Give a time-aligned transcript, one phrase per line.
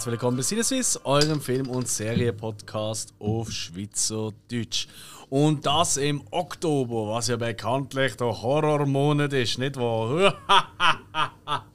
[0.00, 4.86] herzlich willkommen bei Cineswiss, eurem Film- und Serienpodcast auf Schweizerdeutsch.
[5.28, 10.38] Und das im Oktober, was ja bekanntlich der Horrormonat ist, nicht wahr?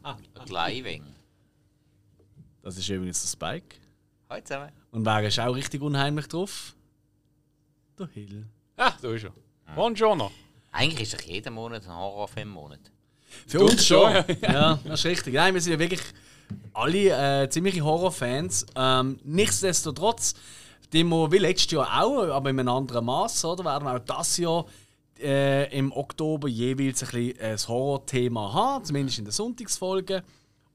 [0.48, 1.04] Driving.
[2.64, 3.76] Das ist übrigens der Spike.
[4.28, 4.72] Hallo zusammen.
[4.90, 6.74] Und wer ist auch richtig unheimlich drauf?
[8.00, 8.48] Der Hill.
[8.76, 9.34] Ah, da ist er.
[9.76, 10.32] Buongiorno.
[10.72, 12.92] Eigentlich ist doch jeder Monat ein Horrorfilm-Monat.
[13.46, 14.12] Für Du uns schon.
[14.16, 15.36] schon, ja, das ist richtig.
[15.36, 16.02] Nein, wir sind ja wirklich
[16.74, 18.66] alle äh, ziemliche Horrorfans.
[18.76, 20.34] Ähm, nichtsdestotrotz,
[21.10, 23.66] wir wie letztes Jahr auch, aber in einem anderen Maß, oder?
[23.66, 24.66] Werden wir auch das Jahr
[25.20, 30.24] äh, im Oktober jeweils ein ein Horror-Thema haben, zumindest in der Sonntagsfolge.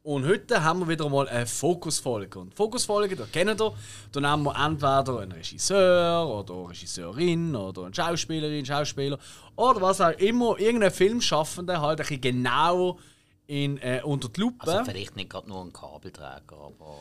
[0.02, 2.39] Und heute haben wir wieder mal eine Fokusfolge.
[2.39, 3.75] Und Fokusfolge, da kennt ihr,
[4.12, 9.19] da nehmen wir entweder einen Regisseur oder eine Regisseurin oder eine Schauspielerin, Schauspieler
[9.56, 12.97] oder was auch immer, irgendeinen Filmschaffenden halt ein bisschen genauer
[13.51, 14.65] in, äh, unter die Lupe.
[14.65, 16.97] Also vielleicht nicht gerade nur ein Kabelträger, aber...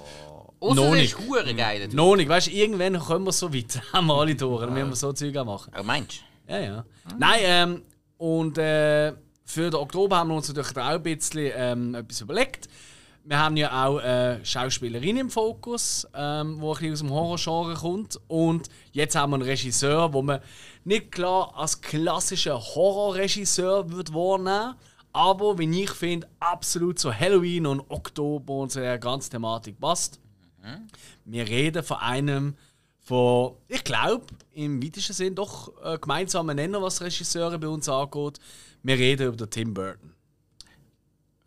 [0.60, 1.14] Ausser Noch nicht.
[1.14, 1.88] ist hure geil.
[1.88, 1.96] du.
[1.96, 4.90] Noch nicht, weißt du, irgendwann kommen wir so weit, haben wir alle durch, dann müssen
[4.90, 5.72] wir so Zeug machen.
[5.80, 6.86] Oh, meinst Ja, ja.
[7.20, 7.82] Nein, ähm,
[8.18, 9.14] und äh,
[9.46, 12.68] für den Oktober haben wir uns natürlich auch ein bisschen ähm, etwas überlegt.
[13.26, 17.76] Wir haben ja auch eine Schauspielerin im Fokus, ähm, die ein bisschen aus dem Horrorgenre
[17.76, 18.20] kommt.
[18.28, 20.40] Und jetzt haben wir einen Regisseur, wo man
[20.84, 24.74] nicht klar als klassischer Horrorregisseur wird wahrnehmen
[25.14, 30.20] aber wie ich finde, absolut zu Halloween und Oktober und so der ganzen Thematik passt.
[31.26, 32.56] Wir reden von einem
[33.00, 38.40] von, ich glaube, im weitesten Sinn doch äh, gemeinsamen Nenner, was Regisseure bei uns angeht.
[38.84, 40.14] Wir reden über den Tim Burton.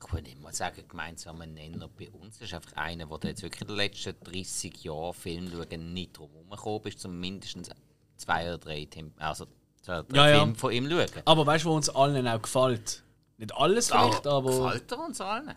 [0.05, 3.61] Ich würde nicht mal sagen, gemeinsamer Nenner bei uns ist einfach einer, der jetzt wirklich
[3.63, 7.71] in den letzten 30 Jahren Film schauen nicht drum herumgekommen ist, zum mindestens
[8.17, 9.47] zwei oder drei, Tim also
[9.83, 10.39] zwei oder drei Ja, ja.
[10.41, 11.23] Filme von ihm schauen.
[11.25, 13.02] Aber weißt du, wo uns allen auch gefällt?
[13.43, 14.51] Nicht alles vielleicht, aber.
[14.51, 15.55] Gefällt er uns allen?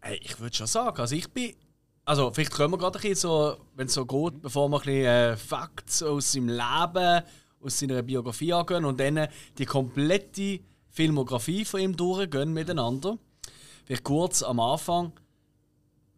[0.00, 1.54] Hey, ich würde schon sagen, also ich bin.
[2.06, 4.84] Also, vielleicht können wir gerade ein bisschen so, wenn es so geht, bevor wir ein
[4.84, 7.22] bisschen äh, Facts aus seinem Leben,
[7.62, 13.18] aus seiner Biografie angehen und dann die komplette Filmografie von ihm durchgehen miteinander.
[13.84, 15.12] Vielleicht kurz am Anfang.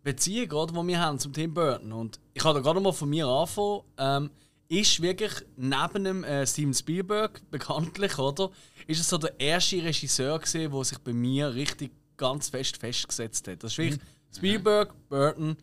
[0.04, 1.92] Beziehung, gerade, die wir haben zum Tim Burton.
[1.92, 3.80] Und ich habe da gerade mal von mir anfangen.
[3.98, 4.30] Ähm,
[4.68, 8.50] ist wirklich neben dem äh, Steven Spielberg bekanntlich, oder?
[8.86, 13.46] Ist es so der erste Regisseur gesehen, der sich bei mir richtig ganz fest festgesetzt
[13.48, 13.62] hat.
[13.62, 14.00] Das ist wirklich
[14.34, 15.56] Spielberg, Burton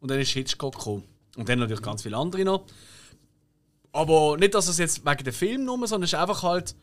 [0.00, 1.04] und dann ist Hitchcock gekommen.
[1.36, 2.66] Und dann natürlich ganz viele andere noch.
[3.92, 6.74] Aber nicht, dass es jetzt wegen dem Film nur, sondern es ist einfach halt,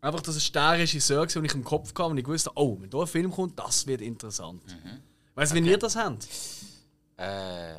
[0.00, 2.76] einfach, dass es der Regisseur war, den ich im Kopf hatte und ich wusste, oh,
[2.80, 4.62] wenn da ein Film kommt, das wird interessant.
[5.34, 6.28] Weißt du, wie ihr das habt?
[7.16, 7.74] Äh,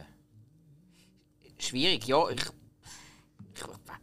[1.58, 2.30] schwierig, ja.
[2.30, 2.42] Ich,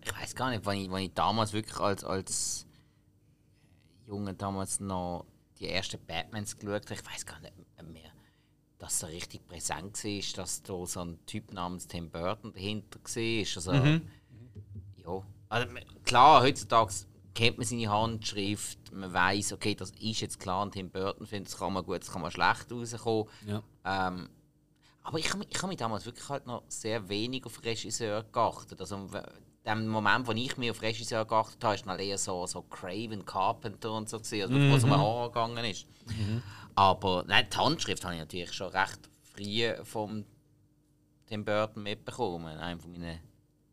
[0.05, 2.67] ich, weiß gar nicht, wann ich, wann ich damals wirklich als, als
[4.07, 5.27] Junge damals noch
[5.59, 6.95] die ersten Batmans geschaut habe.
[6.95, 7.55] Ich weiß gar nicht
[7.93, 8.11] mehr,
[8.79, 13.57] dass er richtig präsent war, dass da so ein Typ namens Tim Burton dahinter war.
[13.57, 15.23] Also, ja.
[15.49, 15.75] Also,
[16.05, 16.93] klar, heutzutage
[17.35, 21.59] kennt man seine Handschrift, man weiß, okay, das ist jetzt klar ein Tim Burton-Film, das
[21.59, 23.29] kann man gut, das kann man schlecht rauskommen.
[23.47, 23.63] Ja.
[23.85, 24.29] Ähm,
[25.03, 28.23] aber ich habe mich, ich hab mich damals wirklich halt noch sehr wenig auf Regisseur
[28.25, 28.81] geachtet.
[28.81, 29.09] Also
[29.65, 33.25] dem Moment, wo ich mich auf Regisseur geachtet habe, ist dann eher so, so Craven
[33.25, 35.87] Carpenter und so gesehen, also wo es um einen Horror gegangen ist.
[36.75, 40.25] Aber nein, die Handschrift habe ich natürlich schon recht früh vom
[41.27, 42.59] Tim Burton mitbekommen.
[42.59, 43.21] Einer von meinen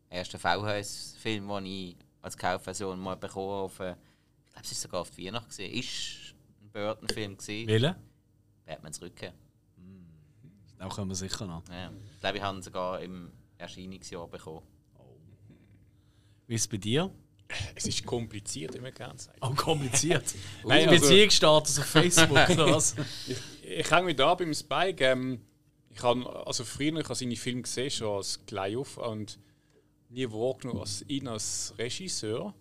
[0.08, 3.62] ersten VHS-Filmen, die ich als Kaufversion mal bekommen habe.
[3.64, 5.50] Auf, äh, ich glaube, es war sogar auf die Weihnacht.
[5.50, 5.72] gewesen.
[5.74, 7.36] Ist ein Burton-Film.
[7.36, 7.66] gewesen.
[7.68, 7.94] Wählen?
[8.66, 9.32] Batmans Rückkehr.
[10.78, 11.62] Auch können wir sicher noch.
[11.68, 11.90] Ja.
[12.14, 14.62] Ich glaube, ich habe ihn sogar im Erscheinungsjahr bekommen.
[16.50, 17.08] Wie ist es bei dir?
[17.76, 19.38] Es ist kompliziert, wie man gerne sagt.
[19.40, 20.34] Oh, kompliziert.
[20.64, 22.96] Nein, also- Beziehungsstatus auf Facebook oder was?
[23.62, 25.04] Ich hänge mich da beim Spike.
[25.04, 25.40] Ähm,
[25.90, 29.38] ich habe also früher ich habe seine Filme gesehen, schon als auf und
[30.08, 32.52] nie wahrgenommen als ihn als Regisseur.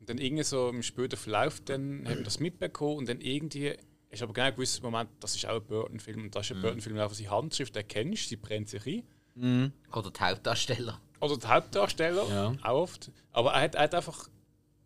[0.00, 3.76] Und dann irgendwie so im späteren Verlauf dann haben wir das mitbekommen und dann irgendwie
[4.10, 6.98] ist aber genau gewusst, Moment, das ist auch ein Burton-Film und das ist ein Burton-Film,
[6.98, 9.04] auch seine Handschrift erkennst, sie brennt sich
[9.36, 9.72] ein.
[9.92, 11.00] Oder die Hauptdarsteller.
[11.20, 12.54] Oder der Hauptdarsteller, Ja.
[12.62, 13.10] auch oft.
[13.32, 14.28] Aber er hat, er hat einfach.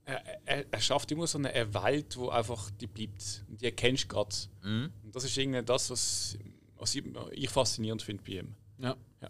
[0.05, 3.44] Er, er, er schafft immer so eine eine Welt, wo einfach die bleibt.
[3.49, 4.34] Und die erkennst du gerade.
[4.64, 6.37] Und das ist irgendwie das, was,
[6.76, 8.55] was ich, ich faszinierend finde bei ihm.
[8.79, 8.96] Ja.
[9.20, 9.29] Ja.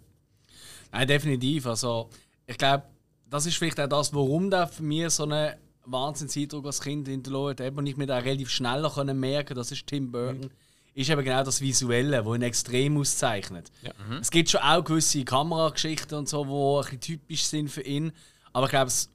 [0.91, 1.67] Nein, definitiv.
[1.67, 2.09] Also,
[2.47, 2.85] ich glaube,
[3.29, 5.55] das ist vielleicht auch das, warum der für mich so einen
[5.85, 7.61] Wahnsinnseindruck als Kind hinterlassen hat.
[7.61, 10.51] Eben nicht mehr da relativ schneller können merken, das ist Tim Burton.
[10.95, 13.71] Ist eben genau das Visuelle, das ihn extrem auszeichnet.
[13.81, 13.93] Ja.
[14.21, 18.13] Es gibt schon auch gewisse Kamerageschichten und so, die ein bisschen typisch sind für ihn.
[18.53, 19.11] Aber ich glaube, es,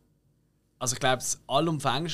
[0.80, 1.22] also ich glaube,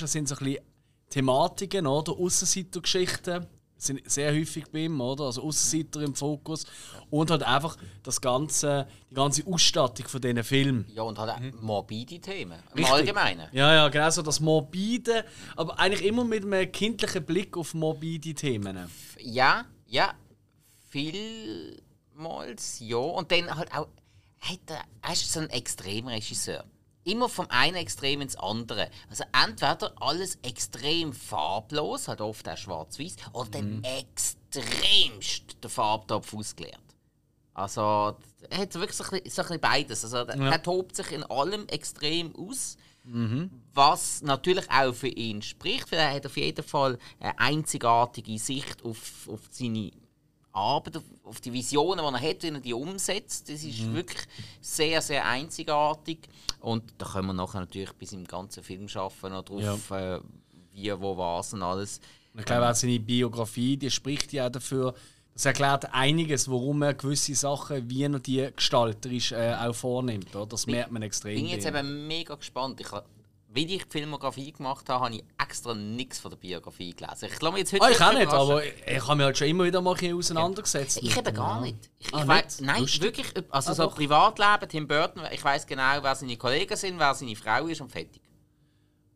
[0.08, 0.64] sind so ein bisschen
[1.10, 3.48] Thematiken oder Aussenseitergeschichten
[3.78, 5.26] sind sehr häufig bei ihm, oder?
[5.26, 6.66] Also Aussenseiter im Fokus.
[7.10, 10.86] Und halt einfach das ganze, die ganze Ausstattung von diesen Filmen.
[10.94, 12.60] Ja, und halt auch morbide Themen.
[12.72, 12.94] Im Richtig.
[12.94, 13.48] Allgemeinen.
[13.52, 15.26] Ja, ja, genau so das Morbide,
[15.56, 18.90] aber eigentlich immer mit einem kindlichen Blick auf morbide Themen.
[19.20, 20.14] Ja, ja.
[20.90, 22.98] Vielmals, ja.
[22.98, 23.88] Und dann halt auch.
[24.40, 26.66] Hat er, er ist so ein Extremregisseur.
[27.06, 28.90] Immer vom einen Extrem ins andere.
[29.10, 36.80] Also entweder alles extrem farblos, halt oft auch schwarz-weiß, oder dann extremst der Farbtopf ausgeleert.
[37.56, 38.16] Also,
[38.50, 40.04] er hat wirklich so ein bisschen, so ein bisschen beides.
[40.04, 42.78] Also, er er tobt sich in allem extrem aus.
[43.74, 48.84] Was natürlich auch für ihn spricht, weil er hat auf jeden Fall eine einzigartige Sicht
[48.86, 49.92] auf, auf seine
[50.54, 53.50] Arbeit, auf, auf die Visionen, die er hat, wenn er die umsetzt.
[53.50, 54.22] Das ist wirklich
[54.62, 56.20] sehr, sehr einzigartig.
[56.60, 60.20] Und da können wir nachher natürlich bei seinem ganzen Filmschaffen noch drauf, äh,
[60.72, 62.00] wie, wo, was und alles.
[62.36, 64.96] Ich glaube auch seine Biografie, die spricht ja auch dafür,
[65.34, 70.36] das erklärt einiges, warum er gewisse Sachen, wie er die gestalterisch äh, auch vornimmt.
[70.36, 70.46] Oder?
[70.46, 71.36] Das merkt man extrem.
[71.36, 72.80] Ich bin jetzt eben mega gespannt.
[72.80, 72.88] Ich,
[73.54, 77.30] wie ich die Filmografie gemacht habe, habe ich extra nichts von der Biografie gelesen.
[77.32, 79.48] Ich glaube, jetzt heute Ah, ich auch nicht, aber ich, ich habe mich halt schon
[79.48, 81.00] immer wieder mal ein auseinandergesetzt.
[81.04, 81.62] Ich eben gar ja.
[81.62, 81.90] nicht.
[82.00, 82.62] Ich, Ah, ich nicht?
[82.62, 83.02] nein, Lustig.
[83.04, 83.28] wirklich.
[83.52, 83.96] Also Ah, so doch.
[83.96, 87.92] Privatleben, Tim Burton, ich weiß genau, wer seine Kollegen sind, wer seine Frau ist und
[87.92, 88.22] fertig.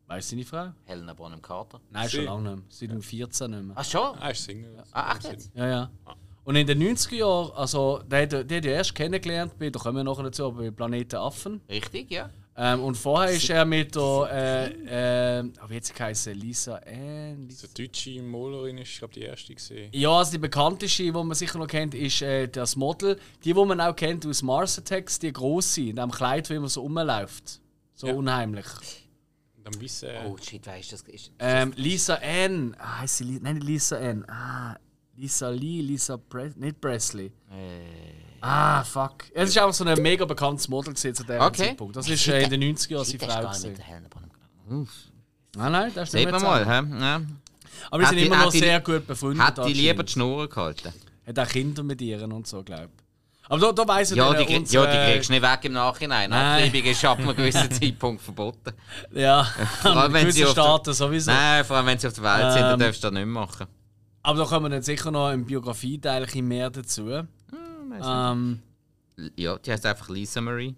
[0.06, 0.72] Weißt du deine Frau?
[0.86, 1.80] Helena Bonham Carter.
[1.90, 2.26] Nein, schon Sie.
[2.26, 2.64] lange nicht mehr.
[2.70, 3.76] Seit dem 14 nicht mehr.
[3.78, 4.18] Ach schon?
[4.18, 4.82] Ah, ist Single.
[4.92, 5.50] Ah, echt jetzt?
[5.54, 5.90] Ja, ja.
[6.44, 9.78] Und in den 90er Jahren, also der hat, der hat ja erst kennengelernt, bei, da
[9.78, 11.60] kommen wir nachher dazu, aber bei Planeten Affen.
[11.68, 12.30] Richtig, ja.
[12.60, 16.34] Ähm, und vorher ist er mit der, äh, äh, wie hat sie geheißen?
[16.34, 17.46] Lisa Ann?
[17.46, 19.90] Lisa Die deutsche Malerin ist, glaube die erste gesehen.
[19.92, 23.16] Ja, also die bekannteste, die man sicher noch kennt, ist äh, das Model.
[23.44, 26.68] Die, die man auch kennt aus Mars Attacks, die grosse, in dem Kleid, wie man
[26.68, 27.60] so rumläuft.
[27.94, 28.14] So Ja.
[28.14, 28.66] unheimlich.
[29.56, 30.08] Und dann wissen.
[30.26, 31.30] Oh shit, weißt du, das ist.
[31.38, 34.24] Ähm, Lisa Ann, ah, heißt sie Li Nein, nicht Lisa Ann.
[34.28, 34.76] Ah,
[35.16, 37.26] Lisa Lee, Lisa Pre nicht Presley.
[37.52, 39.24] Äh, Ah, fuck.
[39.34, 41.68] Es ist einfach so ein mega bekanntes Model zu dem Okay.
[41.68, 41.96] Zeitpunkt.
[41.96, 43.28] Das ist äh, in den 90er Jahren seine das
[43.64, 43.70] ist Frau.
[44.70, 44.88] gewesen.
[45.56, 47.00] Nein, nein, das ist nicht Sieht mehr man mal, hä?
[47.04, 47.20] Ja.
[47.90, 49.46] Aber die Hat sind die- immer noch die- sehr gut befreundet.
[49.46, 50.12] Hat die lieber die.
[50.12, 50.92] Schnur gehalten?
[51.26, 53.04] Hat auch Kinder mit ihr und so, glaube ich.
[53.50, 55.58] Aber da, da weiss ich Ja, die, krieg- ja, die unsere- kriegst du nicht weg
[55.64, 56.28] im Nachhinein.
[56.30, 56.64] Nein.
[56.66, 58.72] Abtreibung ist ab einem gewissen Zeitpunkt verboten.
[59.12, 59.46] Ja,
[59.84, 61.30] allem, an wenn sie Staaten sowieso.
[61.30, 63.26] Nein, vor allem wenn sie auf der Welt sind, dann Ähm, darfst du das nicht
[63.26, 63.66] machen.
[64.22, 67.22] Aber da kommen dann sicher noch im Biografie-Teil ein bisschen mehr dazu.
[67.92, 68.62] Ähm,
[69.36, 70.74] Ja, die heißt einfach Lisa Marie.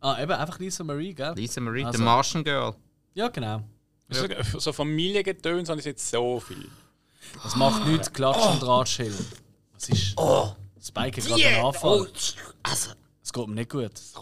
[0.00, 1.34] ah, eben, einfach Lisa Marie, gell?
[1.34, 1.98] Lisa Marie, Also.
[1.98, 2.74] The Martian Girl.
[3.14, 3.62] Ja, genau.
[4.08, 4.26] So,
[4.58, 6.68] so Familiengetöns habe ich jetzt so viel.
[7.42, 9.14] Das macht nichts, Klatsch und Drahtschild.
[9.72, 10.14] Was ist.
[10.16, 12.08] Oh, Spike hat gerade einen Anfall.
[12.62, 12.90] also,
[13.22, 13.92] Es geht mir nicht gut.
[13.94, 14.12] Es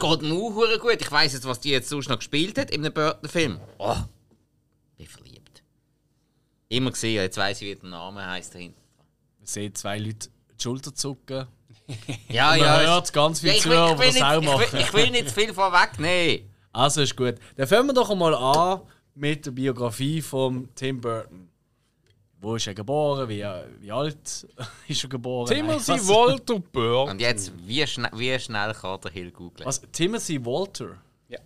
[0.00, 1.00] geht mir auch gut.
[1.00, 3.60] Ich weiss jetzt, was die jetzt sonst noch gespielt hat in einem Burton-Film.
[3.78, 3.96] Oh,
[4.96, 5.62] bin verliebt.
[6.68, 8.80] Immer gesehen, jetzt weiss ich, wie der Name heisst dahinter.
[9.38, 10.28] Man sieht zwei Leute
[10.58, 11.46] die Schulter zucken.
[12.28, 12.80] Ja, Man ja.
[12.80, 14.72] hört ganz viel ja, ich, zu, will, ich, aber will das nicht, auch ich, machen.
[14.72, 16.50] will, ich will nicht zu viel vorwegnehmen.
[16.72, 17.34] Also ist gut.
[17.56, 18.80] Dann fangen wir doch einmal an
[19.14, 21.48] mit der Biografie von Tim Burton.
[22.40, 23.28] Wo ist er geboren?
[23.28, 23.44] Wie,
[23.80, 24.46] wie alt
[24.88, 25.46] ist er geboren?
[25.46, 27.10] Timothy Nein, Walter Burke.
[27.10, 29.66] Und jetzt, wie, schna wie schnell kann der Hill googlen?
[29.66, 29.82] Was?
[29.92, 30.96] Timothy Walter?
[31.28, 31.38] Ja.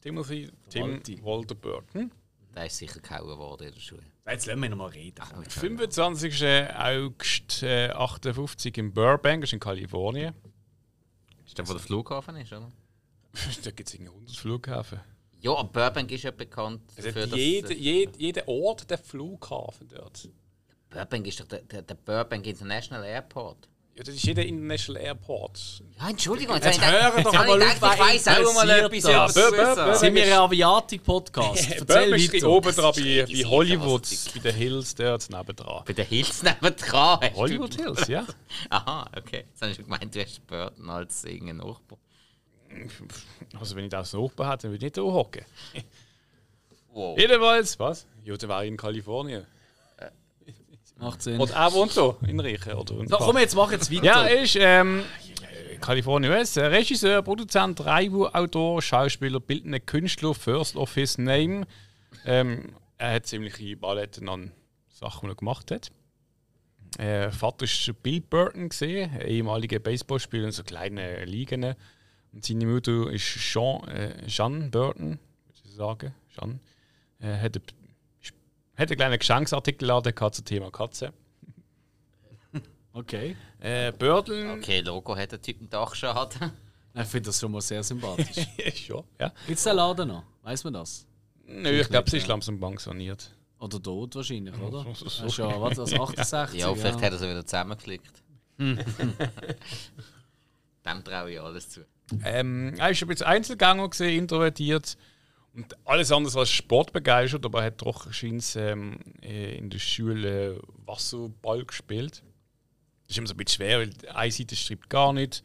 [0.00, 1.00] Timothy Tim.
[1.22, 1.56] Walter.
[1.92, 2.10] Hm?
[2.54, 4.02] Der ist sicher gehauen worden in der Schule.
[4.28, 5.22] Jetzt lassen wir ihn mal reden.
[5.48, 6.44] 25.
[6.74, 10.34] August äh, 58 in Burbank, das ist in Kalifornien.
[11.44, 12.72] Ist der, wo der Flughafen ist, oder?
[13.64, 15.00] da gibt es irgendwie 100 Flughafen.
[15.40, 17.38] Ja, aber Burbank ist ja bekannt Es dafür, dass...
[17.38, 20.28] jede, jede, jeder Ort der Flughafen dort.
[20.90, 23.68] Burbank ist doch der, der, der Burbank International Airport.
[23.96, 25.82] Ja, das ist jeder International Airport.
[25.98, 28.54] Ja, Entschuldigung, Jetzt habe ich hören doch jetzt mal ich auf, gedacht, ich weiss auch
[28.54, 30.00] mal etwas über das.
[30.00, 31.70] Sind wir ein Aviatik-Podcast?
[31.70, 32.48] Erzähl weiter.
[32.50, 34.02] oben dran Das bei, ist bei Hollywood,
[34.34, 35.82] bei den Hills dort nebendran.
[35.86, 37.20] Bei den Hills nebendran.
[37.34, 38.26] Hollywood Hills, ja.
[38.68, 39.46] Aha, okay.
[39.48, 41.98] Jetzt habe ich schon gemeint, du hast Burton als irgendein Nachbar.
[43.58, 45.46] Also wenn ich das oben hätte, dann würde ich nicht da hocken.
[46.92, 47.18] Wow.
[47.18, 48.06] Jedenfalls, was?
[48.24, 49.46] Ja, der war in Kalifornien.
[50.98, 51.38] Macht Sinn.
[51.38, 52.72] Und er wohnt da, in Riechen.
[52.72, 54.04] Oder in So, komm, jetzt mach jetzt weiter.
[54.04, 55.02] Ja, er ist ähm,
[55.80, 61.66] Kalifornien US, äh, Regisseur, Produzent, Drehbuchautor, Schauspieler, bildender Künstler, First of his Name.
[62.24, 64.52] Ähm, er hat ziemliche Balletten an
[64.88, 65.90] Sachen, die er gemacht hat.
[66.98, 71.74] Äh, Vater ist Bill Burton, gesehen, ehemaliger Baseballspieler in so kleinen Ligen.
[72.32, 76.14] Und seine Mutter ist Jean, äh, Jeanne Burton, würde ich sagen.
[76.34, 76.58] Jeanne.
[77.20, 77.64] Äh, hat, eine,
[78.76, 81.12] hat einen kleinen Geschenksartikelladen gehabt zum Thema Katze.
[82.92, 83.36] Okay.
[83.60, 84.52] Äh, Burton.
[84.58, 86.50] Okay, Logo hat der Typ einen Dachschaden.
[86.94, 88.36] Ich finde das schon mal sehr sympathisch.
[88.88, 89.32] ja, ja.
[89.46, 90.22] Gibt es den Laden noch?
[90.42, 91.06] Weiß man das?
[91.46, 93.30] Nö, ich glaube, sie ist langsam pensioniert.
[93.58, 94.82] Oder tot wahrscheinlich, oder?
[94.94, 96.58] so- so- Das ist ja, was, das 68?
[96.60, 98.22] Ja, vielleicht hat er sie wieder zusammengeflickt.
[98.58, 98.78] Dem
[101.04, 101.84] traue ich alles zu.
[102.24, 104.96] Ähm, er ist ein bisschen Einzelgänger gesehen, introvertiert
[105.56, 110.60] und alles andere als sportbegeistert, aber er hat doch scheint's, ähm, äh, in der Schule
[110.84, 112.22] Wasserball gespielt.
[113.06, 115.42] Das ist immer so ein bisschen schwer, weil eine Seite schreibt gar nicht.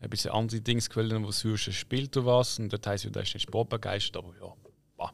[0.00, 3.42] Ein bisschen andere Dingsquellen, wo du, spielt du was und das heisst, er ist nicht
[3.42, 4.52] sportbegeistert, aber ja.
[4.96, 5.12] bah.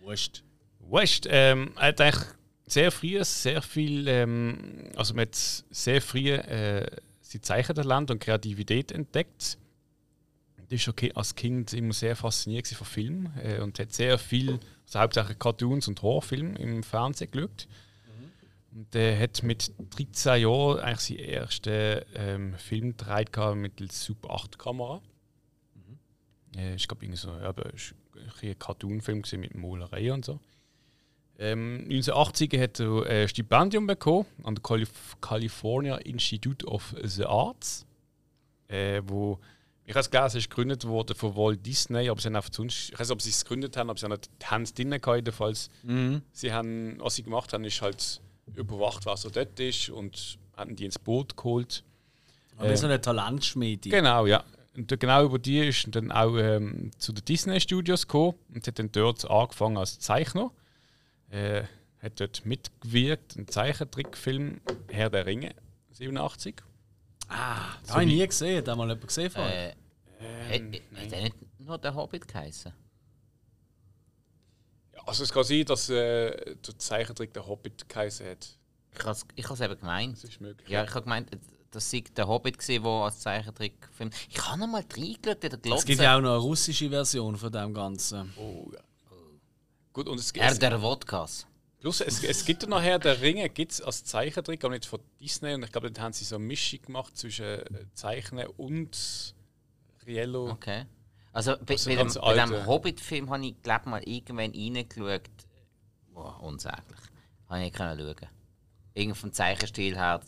[0.00, 0.42] Wurscht.
[0.80, 2.24] Wurscht, ähm, er hat eigentlich
[2.66, 6.86] sehr früh sehr viel, ähm, also man hat sehr früh äh,
[7.20, 9.56] sein Zeichentalent und Kreativität entdeckt.
[10.68, 14.58] Das ist okay, als Kind immer sehr fasziniert von Filmen äh, und hat sehr viel,
[14.86, 17.68] also hauptsächlich Cartoons und Horrorfilme im Fernsehen geschaut.
[18.72, 24.58] Und er hat mit 13 Jahren eigentlich seinen ersten ähm, Film gedreht mittels Super 8
[24.58, 25.00] Kamera.
[26.56, 27.64] Äh, ich glaube, so, ja, war
[28.42, 30.40] ein Cartoon-Film mit Malerei und so.
[31.38, 37.86] Ähm, 1980 hat er ein Stipendium bekommen an der Calif California Institute of the Arts,
[38.68, 39.38] äh, wo
[39.86, 42.90] ich habe es gelesen, ist gegründet worden von Walt Disney, aber sie haben einfach sonst,
[42.90, 45.16] ich weiß nicht, ob sie es gegründet haben, aber sie haben nicht Hände drin gehabt,
[45.16, 45.70] jedenfalls.
[46.32, 48.20] Sie haben, was sie gemacht haben, ist halt
[48.54, 51.84] überwacht, was so dort ist und haben die ins Boot geholt.
[52.56, 53.90] Aber wie so eine Talentschmiede.
[53.90, 54.42] Genau, ja.
[54.76, 58.78] Und genau über die ist dann auch ähm, zu den Disney Studios gekommen und hat
[58.78, 60.50] dann dort angefangen als Zeichner.
[61.30, 61.62] Äh,
[62.00, 65.54] hat dort mitgewirkt, ein Zeichentrickfilm Herr der Ringe,
[65.92, 66.62] 87.
[67.28, 68.58] Ah, das habe ich nie gesehen.
[68.58, 69.42] Hat da mal jemand gesehen von?
[69.42, 69.74] Äh,
[70.20, 72.72] Ähm, hat, hat er nicht nur der Hobbit geheißen?
[75.04, 78.58] Also es kann sein, dass äh, der Zeichentrick der Hobbit geheißen hat.
[78.92, 80.16] Ich habe es ich has eben gemeint.
[80.16, 80.68] Das ist möglich.
[80.68, 81.30] Ja, ich habe gemeint,
[81.70, 84.10] das sei der Hobbit, gewesen, der als Zeichentrickfilm.
[84.30, 85.86] Ich habe noch mal reingeschaut in der Es Glotze.
[85.86, 88.32] gibt ja auch noch eine russische Version von dem Ganzen.
[88.38, 88.80] Oh, ja.
[89.92, 91.46] Gut, und es, Er es, der Wodkas.
[91.86, 95.54] Plus, es, es gibt ja nachher der Ringe gibt's als Zeichentrick, aber nicht von Disney.
[95.54, 97.64] Und ich glaube, da haben sie so eine Mischung gemacht zwischen äh,
[97.94, 99.34] Zeichnen und
[100.04, 100.50] Riello.
[100.50, 100.86] Okay.
[101.32, 102.66] Also bei, Also bei, dem, bei dem.
[102.66, 105.30] Hobbit-Film habe ich glaube mal irgendwann reingeschaut.
[106.12, 106.98] Boah, unsäglich.
[107.48, 108.28] Habe ich nicht können schauen.
[108.94, 110.20] Irgend vom Zeichenstil her.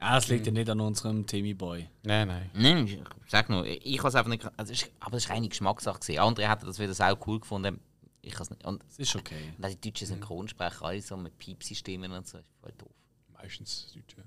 [0.00, 1.88] Ah, das liegt ja nicht an unserem Timmy Boy.
[2.02, 2.50] Nein, nein.
[2.54, 2.98] Nein, ich
[3.28, 4.44] sag nur, ich habe es einfach nicht.
[4.56, 6.00] Also, es ist- aber es war reine Geschmackssache.
[6.00, 6.18] gewesen.
[6.18, 7.78] Andere hätten das wieder sau cool gefunden.
[8.22, 8.64] Ich has nicht.
[8.64, 9.52] Und Das ist okay.
[9.58, 12.88] dann die deutschen Synchronsprecher, alle so mit Piepsi-Stimmen und so, ist voll doof.
[13.32, 14.16] Meistens Deutsche.
[14.16, 14.24] Synchron.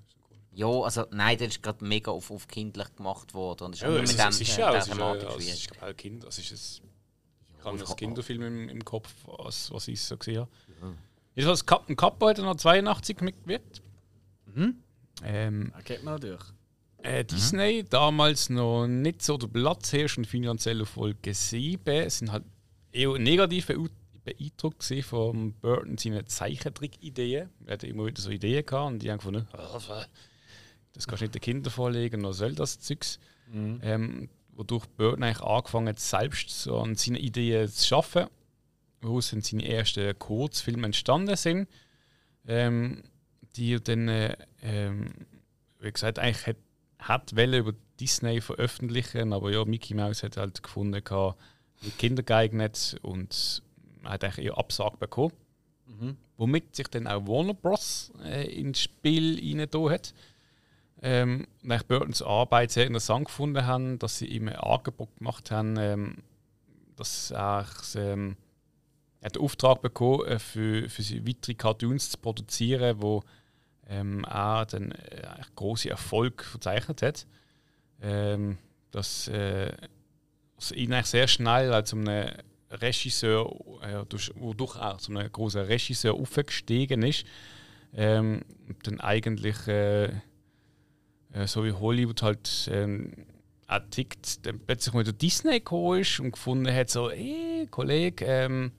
[0.52, 3.66] Ja, also nein, der ist gerade mega auf, auf kindlich gemacht worden.
[3.66, 5.06] Und ist Ja, immer es, mit ist, dem es ist äh, ja, es ist, ja,
[5.06, 6.90] also es ist glaube ich Kind, also es ist ein,
[7.60, 10.50] ich habe das Kinderfilm im, im Kopf, was, was ich so gesehen habe.
[11.36, 13.82] Jedenfalls Captain Kappa hat er noch 82 mitgewirkt.
[15.24, 16.44] Ähm, Da geht man durch.
[17.00, 22.44] äh, Disney, damals noch nicht so der Platzhirsch und finanziell auf Folge 7, sind halt
[22.96, 23.68] eher negativ
[24.24, 27.50] beeindruckt von Burton seinen Zeichentrick-Ideen.
[27.66, 30.06] Er hatte immer wieder so Ideen gehabt und die haben gefunden, "Ah,
[30.94, 33.20] das kannst du nicht den Kindern vorlegen, was soll das Zeugs?
[33.84, 38.30] Ähm, wodurch Burton eigentlich angefangen hat, selbst so an seinen Ideen zu arbeiten,
[39.02, 41.68] woraus dann seine ersten Kurzfilme entstanden sind,
[42.48, 43.04] ähm,
[43.56, 45.14] die er dann, äh, ähm,
[45.80, 46.58] wie gesagt, eigentlich hat,
[47.00, 51.38] hat wollen über Disney veröffentlichen, aber ja, Mickey Mouse hat halt gefunden, gehabt,
[51.98, 53.62] Kinder geeignet und
[54.04, 55.34] hat eigentlich eher Absage bekommen.
[56.38, 58.12] Womit sich dann auch Warner Bros.
[58.24, 60.14] Äh, ins Spiel reingetan hat.
[61.02, 65.52] Ähm, und eigentlich Burtons Arbeit sehr interessant gefunden haben, dass sie ihm ein Angebot gemacht
[65.52, 66.18] haben, ähm,
[66.96, 67.66] dass er
[67.96, 68.38] ähm,
[69.24, 73.24] hat den Auftrag bekommen, äh, für, für sie weitere Cartoons zu produzieren, wo
[73.88, 77.28] ähm, er dann äh, eigentlich große Erfolg verzeichnet hat.
[78.02, 78.58] Ähm,
[78.92, 79.74] dass äh,
[80.72, 82.30] eigentlich sehr schnell als einem
[82.72, 87.26] Regisseur, äh, durch, wodurch er zu einem großen Regisseur aufgestiegen ist,
[87.94, 88.42] ähm,
[88.84, 90.06] dann eigentlich äh,
[91.36, 93.12] äh, so wie Hollywood halt ähm,
[93.68, 98.26] auch tickt, dann plötzlich mal der Disney gekommen ist und gefunden hat, so, hey, Kollege,
[98.26, 98.72] ähm,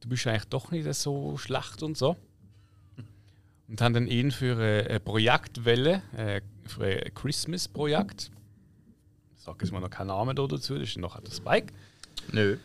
[0.00, 2.16] du bist eigentlich doch nicht so schlecht und so.
[3.68, 8.30] Und haben dann ihn für ein, ein Projekt wählen, äh, für ein Christmas-Projekt.
[9.50, 11.72] Sage jetzt mal noch keinen Namen da dazu, das ist noch der Spike.
[12.30, 12.56] Nö.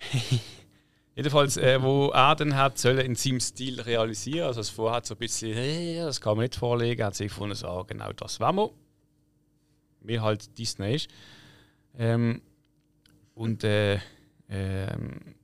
[1.14, 5.14] Jedenfalls, äh, wo er dann hat sollen in seinem Stil realisieren, also es vorher so
[5.14, 8.40] ein bisschen, hey, das kann man nicht vorlegen, hat sich gefunden, so, ah, genau das
[8.40, 8.70] wollen wir.
[10.00, 11.08] Wie halt Disney ist.
[11.96, 12.42] Ähm,
[13.36, 14.00] und äh,
[14.48, 15.36] ähm,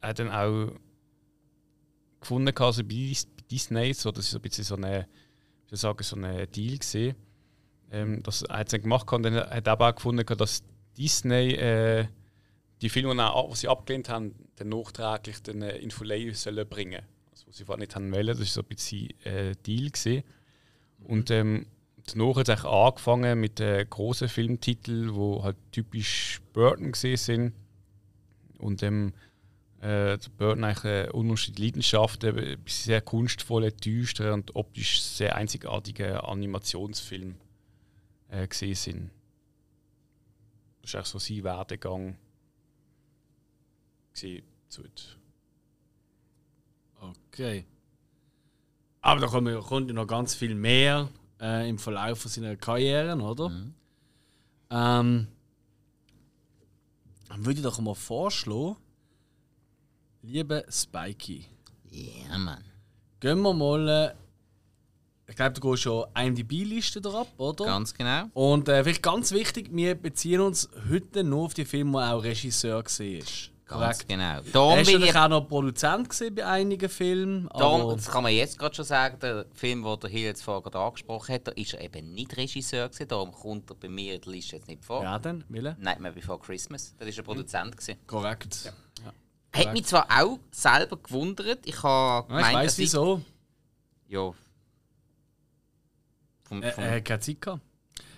[0.00, 0.72] er hat dann auch
[2.20, 5.06] gefunden, also bei Dis- bei Disney, so, das ist so ein bisschen so eine,
[5.72, 7.16] sagen, so ein Deal gesehen.
[7.94, 10.64] Ähm, das er hat dann gemacht und dann hat er auch gefunden, dass
[10.98, 12.06] Disney äh,
[12.82, 17.02] die Filme, die sie abgelehnt haben, dann nachträglich den äh, Infolei sollen bringen.
[17.30, 19.90] Also, was sie vorher nicht haben wollen, das war so ein bisschen äh, Deal.
[19.90, 20.24] Gewesen.
[21.04, 21.66] Und ähm,
[22.04, 27.52] danach hat es angefangen mit äh, großen Filmtiteln, die halt typisch Burton gesehen sind.
[28.58, 29.12] Und ähm,
[29.80, 35.00] äh, der Burton eigentlich eine unterschiedliche Leidenschaft, eben ein bisschen sehr kunstvolle, düstere und optisch
[35.00, 37.34] sehr einzigartige Animationsfilme
[38.34, 39.10] äh, gesehen sind.
[40.82, 42.16] Das ist eigentlich so sein Werdegang.
[47.00, 47.64] Okay.
[49.00, 51.08] Aber da kommt, kommt ja noch ganz viel mehr
[51.40, 53.50] äh, im Verlauf von seiner Karriere, oder?
[54.70, 55.26] Ähm,
[57.28, 58.76] dann würde ich doch mal vorschlagen,
[60.22, 61.44] liebe Spikey,
[61.90, 62.64] Ja, Mann.
[63.20, 64.16] gehen wir mal.
[65.26, 67.64] Ich glaube, du gehst schon IMDb-Liste ab, oder?
[67.64, 68.24] Ganz genau.
[68.34, 72.22] Und äh, vielleicht ganz wichtig, wir beziehen uns heute nur auf die Filme, wo auch
[72.22, 72.84] Regisseur war.
[72.84, 74.08] Ganz Korrekt.
[74.08, 74.40] genau.
[74.42, 77.48] Er war ich auch noch Produzent bei einigen Filmen.
[77.48, 80.74] Darum, das kann man jetzt gerade schon sagen, der Film, den der Hill jetzt vorher
[80.74, 84.20] angesprochen hat, da ist er eben nicht Regisseur gewesen, darum kommt er bei mir in
[84.20, 85.02] der Liste jetzt nicht vor.
[85.02, 85.76] ja, dann, Wille?
[85.80, 87.74] Nightmare Before Christmas, da war er Produzent.
[87.74, 87.98] Gewesen.
[88.06, 88.72] Korrekt.
[89.52, 93.22] Hat mich zwar auch selber gewundert, ich habe Ja, ich weiß dass ich- wieso.
[94.08, 94.32] Ja.
[96.54, 97.62] Vom, Er, vom, er hat keine Zeit gehabt.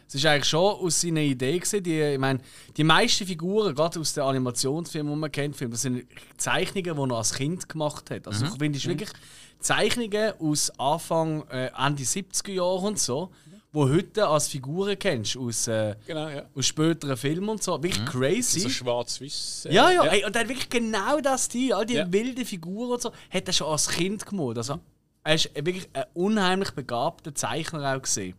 [0.09, 1.59] Es war eigentlich schon aus seiner Idee.
[1.59, 2.39] Gewesen, die, ich meine,
[2.77, 6.05] die meisten Figuren, gerade aus den Animationsfilmen, die man kennt, Filme, das sind
[6.37, 8.29] Zeichnungen, die er als Kind gemacht hat.
[8.29, 9.11] Also, ich finde, es ist wirklich
[9.59, 13.31] Zeichnungen aus Anfang, äh, Ende 70er Jahre und so,
[13.73, 16.45] wo heute als Figuren kennst, aus, äh, Genau, ja.
[16.55, 17.83] aus späteren Filmen und so.
[17.83, 18.61] Wirklich crazy.
[18.61, 19.67] So schwarz-weiß.
[19.69, 22.13] äh, Ja, ja, Ey, und er hat wirklich genau das Stil, all die Ja.
[22.13, 24.57] wilden Figuren und so, hat er schon als Kind gemalt.
[24.59, 24.79] Also,
[25.27, 28.35] er ist wirklich ein unheimlich begabter Zeichner auch gesehen,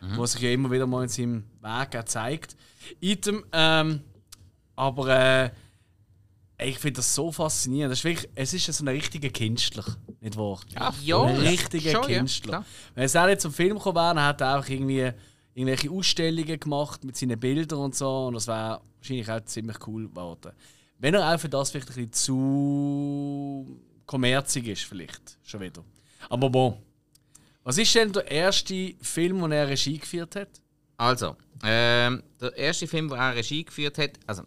[0.00, 0.16] Mhm.
[0.18, 2.56] was sich ja immer wieder mal in seinem Weg auch zeigt.
[3.00, 4.00] Item, ähm,
[4.76, 5.50] aber äh,
[6.60, 7.90] ich finde das so faszinierend.
[7.92, 9.84] Das ist wirklich, es ist so ein richtiger Künstler,
[10.20, 10.60] nicht wahr?
[11.02, 12.48] ja, ein richtiger schon, ja, Künstler.
[12.50, 12.64] klar.
[12.94, 15.10] Wenn es auch nicht zum Film gekommen wäre, dann hat er auch irgendwie
[15.54, 18.26] irgendwelche Ausstellungen gemacht mit seinen Bildern und so.
[18.26, 20.52] Und das wäre wahrscheinlich auch ziemlich cool geworden.
[20.98, 25.82] Wenn er auch für das vielleicht ein bisschen zu kommerzig ist, vielleicht schon wieder.
[26.28, 26.82] Aber bon.
[27.64, 30.48] Was ist denn der erste Film, den er Regie geführt hat?
[30.96, 34.42] Also, ähm, der erste Film, den er Regie geführt hat, also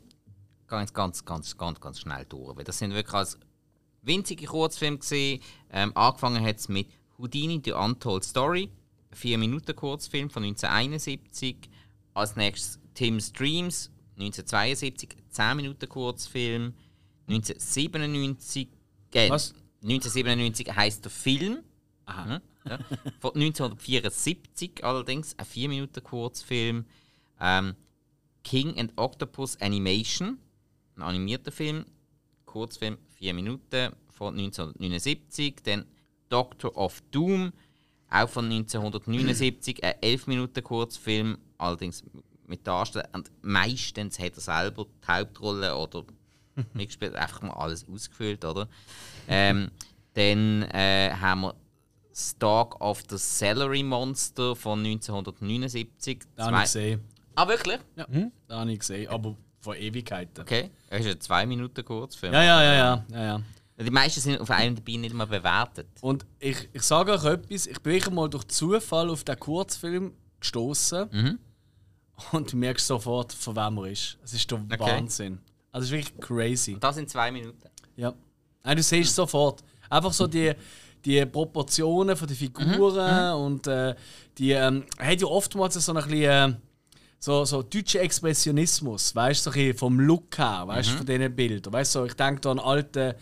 [0.67, 2.57] ganz, ganz, ganz, ganz, ganz schnell durch.
[2.57, 3.37] Weil das sind wirklich als
[4.01, 5.41] winzige Kurzfilme gesehen.
[5.71, 8.69] Ähm, angefangen hat es mit Houdini, The Untold Story,
[9.11, 11.69] 4 Minuten Kurzfilm von 1971.
[12.13, 16.73] Als nächstes Tim's Dreams, 1972, 10 Minuten Kurzfilm.
[17.27, 18.67] 1997,
[19.13, 19.53] äh, Was?
[19.83, 21.63] 1997 heißt der Film.
[22.05, 22.25] Aha.
[22.25, 22.79] Mhm, ja.
[23.19, 26.85] Von 1974 allerdings, ein 4 Minuten Kurzfilm.
[27.39, 27.75] Ähm,
[28.43, 30.37] King and Octopus Animation,
[30.95, 31.85] ein animierter Film.
[32.45, 35.55] Kurzfilm, 4 Minuten von 1979.
[35.63, 35.85] Dann
[36.29, 37.51] Doctor of Doom,
[38.09, 42.03] auch von 1979, ein 11 Minuten Kurzfilm, allerdings
[42.45, 43.09] mit Darstellern.
[43.13, 46.03] Und meistens hat er selber die Hauptrolle oder
[46.73, 48.67] mitgespielt, einfach mal alles ausgefüllt, oder?
[49.27, 49.71] Ähm,
[50.13, 51.55] dann äh, haben wir
[52.13, 56.19] Stalk of the Celery Monster von 1979.
[56.37, 57.01] Den habe ich gesehen.
[57.35, 57.79] Ah, wirklich?
[57.95, 60.41] Ja, den habe ich gesehen, aber vor Ewigkeiten.
[60.41, 60.69] Okay.
[60.89, 62.33] Das ist ein 2 Minuten Kurzfilm.
[62.33, 63.41] Ja, ja, ja, ja, ja, ja.
[63.83, 65.87] Die meisten sind auf einem dabei nicht mal bewertet.
[66.01, 71.09] Und ich, ich sage euch etwas, ich bin mal durch Zufall auf den Kurzfilm gestoßen
[71.11, 71.39] Mhm.
[72.33, 74.17] und du merkst sofort, von wem er ist.
[74.23, 75.39] Es ist der Wahnsinn.
[75.71, 76.73] Also es ist wirklich crazy.
[76.73, 77.69] Und das sind 2 Minuten.
[77.95, 78.13] Ja.
[78.63, 79.63] Nein, du siehst sofort.
[79.89, 80.53] Einfach so die,
[81.03, 83.95] die Proportionen von den Figuren und äh,
[84.37, 86.53] die ähm, hat ja oftmals so ein bisschen äh,
[87.19, 91.73] so, so deutscher Expressionismus, weißt du, so vom Look her, weißt du, von diesen Bildern.
[91.73, 93.15] Weißt du, so, ich denke da an alte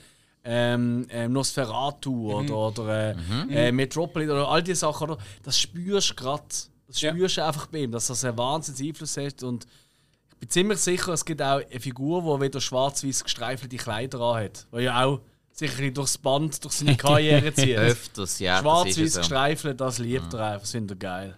[0.43, 3.15] ähm, ähm, Nosferatu oder, oder
[3.49, 5.21] äh, äh, Metropolis oder all diese Sachen, oder?
[5.43, 6.43] das spürst du gerade.
[6.87, 7.11] Das Ja.
[7.11, 9.43] spürst du einfach bei ihm, dass das einen wahnsinnigen Einfluss hat.
[9.43, 9.67] Und
[10.39, 14.67] bin ziemlich sicher, es gibt auch eine Figur, die wieder schwarz-weiß gestreifelte Kleider anhat.
[14.73, 15.21] Die ja auch
[15.51, 17.77] sicher ein bisschen durchs Band, durch seine Karriere zieht.
[17.77, 18.59] Öfters, ja.
[18.59, 19.19] Schwarz-weiß so.
[19.19, 20.61] gestreifelt, das liebt er einfach.
[20.61, 21.37] Das findet er geil.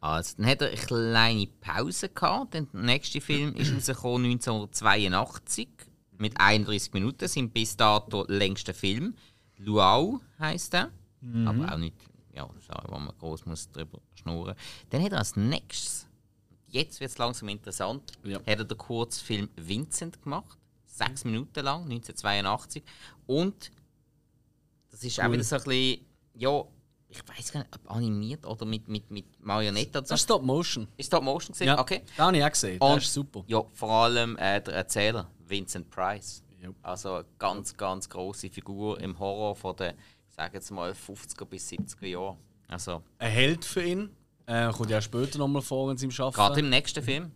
[0.00, 2.54] Also, dann hat er eine kleine Pause gehabt.
[2.54, 5.68] Denn der nächste Film ist rausgekommen 1982
[6.18, 7.28] mit 31 Minuten.
[7.28, 9.14] Sein bis dato längster Film.
[9.58, 10.90] Luau heisst er.
[11.46, 11.94] Aber auch nicht,
[12.34, 12.48] ja,
[12.88, 14.56] wo man groß muss drüber schnurren.
[14.90, 16.08] Dann hat er als nächstes,
[16.72, 18.38] jetzt wird es langsam interessant, Ja.
[18.40, 20.58] hat er den Kurzfilm Vincent gemacht.
[20.86, 22.82] Sechs Minuten lang, 1982.
[23.26, 23.70] Und
[24.90, 25.32] das ist auch Cool.
[25.34, 26.64] wieder so ein bisschen, ja,
[27.08, 29.92] ich weiß gar nicht, ob animiert oder mit, mit, mit Marionetten.
[29.92, 30.88] Das ist Stop Motion.
[30.96, 31.68] Ist Stop Motion gesehen?
[31.68, 32.02] Ja, Okay.
[32.16, 32.80] Den habe ich auch gesehen.
[32.80, 33.44] Und- Das ist super.
[33.46, 36.42] Ja, vor allem äh, der Erzähler, Vincent Price.
[36.60, 36.76] Jupp.
[36.82, 39.94] Also eine ganz, ganz große Figur im Horror von den,
[40.28, 42.36] ich sage jetzt mal, 50er bis 70er Jahren.
[42.68, 44.10] Also Ein Held für ihn.
[44.46, 46.60] Äh, kommt ja später nochmal vor in seinem gerade Arbeiten.
[46.60, 47.30] im nächsten Film,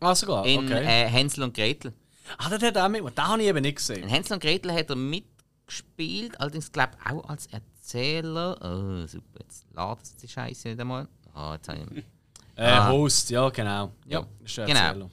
[0.00, 0.44] Ah, sogar?
[0.46, 0.84] in Okay.
[0.84, 1.92] äh, Hänsel und Gretel.
[2.38, 3.16] ah, das hat er auch mitgemacht.
[3.18, 4.08] Den habe ich eben nicht In gesehen.
[4.08, 8.56] Hänsel und Gretel hat er mitgespielt, allerdings glaube ich auch als Erzähler.
[8.60, 11.08] Oh, super, jetzt ladet die Scheiße nicht einmal.
[11.34, 12.04] Ah, jetzt habe ich...
[12.56, 12.90] Äh, Ah.
[12.90, 13.92] Host, ja, genau.
[14.06, 14.80] Ja, Ja, genau.
[14.80, 15.10] Erzähler.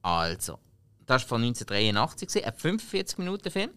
[0.00, 0.58] Also,
[1.04, 3.70] das war von 1983, gewesen, ein 45-Minuten-Film.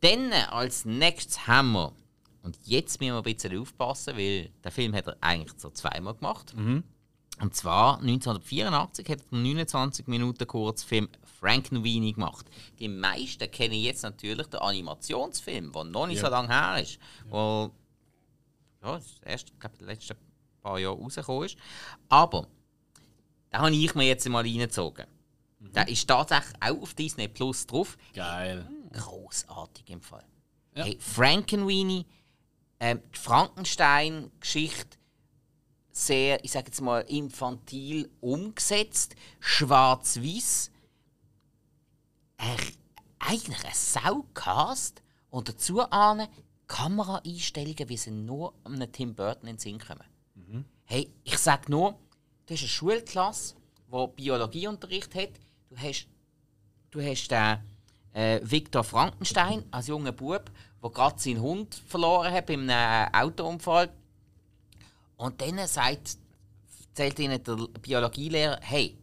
[0.00, 1.92] Dann als nächstes haben wir,
[2.42, 6.14] und jetzt müssen wir ein bisschen aufpassen, weil der Film hat er eigentlich so zweimal
[6.14, 6.54] gemacht.
[7.40, 12.46] Und zwar 1984 hat er einen 29 Minuten Kurzfilm Frankenweenie gemacht.
[12.78, 16.26] Die meisten kennen jetzt natürlich den Animationsfilm, der noch nicht Ja.
[16.26, 16.98] so lange her ist.
[17.28, 17.70] Wo
[18.82, 20.16] ja, das erste, ich glaube, die letzten
[20.62, 21.56] paar Jahre rausgekommen ist.
[22.08, 22.46] Aber
[23.50, 25.06] da habe ich mir jetzt mal reingezogen.
[25.60, 27.96] Der ist tatsächlich auch auf Disney Plus drauf.
[28.14, 28.66] Geil.
[28.92, 30.24] Großartig im Fall.
[30.74, 30.84] Ja.
[30.84, 32.06] Hey, Frankenweenie,
[32.80, 34.98] ähm, die Frankenstein-Geschichte,
[35.92, 40.70] sehr, ich sage jetzt mal, infantil umgesetzt, schwarz-weiß.
[43.18, 46.28] Eigentlich ein Saucast und dazu ahnen
[46.66, 50.04] Kameraeinstellungen, wie sie nur einem Tim Burton in den Sinn kommen.
[50.84, 51.92] Hey, ich sage nur,
[52.46, 53.54] du hast eine Schulklasse,
[53.92, 55.30] die Biologieunterricht hat.
[55.68, 56.08] Du hast,
[56.90, 57.58] du hast den
[58.12, 60.50] äh, Viktor Frankenstein als junger Bub,
[60.82, 63.90] der gerade seinen Hund verloren hat bei einem Autounfall.
[65.16, 66.16] Und dann sagt,
[66.88, 68.96] erzählt ihnen der Biologielehrer, hey,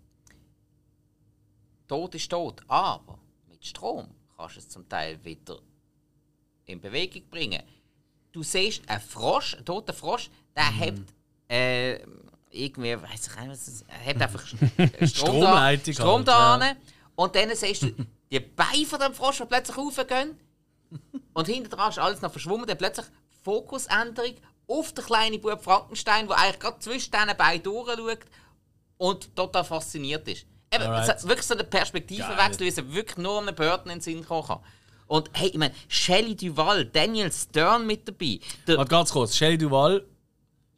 [1.87, 5.57] Tod ist tot, aber mit Strom kannst du es zum Teil wieder
[6.65, 7.61] in Bewegung bringen.
[8.31, 10.95] Du siehst einen Frosch, einen toten Frosch, der hat
[11.49, 11.99] äh,
[12.49, 16.65] irgendwie, weiß ich nicht, was es er hat einfach Strom Stromleitung da, Strom halt, da
[16.65, 16.75] ja.
[17.15, 17.93] und dann siehst du
[18.29, 20.37] die Beine von dem Frosch, die plötzlich raufgehen
[21.33, 23.05] und hinten dran ist alles noch verschwommen, dann plötzlich
[23.43, 24.35] Fokusänderung
[24.67, 28.19] auf den kleinen Bub Frankenstein, der eigentlich gerade zwischen diesen Beinen durchschaut
[28.97, 30.45] und total fasziniert ist.
[30.73, 34.01] Eben, es hat wirklich so eine Perspektivenwechsel, wie es wirklich nur einen Burton in den
[34.01, 34.59] Sinn kommen kann.
[35.07, 38.39] Und hey, ich meine, Shelley Duval, Daniel Stern mit dabei.
[38.67, 39.35] Der, Warte ganz kurz.
[39.35, 40.05] Shelley Duval.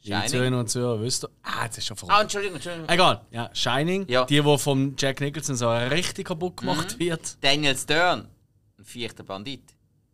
[0.03, 0.27] Die Shining?
[0.27, 1.29] Zuhörerinnen und Zuhörer wisst ihr.
[1.41, 2.21] Ah, jetzt ist schon ah, vorbei.
[2.21, 2.89] Entschuldigung, Entschuldigung.
[2.89, 3.25] Egal.
[3.31, 4.07] Ja, Shining.
[4.07, 4.25] Ja.
[4.25, 7.43] Die, die vom Jack Nicholson so richtig kaputt gemacht wird.
[7.43, 8.29] Daniel Stern,
[8.77, 9.63] ein vierter Bandit.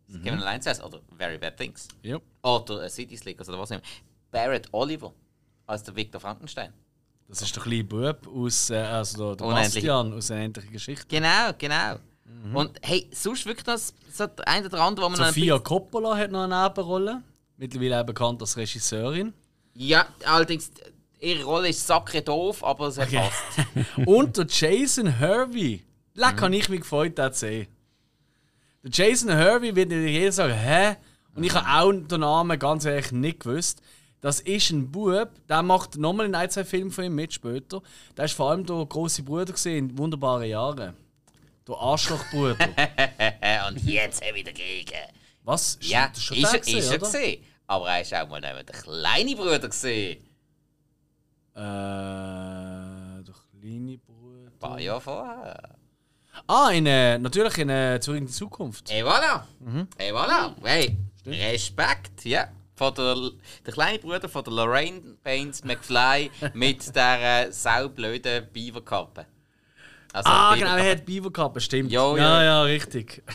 [0.08, 0.22] Mhm.
[0.22, 1.88] Kevin Allein says, oder Very Bad Things.
[2.02, 2.18] Ja.
[2.42, 3.84] Oder äh, City Slickers oder was auch immer.
[4.30, 5.12] Barrett Oliver
[5.66, 6.72] als der Victor Frankenstein.
[7.28, 9.54] Das ist der kleine Bub aus, äh, also der, der.
[9.54, 11.06] Bastian aus der endlichen Geschichte.
[11.08, 11.96] Genau, genau.
[12.54, 16.30] Und hey, sonst wirklich noch so der eine oder andere, wo man Sophia Coppola hat
[16.30, 17.22] noch eine Nebenrolle.
[17.56, 19.32] Mittlerweile auch bekannt als Regisseurin.
[19.74, 20.70] Ja, allerdings,
[21.20, 23.18] ihre Rolle ist sacre doof, aber es hat Okay.
[23.18, 23.98] passt.
[24.06, 25.82] Und der Jason Hervey.
[26.14, 26.40] Leck, Mhm.
[26.40, 27.66] habe ich mich gefreut, den zu sehen.
[28.86, 30.94] Der Jason Hervey wird dir jeder sagen, hä?
[31.34, 33.82] Und ich habe auch den Namen ganz ehrlich nicht gewusst.
[34.20, 37.82] Das ist ein Bub, der macht nochmal einen ein, zwei Film von ihm mit später.
[38.16, 40.94] Der ist vor allem der große Bruder gesehen in wunderbaren Jahren.
[41.66, 42.56] Der Arschlochbruder.
[43.68, 44.92] Und jetzt habe ich dagegen.
[45.42, 45.74] Was?
[45.74, 47.44] Ist Ja, das ist schon er, der ist er gesehen.
[47.66, 50.18] Aber er ist auch mal neben der kleine Bruder gesehen.
[51.54, 54.46] Äh, der kleine Bruder.
[54.46, 55.76] Ein paar Jahre vorher.
[56.48, 58.90] Ah, in, äh, natürlich in äh, Zurück in die Zukunft.
[58.90, 59.44] Et voilà!
[59.60, 59.88] Mhm.
[59.98, 60.54] Et voilà!
[60.62, 62.48] Hey, Respekt, ja.
[62.76, 63.16] Von der,
[63.64, 69.24] der kleine Bruder von der Lorraine Baines McFly mit der äh, saublöden Beaverkappe.
[70.12, 71.90] Also Ah, Beaver- genau, er hat Beaverkappe, stimmt.
[71.90, 72.44] Jo, ja, jo.
[72.44, 73.22] ja, richtig.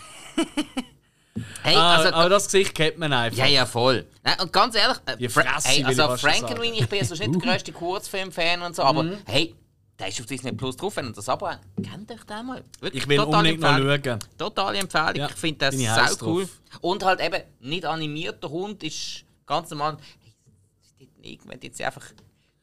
[1.63, 3.38] Hey, Ah, also, aber das Gesicht kennt man einfach.
[3.38, 4.06] Ja, ja, voll.
[4.24, 7.34] Nein, und ganz ehrlich, äh, Fra- Fresse, hey, also Frankenweenie, ich bin ja sonst nicht
[7.45, 9.17] der grösste Kurzfilm-Fan und so, aber Mhm.
[9.26, 9.56] hey,
[10.02, 11.64] der ist auf Disney Plus drauf, wenn ihr das Abo habt.
[11.84, 12.64] Kennt euch den mal.
[12.80, 14.20] Wirklich Ich will unbedingt noch schauen.
[14.38, 15.16] Totale Empfehlung.
[15.16, 15.76] Ja, ich finde das
[16.20, 16.50] sau cool.
[16.82, 19.98] Und halt eben, nicht animierter Hund ist ganz normal.
[20.20, 20.34] Hey,
[20.82, 22.06] das ist nicht irgendwann jetzt einfach.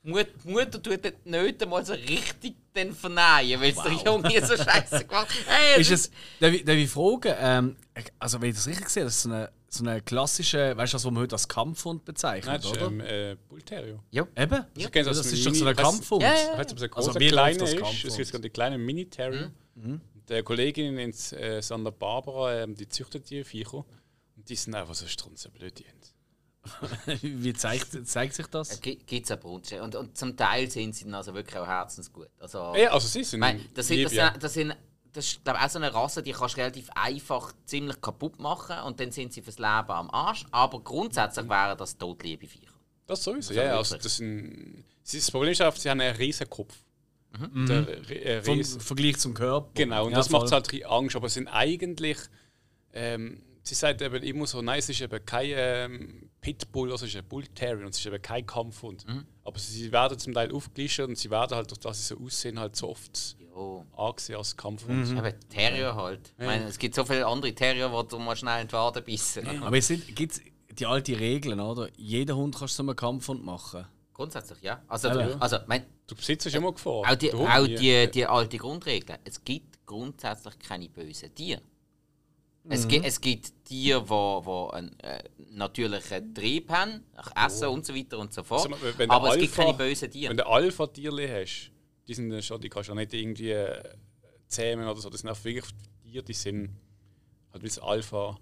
[0.04, 3.92] Die Mut- die Mutter tut dort nicht einmal so richtig den verneinen, weil es der
[3.92, 5.36] Junge so scheiße gemacht hat.
[5.46, 7.76] Hey, Ist es, darf, ich, darf ich fragen, ähm,
[8.18, 10.96] also wenn ich das richtig sehe, das ist so eine, so eine klassische, weißt du,
[10.96, 12.86] das, was man heute als Kampfhund Nein, bezeichnet, das ist oder?
[12.86, 14.02] ähm, äh, Bull Terrier.
[14.10, 14.26] Ja.
[14.36, 14.52] Eben?
[14.54, 16.22] Also, kennst du das das ist doch Mini- so ein Kampfhund.
[16.22, 16.52] Ja, ja.
[16.54, 17.78] Ob es ein Also wir kleiner das ist?
[17.80, 18.18] Kampfhund.
[18.18, 19.50] Es gibt die kleinen Mini-Terrier.
[19.74, 20.00] Mhm.
[20.28, 23.84] Die Kollegin in äh, Santa Barbara, ähm, die züchtet die Viecher.
[24.36, 25.82] Und die sind einfach so strunzenblöd.
[27.22, 28.80] Wie zeigt, zeigt sich das?
[28.80, 29.72] Gibt es einen Brunch.
[29.80, 32.28] Und, und zum Teil sind sie dann also wirklich auch herzensgut.
[32.38, 34.30] Also, Ja, also sie sind Nein, das sind, das, lieb, ja.
[34.32, 34.76] sind, das sind
[35.18, 38.76] das ist glaube auch so eine Rasse, die kannst du relativ einfach ziemlich kaputt machen
[38.86, 40.44] und dann sind sie fürs Leben am Arsch.
[40.52, 42.72] Aber grundsätzlich wären das totliebe Viecher.
[43.06, 43.76] Das sowieso, Also ja.
[43.76, 46.74] Also das, sind, das Problem ist einfach, sie haben einen riesen Kopf.
[47.68, 49.68] Der, äh, Vom Vergleich zum Körper.
[49.74, 50.52] Genau, und Ja, das macht voll.
[50.52, 51.16] halt Angst.
[51.16, 52.18] Aber es sind eigentlich.
[52.92, 57.12] Ähm, sie sagt eben immer so, nein, es ist eben kein ähm, Pitbull, also es
[57.12, 59.04] ist ein Bull Terrier und es ist eben kein Kampfhund.
[59.44, 62.58] Aber sie werden zum Teil aufgelistet und sie werden halt, durch das sie so aussehen,
[62.58, 63.84] halt so oft Jo.
[63.96, 65.08] angesehen als Kampfhund.
[65.10, 66.32] Eben Terrier halt.
[66.38, 69.02] Ich meine, es gibt so viele andere Terrier, die du mal schnell in die Wade
[69.02, 69.62] bissen.
[69.62, 70.40] Aber es gibt
[70.78, 71.88] die alten Regeln, oder?
[71.96, 73.84] Jeder Hund kannst du zum Kampfhund machen.
[74.14, 74.82] Grundsätzlich, ja.
[74.88, 75.36] Also, Ja.
[75.38, 77.02] also mein, Du besitzt immer Gefahr.
[77.10, 79.18] auch, die, auch die, die alte Grundregel.
[79.24, 81.60] Es gibt grundsätzlich keine bösen Tiere.
[82.70, 87.86] Es, gibt, es gibt Tiere, die, die einen äh, natürlichen Trieb haben, nach Essen und
[87.86, 88.70] so weiter und so fort.
[88.72, 88.76] Also,
[89.08, 90.30] Aber es gibt Alpha- keine bösen Tiere.
[90.30, 91.70] Wenn du Alpha-Tierli hast,
[92.08, 93.82] die sind dann schon, die kannst du nicht irgendwie äh,
[94.48, 95.10] zähmen oder so.
[95.10, 95.64] Das sind auch wirklich
[96.02, 96.70] Tiere, die sind
[97.52, 98.38] halt wie das Alpha.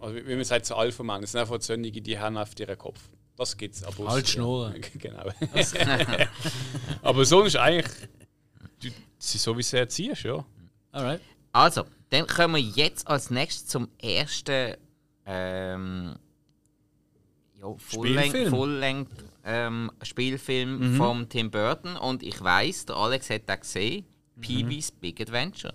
[0.00, 1.22] Also, wie man sagt, so Alpha-Mann.
[1.22, 3.00] Das sind einfach Zönnige, die haben auf ihren Kopf.
[3.36, 3.82] Das gibt's.
[3.82, 4.80] Aber Halt schnurren.
[4.98, 5.24] genau.
[7.02, 7.90] aber sonst eigentlich,
[8.80, 10.44] du, sie so wie sie erziehst, ja.
[10.92, 11.20] Alright.
[11.50, 14.76] Also, dann kommen wir jetzt als nächstes zum ersten
[15.26, 16.14] ähm,
[17.58, 18.50] ja, Full-Length Spielfilm.
[18.50, 18.80] Full
[19.44, 21.96] ähm, Spielfilm von Tim Burton.
[21.96, 24.04] Und ich weiß, der Alex hat den gesehen:
[24.40, 25.74] Pee-Wee's Big Adventure.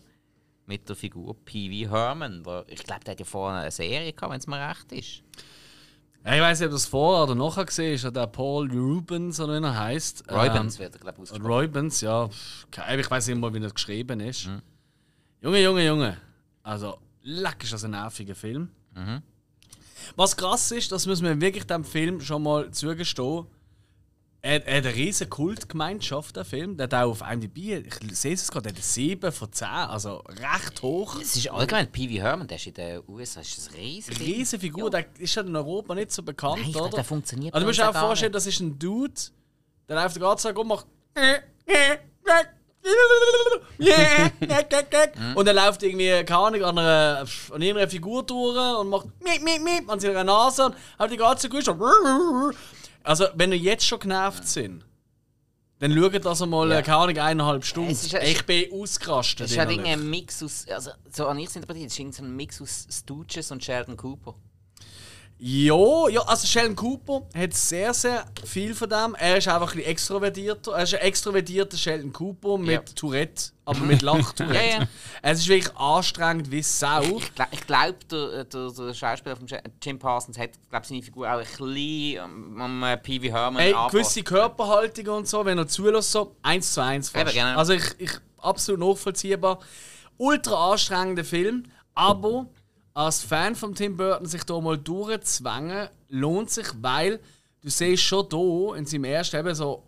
[0.65, 2.43] Mit der Figur Pee Wee Herman.
[2.67, 5.23] Ich glaube, der hat ja vorher eine Serie gehabt, wenn es mir recht ist.
[6.25, 9.59] Ja, ich weiß nicht, ob das vorher oder nachher gesehen ist, der Paul Rubens oder
[9.59, 10.25] wie er heißt.
[10.31, 11.51] Roybens Ähm, wird er, glaube ich, ausgesprochen.
[11.51, 12.29] Roybens, ja.
[12.99, 14.49] Ich weiß nicht mal, wie das geschrieben ist.
[15.41, 16.17] Junge, Junge, Junge.
[16.61, 18.69] Also, leck ist das ein nerviger Film.
[20.15, 23.45] Was krass ist, das müssen wir wirklich dem Film schon mal zugestehen.
[24.41, 26.77] Er, er hat eine riesige Kultgemeinschaft, der Film.
[26.77, 30.23] Der hat auch auf IMDb, ich sehe es gerade, der hat 7 von 10, also
[30.29, 31.17] recht hoch.
[31.21, 34.17] Es ist allgemein Pee Herman, der ist in den USA ist das riesig.
[34.19, 36.89] Riesige Figur, der ist ja in Europa nicht so bekannt, Nein, oder?
[36.89, 38.35] der funktioniert Also, du musst dir auch vorstellen, nicht.
[38.35, 39.13] das ist ein Dude,
[39.89, 40.85] der läuft den ganzen Tag rum und macht.
[45.35, 49.43] Und er läuft irgendwie, keine Ahnung, an, einer, an irgendeiner Figur durch und macht miep,
[49.43, 51.79] miep, miep an seiner Nase und hat die ganze Zeit schon.
[53.09, 54.85] Also, wenn ihr jetzt schon genervt sind,
[55.79, 56.81] dann schaut das einmal, Ja.
[56.83, 57.89] keine Ahnung, eineinhalb Stunden.
[57.89, 59.47] Es ist ich bin ausgerastet.
[59.47, 59.91] Es ist halt innerlich.
[59.93, 62.87] irgendwie ein Mix aus, also so an ich es interpretiert, es ist ein Mix aus
[62.91, 64.35] Stooges und Sheldon Cooper.
[65.41, 69.15] Ja, ja, also Sheldon Cooper hat sehr, sehr viel von dem.
[69.15, 70.73] Er ist einfach ein bisschen extrovertierter.
[70.73, 72.81] Er ist ein extrovertierter Sheldon Cooper mit Ja.
[72.93, 74.53] Tourette, aber mit Lach-Tourette.
[74.69, 74.87] Ja, ja.
[75.21, 77.03] Es ist wirklich anstrengend wie Sau.
[77.03, 79.47] Ich, gl ich glaube, der, der, der Schauspieler von
[79.81, 83.61] Jim Parsons hat glaub, seine Figur auch ein bisschen am, am äh, Pee Wee Herman
[83.61, 87.33] Ey, gewisse Körperhaltung und so, wenn er zulässt, so eins zu eins fast.
[87.33, 87.57] Eben, genau.
[87.57, 89.59] Also ich, ich absolut nachvollziehbar.
[90.17, 91.63] Ultra anstrengender Film,
[91.95, 92.47] aber
[92.99, 97.21] als Fan von Tim Burton sich da mal durchzwängen, lohnt sich, weil
[97.61, 99.83] du siehst schon da in seinem ersten eben so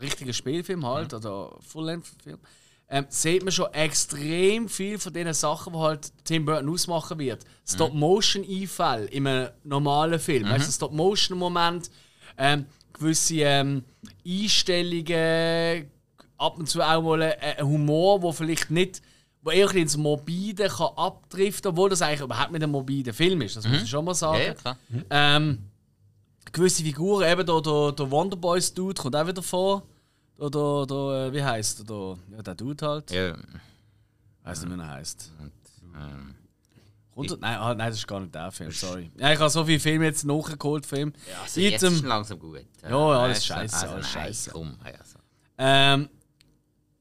[0.00, 2.38] richtigen Spielfilm halt, oder Full-Length-Film,
[2.88, 7.44] ähm, sieht man schon extrem viel von den Sachen, die halt Tim Burton ausmachen wird.
[7.68, 10.48] Stop-Motion-Einfälle in einem normalen Film.
[10.48, 11.90] Weißt du, Stop-Motion-Moment,
[12.38, 13.82] ähm, gewisse ähm,
[14.24, 15.90] Einstellungen,
[16.38, 19.02] ab und zu auch mal ein Humor, wo vielleicht nicht,
[19.42, 23.56] wo eher ins Morbide kann abdriften, obwohl das eigentlich überhaupt nicht ein morbider Film ist,
[23.56, 24.38] das muss ich schon mal sagen.
[24.38, 24.76] Ja, ja, klar.
[25.10, 25.58] Ähm,
[26.52, 29.82] gewisse Figuren, eben der, der, der Wonderboys Dude kommt auch wieder vor.
[30.40, 31.86] Der, der, der äh, wie heißt der?
[31.86, 33.10] Der, ja, der Dude halt.
[33.10, 33.36] Ja.
[34.44, 35.32] Weiß nicht, wie er heißt.
[35.94, 36.34] Ähm,
[37.14, 39.10] Nein, ah, nein, das ist gar nicht der Film, sorry.
[39.18, 41.12] Ja, ich habe so viele Filme jetzt nachgeholt, Film.
[41.42, 42.64] also jetzt ist langsam gut.
[42.82, 44.50] Ja, alles also, scheisse, also, alles scheisse.
[44.50, 45.18] Komm, also.
[45.58, 46.08] Ähm,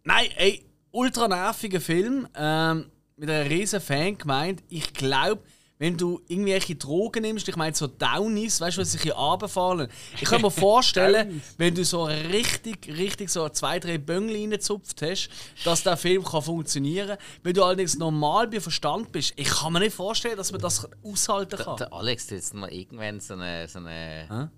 [0.04, 2.28] nein, ey, ultra nerviger Film.
[2.36, 4.64] Ähm, mit einer riesen Fangemeinde.
[4.70, 5.44] Ich glaube,
[5.78, 9.90] wenn du irgendwelche Drogen nimmst, ich meine so Downies, weißt du, was sich hier runterfallen.
[10.16, 15.30] Ich kann mir vorstellen, wenn du so richtig, richtig so zwei, drei Böngel reingezupft hast,
[15.64, 17.18] dass der Film kann funktionieren kann.
[17.44, 20.88] Wenn du allerdings normal bei Verstand bist, ich kann mir nicht vorstellen, dass man das
[21.04, 21.78] aushalten Der, kann.
[21.78, 24.28] der Alex hat jetzt mal irgendwann so eine, so Hä?
[24.30, 24.52] eine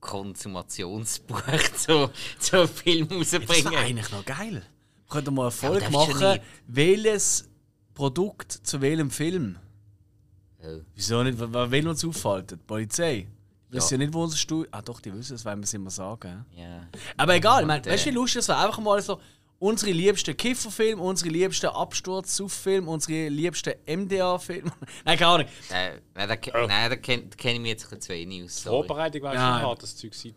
[0.00, 1.42] Konsumationsbuch
[1.76, 3.72] zu, zu Film Das rausbringen.
[3.72, 4.62] wäre eigentlich noch geil.
[5.08, 5.30] Folge
[5.80, 7.48] das ist ja machen, nicht- welches
[7.94, 9.58] Produkt zu welchem Film.
[10.62, 10.80] Oh.
[10.94, 11.38] Wieso nicht?
[11.38, 12.58] Wer will uns aufhalten?
[12.58, 13.26] Die Polizei?
[13.70, 13.82] Die Ja.
[13.82, 14.66] wissen ja nicht, wo unser Stuhl.
[14.70, 16.44] Ah, doch, die wissen es, weil wir es immer sagen.
[16.54, 16.62] ja.
[16.62, 16.88] Ja.
[17.16, 18.58] Aber egal, ich meine, weißt du, wie lustig das wäre?
[18.66, 19.20] Einfach mal so
[19.60, 24.70] unsere liebsten Kifferfilme, unsere liebsten Absturz-Suff-Filme, unsere liebsten MDA-Filme.
[25.04, 25.46] Nein, keine Ahnung.
[25.70, 26.66] Äh, nein, da, Oh.
[26.66, 28.62] nein, da kenne kenn ich mich jetzt ein bisschen zu wenig aus.
[28.62, 28.86] sorry.
[28.86, 29.58] Vorbereitung wäre Ja.
[29.58, 30.34] schon hart, das Zeug sein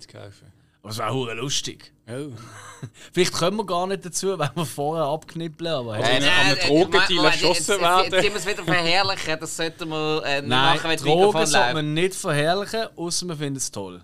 [0.84, 1.94] es wäre hure lustig.
[2.10, 2.32] Oh.
[3.14, 6.24] Vielleicht kommen wir gar nicht dazu, wenn wir vorher abknippeln, aber Also- hey.
[6.24, 8.12] Äh, an einem Drogendealer Moment, erschossen jetzt- jetzt- werden.
[8.14, 11.02] Jetzt sind wir es wieder verherrlichen, das sollten wir äh, nicht Nein, machen, wenn das
[11.04, 11.74] Drogen sollte läuft.
[11.76, 14.02] man nicht verherrlichen, außer man findet es toll.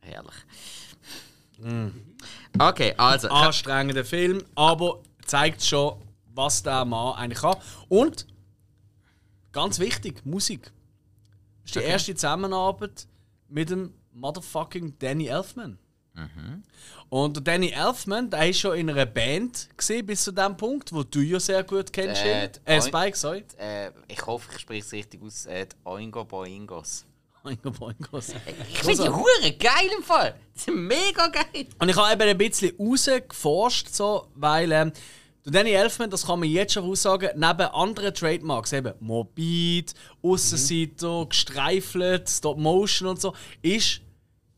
[0.00, 0.34] Herrlich.
[1.58, 1.88] Mm.
[2.58, 3.28] Okay, also.
[3.28, 5.96] Anstrengender Film, aber zeigt schon,
[6.34, 7.56] was der Mann eigentlich kann.
[7.88, 8.26] Und,
[9.52, 10.70] ganz wichtig, Musik.
[11.62, 13.06] Das ist die erste Zusammenarbeit
[13.48, 15.78] mit dem motherfucking Danny Elfman.
[17.08, 20.92] Und der Danny Elfman, der ist schon in einer Band gesehen bis zu dem Punkt,
[20.92, 22.22] wo du ja sehr gut kennst.
[22.22, 23.44] Äh, äh Spike, sorry.
[23.58, 25.46] Äh, ich hoffe, ich spreche es richtig aus.
[25.46, 27.06] Äh, die Oingo Boingos.
[27.44, 28.34] Oingo Boingos.
[28.70, 30.34] Ich finde die Hure geil im Fall.
[30.54, 31.66] Die sind mega geil.
[31.78, 34.92] Und ich habe eben ein bisschen rausgeforscht, so, weil ähm,
[35.44, 41.26] der Danny Elfman, das kann man jetzt schon aussagen, neben anderen Trademarks, eben Morbid, Aussenseiter,
[41.28, 44.00] gestreifelt, Stop Motion und so, ist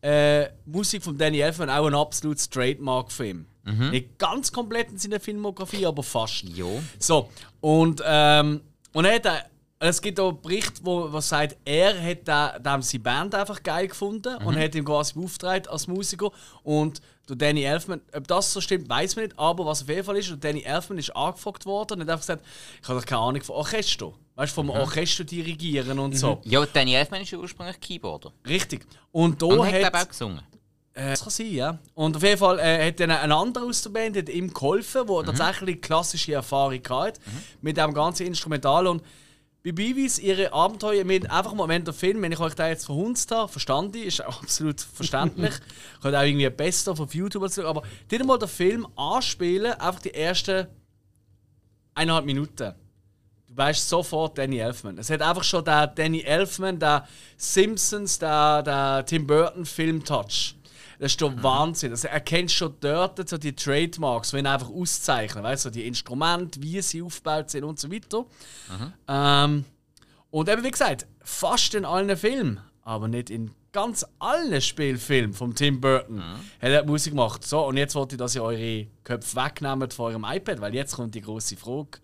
[0.03, 3.47] äh, Musik von Danny Elfman auch ein absolutes Trademark für ihn.
[3.91, 6.43] Nicht ganz komplett in seiner Filmografie, aber fast.
[6.43, 6.83] Jo.
[6.99, 7.31] So,
[7.63, 8.61] und, ähm,
[8.93, 9.51] und er hat,
[9.89, 13.89] es gibt auch Berichte, wo, wo sagt, er hat da, da seine Band einfach geil
[13.89, 16.31] gefunden und hat ihm quasi beauftragt als Musiker.
[16.63, 20.05] Und der Danny Elfman, ob das so stimmt, weiß man nicht, aber was auf jeden
[20.05, 22.45] Fall ist, der Danny Elfman ist angefragt worden und hat einfach gesagt,
[22.83, 24.13] ich habe doch keine Ahnung von Orchester.
[24.37, 26.41] Weißt du, vom Orchester dirigieren und so.
[26.45, 28.33] Ja, Danny Elfman ist ja ursprünglich Keyboarder.
[28.47, 28.87] Richtig.
[29.13, 29.81] Und da Und hat, hat.
[29.81, 30.41] glaube auch gesungen.
[30.95, 31.79] Äh, das kann sein, ja.
[31.95, 35.07] Und auf jeden Fall äh, hat dann ein anderer aus der Band hat ihm geholfen,
[35.07, 37.21] der tatsächlich klassische Erfahrung hatte
[37.61, 38.87] mit dem ganzen Instrumental.
[38.87, 39.03] Und
[39.65, 43.31] bei Biwis, ihre Abenteuer mit einfach wenn der Film, wenn ich euch da jetzt verhunzt
[43.31, 45.55] habe, verstanden, ist absolut verständlich.
[45.95, 46.51] ich könnte auch irgendwie
[46.89, 50.67] of auf YouTube schauen, aber die mal den Film anspielen, einfach die ersten
[51.95, 52.75] eineinhalb Minuten.
[53.49, 54.99] Du weißt sofort Danny Elfman.
[54.99, 60.57] Es hat einfach schon der Danny Elfman, der Simpsons, der, der Tim Burton Film-Touch.
[60.99, 61.91] Das ist der Wahnsinn.
[61.91, 65.45] Also, er kennt schon dort so die Trademarks, die ihn einfach auszeichnen.
[65.45, 68.25] Weißt du, die Instrumente, wie sie aufgebaut sind und so weiter.
[69.09, 69.65] Ähm,
[70.31, 75.55] und eben wie gesagt, fast in allen Filmen, aber nicht in ganz allen Spielfilmen von
[75.55, 77.45] Tim Burton hat er Musik gemacht.
[77.45, 80.95] So, und jetzt wollte ich, dass ihr eure Köpfe wegnehmt von eurem iPad, weil jetzt
[80.95, 81.99] kommt die große Frage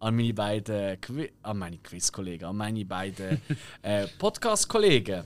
[0.00, 3.40] an meine beiden Qui an meine Quiz-Kollegen, an meine beiden
[3.82, 5.24] äh, Podcast-Kollegen.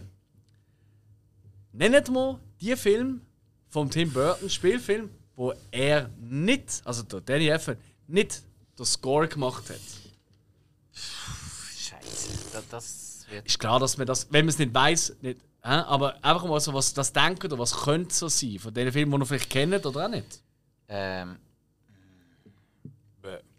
[1.72, 3.20] Nennt mir die Film
[3.68, 8.42] vom Tim Burton Spielfilm, wo er nicht, also der Danny Elfman, nicht
[8.78, 9.80] den Score gemacht hat.
[10.92, 12.30] Scheiße.
[12.52, 13.46] Das, das wird.
[13.46, 15.40] Ist klar, dass man das, wenn man es nicht weiß, nicht.
[15.62, 15.70] Hä?
[15.70, 19.12] Aber einfach mal so, was das denkt oder was könnte so sein von den Filmen,
[19.12, 20.42] die ihr vielleicht kennt oder auch nicht.
[20.88, 21.36] Ähm.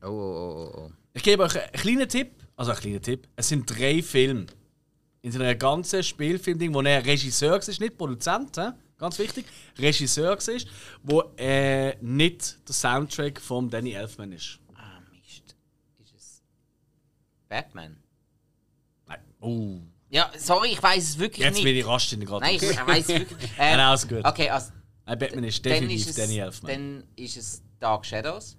[0.01, 0.91] Oh, oh, oh, oh, oh.
[1.13, 3.27] Ich gebe euch einen kleinen Tipp, also einen kleinen Tipp.
[3.35, 4.47] Es sind drei Filme
[5.21, 8.71] in so einem ganzen Spielfilm-Ding, wo er Regisseur ist, nicht Produzent, hä?
[8.99, 9.45] Ganz wichtig,
[9.77, 10.67] Regisseur ist,
[11.03, 14.59] wo äh, nicht der Soundtrack von Danny Elfman ist.
[14.75, 15.55] Ah, Mist.
[16.03, 16.41] Ist es.
[17.47, 17.97] Batman?
[19.07, 19.19] Nein.
[19.39, 19.79] Oh.
[20.11, 21.63] Ja, sorry, ich weiß es wirklich Jetzt nicht.
[21.63, 22.45] bin ich rasch in gerade.
[22.45, 23.51] Nein, ich weiß es wirklich.
[23.57, 24.25] Nein, Ähm, alles gut.
[24.25, 24.71] Okay, also.
[25.05, 26.71] Nein, Batman ist definitiv ist, es, Danny Elfman.
[26.71, 28.57] dann ist es Dark Shadows.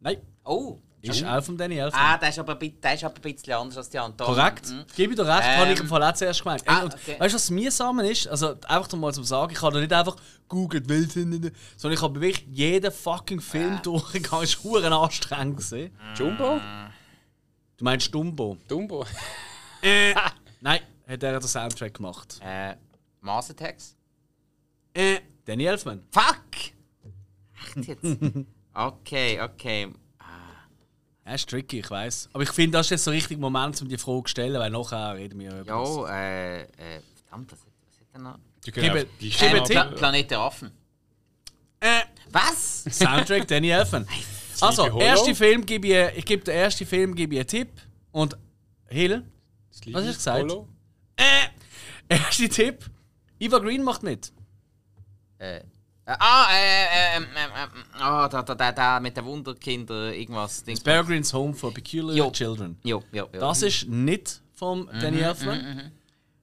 [0.00, 0.78] Nein, Oh!
[1.02, 2.00] Ist auch von Danny Elfman.
[2.02, 4.34] Ah, der ist, aber, der ist aber ein bisschen anders als die anderen.
[4.34, 4.68] Korrekt.
[4.68, 4.84] Mhm.
[4.94, 5.58] Gebe ich dir recht, Ähm.
[5.60, 6.62] habe ich im Fall auch zuerst gemeint.
[6.66, 7.16] Ah, und okay.
[7.18, 8.26] Weißt du, was mir zusammen ist?
[8.28, 10.16] Also, einfach mal zum Sagen, ich habe da nicht einfach
[10.48, 11.52] googelt, sondern
[11.96, 13.80] ich habe wirklich jeden fucking Film Ah.
[13.82, 14.44] durchgegangen.
[14.44, 15.56] Es war anstrengend.
[15.56, 15.90] gewesen.
[16.16, 16.60] Jumbo?
[17.76, 18.58] Du meinst Dumbo?
[18.68, 19.06] Dumbo?
[19.82, 22.38] Nein, hat er den Soundtrack gemacht.
[22.44, 22.74] Äh,
[23.22, 23.96] Mars Attacks?
[24.92, 26.02] Äh, Danny Elfman.
[26.10, 26.74] Fuck!
[27.76, 28.04] Echt jetzt?
[28.74, 29.88] okay, okay.
[31.30, 32.28] Ja, ist tricky, ich weiß.
[32.32, 34.68] Aber ich finde, das ist jetzt so richtig Moment, um die Frage zu stellen, weil
[34.70, 35.88] nachher reden wir über das.
[35.96, 36.66] Ja, äh, äh,
[37.24, 38.38] verdammt, was, was hat er noch?
[38.64, 39.72] Gebe- einfach die gebe Ähm, Tipp.
[39.74, 40.70] Pla Planet der Affen.
[41.78, 42.00] Äh,
[42.32, 42.82] Was?
[42.90, 44.08] Soundtrack Danny Elfman.
[44.60, 47.68] Also, erste Film gebe ich, ich gebe den ersten Film gebe ich einen Tipp
[48.10, 48.36] und
[48.88, 49.24] Hill,
[49.72, 50.42] Sleepy Was hast du gesagt?
[50.42, 50.68] Hollow?
[51.16, 51.22] Äh,
[52.08, 52.90] erster Tipp.
[53.38, 54.32] Eva Green macht mit.
[55.38, 55.62] Äh, äh,
[56.18, 60.64] ah, äh, ähm, ähm, ähm, ah, da, da, da, da mit den Wunderkinder, irgendwas.
[60.64, 60.80] Dings.
[60.80, 62.30] Bear Green's Home for Peculiar Jo.
[62.30, 62.78] Children.
[62.82, 63.40] Jo, jo, jo.
[63.40, 65.92] Das ist nicht vom Mhm, Danny Elfman.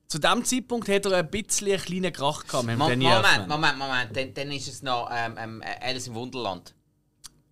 [0.07, 3.25] Zu dem Zeitpunkt hat er ein bisschen einen kleinen Krach gehabt mit Mo Danny Moment,
[3.25, 3.49] Elfman.
[3.49, 4.15] Moment, Moment.
[4.17, 6.73] Dann, dann ist es noch ähm, ähm, Alice im Wunderland.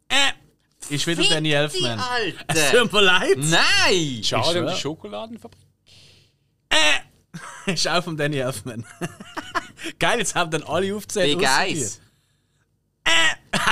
[0.07, 1.99] Äh, ist wieder Danny Elfman.
[1.99, 2.45] Alter!
[2.47, 3.37] Es tut mir leid.
[3.37, 4.23] Nein!
[4.23, 5.59] Schade um die Schokoladenfabrik.
[7.65, 8.85] Ist auch vom Danny Elfman.
[9.99, 11.37] Geil, jetzt haben dann alle aufgezählt.
[11.37, 11.99] Big Eyes.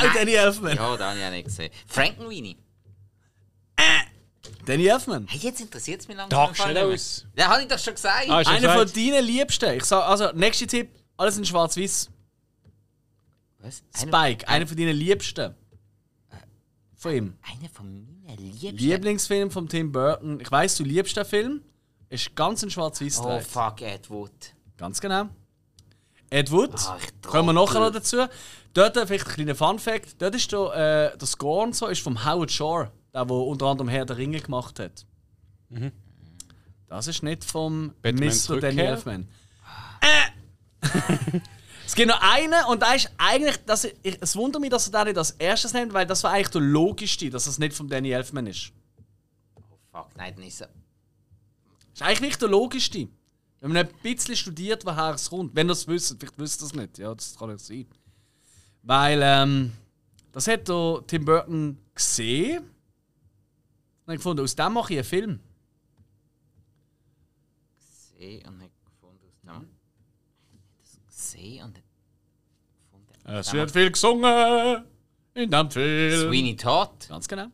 [0.10, 0.76] Auch Danny Elfman.
[0.76, 1.72] Ja, da habe ich auch nicht gesehen.
[1.88, 2.58] Frankenweenie.
[4.66, 5.28] Danny Elfman.
[5.28, 6.50] Hey, jetzt interessiert es mich langsam.
[6.50, 6.76] Nicht mehr.
[6.76, 7.26] Shadows.
[7.38, 8.30] Ja, habe ich doch schon gesagt.
[8.30, 8.98] Ah, Einer von gesagt.
[8.98, 9.74] deinen Liebsten.
[9.78, 12.10] Ich sag, also, nächster Tipp: alles in schwarz-weiß.
[13.60, 13.84] Was?
[13.96, 15.56] Spike, einer von deinen Liebsten.
[16.96, 17.38] Von ihm.
[17.42, 18.78] einer von meinen Liebsten.
[18.78, 20.40] Lieblingsfilm von Tim Burton.
[20.40, 21.62] Ich weiß, du liebst den Film.
[22.10, 24.32] Ist ganz ein schwarz-weiß Oh fuck, Ed Wood.
[24.78, 25.28] Ganz genau.
[26.34, 26.74] Ed Wood.
[26.76, 28.18] Ah, Kommen wir nachher noch dazu.
[28.74, 32.26] Dort vielleicht ein kleiner Fun-Fact: Dort ist der, äh, der Score und so ist vom
[32.26, 35.06] Howard Shore, der, der unter anderem Herr der Ringe gemacht hat.
[36.88, 38.60] Das ist nicht vom Batmans Mr.
[38.60, 38.82] Danny?
[38.82, 39.28] Elfman.
[40.02, 40.80] Äh.
[41.86, 43.58] es gibt noch einen und da ist eigentlich.
[43.66, 46.32] Das, ich, es wundert mich, dass er den nicht als erstes nennt, weil das war
[46.32, 48.72] eigentlich der logischste, dass es nicht von Danny Elfman ist.
[49.56, 49.62] Oh
[49.92, 50.68] fuck, nein, dann ist er.
[50.68, 50.76] Das
[51.94, 53.08] ist eigentlich nicht der logischste.
[53.64, 55.56] Wenn man ein bisschen studiert, woher es kommt.
[55.56, 56.98] Wenn ihr es wisst, vielleicht wisst ihr es nicht.
[56.98, 57.88] Ja, das kann ja sein.
[58.82, 59.72] Weil, ähm,
[60.34, 62.58] das hat der Tim Burton gesehen.
[64.06, 65.40] Und hat gefunden, aus dem mache ich einen Film.
[67.80, 69.68] Gesehen und nicht gefunden aus dem.
[70.82, 71.88] Das gesehen und nicht
[72.92, 73.40] gefunden.
[73.40, 74.84] Es wird viel gesungen
[75.36, 76.28] in dem Film.
[76.28, 77.08] Sweeney Todd.
[77.08, 77.48] Ganz genau.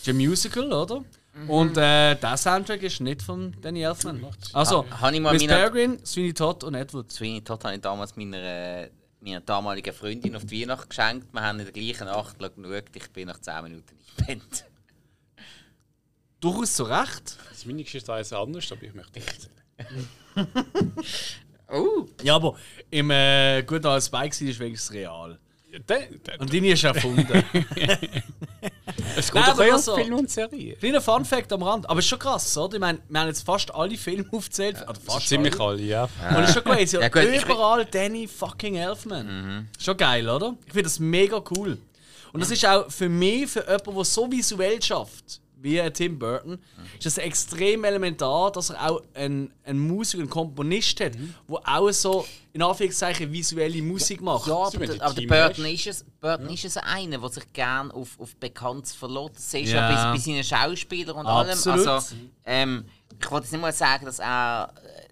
[0.00, 1.04] ist ein Musical, oder?
[1.48, 4.24] Und äh, der Soundtrack ist nicht von Danny Elfman.
[4.52, 7.12] Also, Ha- habe ich mal Miss meine- Peregrine, Sweeney Todd und Edward.
[7.12, 11.32] Sweeney Todd habe ich damals meiner, äh, meiner damaligen Freundin auf die Weihnacht geschenkt.
[11.32, 12.84] Wir haben in der gleichen Nacht geschaut.
[12.94, 13.84] Ich bin nach 10 Minuten
[14.18, 14.64] eingepennt.
[16.40, 17.36] Durchaus zu Recht.
[17.50, 20.06] Also meine Geschichte ist anders, aber ich möchte nicht erzählen.
[21.68, 22.06] Oh!
[22.22, 22.56] Ja, aber
[22.90, 25.36] im äh, Gut als Spike war ist wenigstens real.
[25.88, 25.96] Ja,
[26.38, 27.26] Und deine ist erfunden.
[29.16, 30.76] es Nein, geht aber doch eher so- um Film und Serie.
[30.76, 31.88] Kleiner Fun-Fact am Rand.
[31.88, 32.74] Aber ist schon krass, oder?
[32.74, 34.76] Ich meine, wir haben jetzt fast alle Filme aufgezählt.
[34.78, 35.68] Oder Also fast ziemlich alle.
[35.70, 36.08] alle, ja.
[36.36, 36.96] Und ist schon crazy.
[36.98, 39.68] Ja, gut, ich- Überall Danny fucking Elfman.
[39.78, 40.54] Schon geil, oder?
[40.66, 41.78] Ich finde das mega cool.
[42.32, 46.58] Und das ist auch für mich, für jemanden, der so visuell schafft, wie Tim Burton,
[46.96, 51.90] ist das extrem elementar, dass er auch einen, einen Musiker, einen Komponist hat, der auch
[51.92, 54.46] so, in Anführungszeichen, visuelle Musik macht.
[54.46, 57.92] Ja, aber, der, aber der Burton ist es, Burton ist es einer, der sich gerne
[57.94, 59.36] auf, auf Bekannt verlässt.
[59.36, 59.90] Das siehst du Ja.
[59.90, 61.78] ja bei, bei seinen Schauspielern und Absolut.
[61.86, 61.88] allem.
[61.98, 62.84] Also, ähm,
[63.18, 65.06] ich wollte jetzt nicht mal sagen, dass er äh,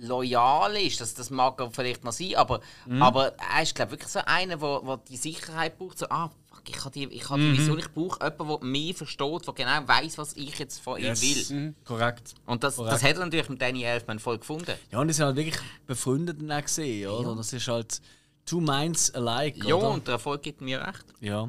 [0.00, 3.02] loyal ist, das, das mag er vielleicht noch sein, aber, Mhm.
[3.02, 5.98] aber er ist glaube wirklich so einer, der, die Sicherheit braucht.
[5.98, 6.30] So, ah,
[6.68, 7.58] ich habe die, ich habe die Mhm.
[7.58, 11.14] Vision, ich brauche jemanden, der mich versteht, der genau weiß, was ich jetzt von ihm
[11.20, 11.74] will.
[11.84, 12.34] Korrekt.
[12.46, 12.94] Und das, Korrekt.
[12.94, 14.74] das hat er natürlich mit Danny Elfman voll gefunden.
[14.90, 17.34] Ja, und die sind halt wirklich befreundet dann auch gesehen, oder?
[17.36, 18.00] Das ist halt
[18.44, 19.90] two minds alike, Ja, oder?
[19.90, 21.04] und der Erfolg gibt mir recht.
[21.20, 21.48] Ja.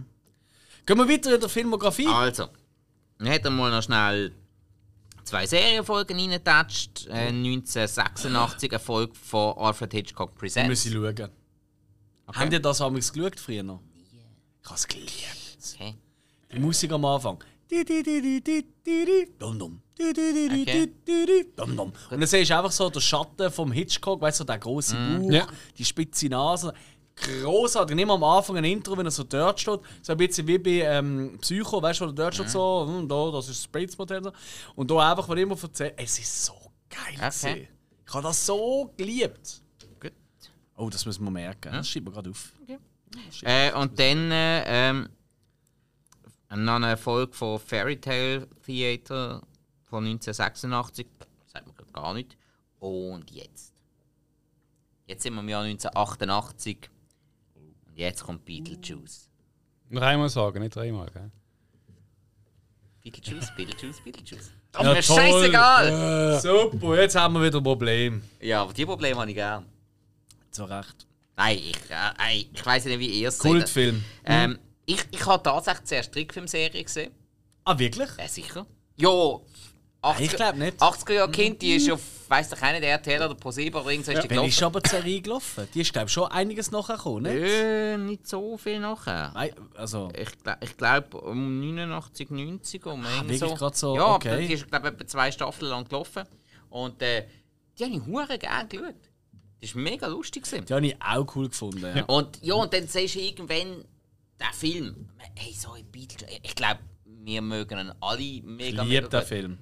[0.86, 2.08] Gehen wir weiter in der Filmografie.
[2.08, 2.48] Also,
[3.18, 4.32] dann hat er mal noch schnell
[5.24, 7.08] zwei Serienfolgen reingetatscht.
[7.08, 10.68] Äh, 1986 Erfolg von Alfred Hitchcock Wir Presents.
[10.70, 11.30] müssen schauen.
[12.28, 13.82] Habt ihr das amigs geschaut früher noch?
[14.68, 15.58] Ich habe es geliebt.
[15.76, 15.96] Okay.
[16.54, 17.42] Die Musik am Anfang.
[19.40, 19.82] Dum, dum.
[19.98, 20.92] Okay.
[21.56, 21.94] Dum, dum.
[22.12, 25.32] Und dann siehst du einfach so den Schatten vom Hitchcock, weißt du, der große Bauch,
[25.32, 25.48] Ja.
[25.78, 26.74] die spitze Nase.
[27.16, 27.96] Großartig.
[27.96, 29.80] Nicht mal am Anfang ein Intro, wenn er so dort steht.
[30.02, 33.08] So ein bisschen wie bei ähm, Psycho, weißt du, wo er dort steht, so, hm,
[33.08, 34.32] da, das ist das so.
[34.76, 36.54] Und da einfach, wenn immer erzählt, es ist so
[36.90, 37.16] geil.
[37.16, 37.70] Okay.
[38.06, 39.62] Ich habe das so geliebt.
[40.00, 40.12] Gut.
[40.76, 41.72] Oh, das müssen wir merken.
[41.72, 42.52] Das schreiben wir gerade auf.
[43.44, 45.10] Äh, und dann äh, ähm,
[46.50, 49.42] noch ein Erfolg von Fairy Tale Theater
[49.86, 51.08] von 1986.
[51.48, 52.38] Sagt man grad gar nicht.
[52.80, 53.74] Und jetzt.
[55.06, 56.90] Jetzt sind wir im Jahr 1988.
[57.56, 59.30] Und jetzt kommt Beetlejuice.
[59.90, 61.10] Noch einmal sagen, nicht dreimal.
[61.12, 61.32] Gell?
[63.04, 64.52] Beetlejuice, Beetlejuice, Beetlejuice.
[64.76, 65.16] Ja, Ja, mir toll.
[65.18, 66.40] scheißegal!
[66.42, 68.22] Super, jetzt haben wir wieder ein Problem.
[68.42, 69.66] Ja, aber die Probleme habe ich gern.
[70.52, 71.07] Zu Recht.
[71.38, 73.52] Nein, ich, äh, ich weiß nicht, wie ihr es seht.
[73.52, 74.04] Kultfilm.
[74.26, 77.12] Ähm, ich, ich habe tatsächlich zuerst Trickfilmserie gesehen.
[77.64, 78.10] Ah, wirklich?
[78.18, 78.66] Ja, sicher.
[78.96, 79.10] Ja,
[80.02, 80.82] 80, Ich glaub nicht.
[80.82, 84.30] 80er Jahre Kind, die ist auf, weiss doch nicht, RTL oder ProSieben oder irgendwas ja.
[84.30, 85.68] Wenn ist aber die Serie gelaufen?
[85.74, 87.44] Die ist, glaube ich, schon einiges nachher gekommen, nicht?
[87.52, 89.32] Äh, nicht so viel nachher.
[89.34, 90.10] Nein, also.
[90.18, 90.30] Ich,
[90.62, 93.54] ich glaube um 89, 90 um Ah, wirklich so.
[93.56, 94.30] grad so, Ja, okay.
[94.30, 96.24] aber die ist glaube ich etwa zwei Staffeln lang gelaufen.
[96.70, 97.28] Und äh,
[97.78, 98.96] die habe ich hure gerne geschaut.
[99.62, 100.44] Das war mega lustig.
[100.44, 100.66] Gewesen.
[100.66, 101.98] Die habe ich auch cool gefunden.
[101.98, 102.06] Ja.
[102.06, 103.84] Und ja, und dann siehst du irgendwann
[104.40, 105.10] den Film.
[105.36, 106.40] Hey, so ein Beetlejuice.
[106.44, 109.22] Ich glaube, wir mögen ihn alle mega, Ich liebe den.
[109.24, 109.58] Film.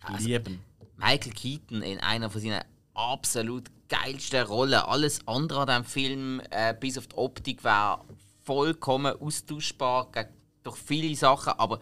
[0.00, 0.60] Also, Lieben.
[0.96, 2.62] Michael Keaton in einer von seinen
[2.94, 4.74] absolut geilsten Rollen.
[4.74, 8.04] Alles andere an diesem Film, äh, bis auf die Optik, war
[8.44, 10.28] vollkommen austauschbar gegen,
[10.62, 11.54] durch viele Sachen.
[11.54, 11.80] Aber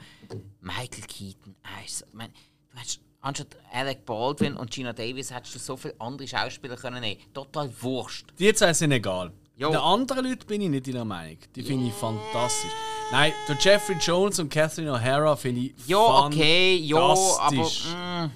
[0.60, 2.32] Michael Keaton, so, ich meine,
[2.70, 7.00] du hast anstatt Alec Baldwin und Gina Davis hättest du so viele andere Schauspieler können
[7.00, 7.20] nehmen.
[7.32, 8.26] Total wurscht.
[8.38, 9.32] Die zwei sind egal.
[9.56, 9.70] Jo.
[9.70, 11.38] Den anderen Leuten bin ich nicht in der Meinung.
[11.54, 12.70] Die finde ich fantastisch.
[13.10, 17.16] Nein, der Jeffrey Jones und Catherine O'Hara finde ich Ja, okay, ja, aber.
[17.16, 17.88] fantastisch.
[17.94, 18.30] Mm,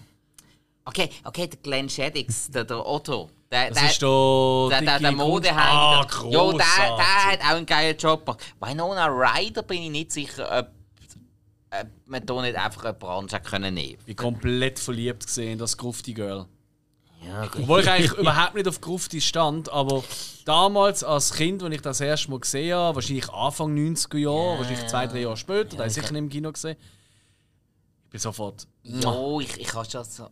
[0.84, 4.98] okay, okay, der Glenn Shaddix, der, der Otto, Der, Das der, ist der, der, der,
[5.00, 5.64] der Modehändler.
[5.64, 8.44] Ah, ja, der, der hat auch einen geilen Job gemacht.
[8.60, 10.68] Winona Ryder bin ich nicht sicher, ob
[12.06, 15.76] man da nicht einfach eine Branche können nehmen Ich bin komplett verliebt gesehen in das
[15.76, 16.46] Grufti Girl.
[17.24, 17.60] Ja, okay.
[17.62, 20.04] Obwohl ich eigentlich überhaupt nicht auf Grufti stand, aber
[20.44, 24.86] damals als Kind, als ich das erste Mal gesehen habe, wahrscheinlich Anfang 90er Jahre, wahrscheinlich
[24.86, 26.76] zwei, drei Jahre später, da habe ich sicher nicht im Kino gesehen.
[28.04, 28.66] Ich bin sofort.
[28.82, 30.28] Ja, ich, ich habe schon so.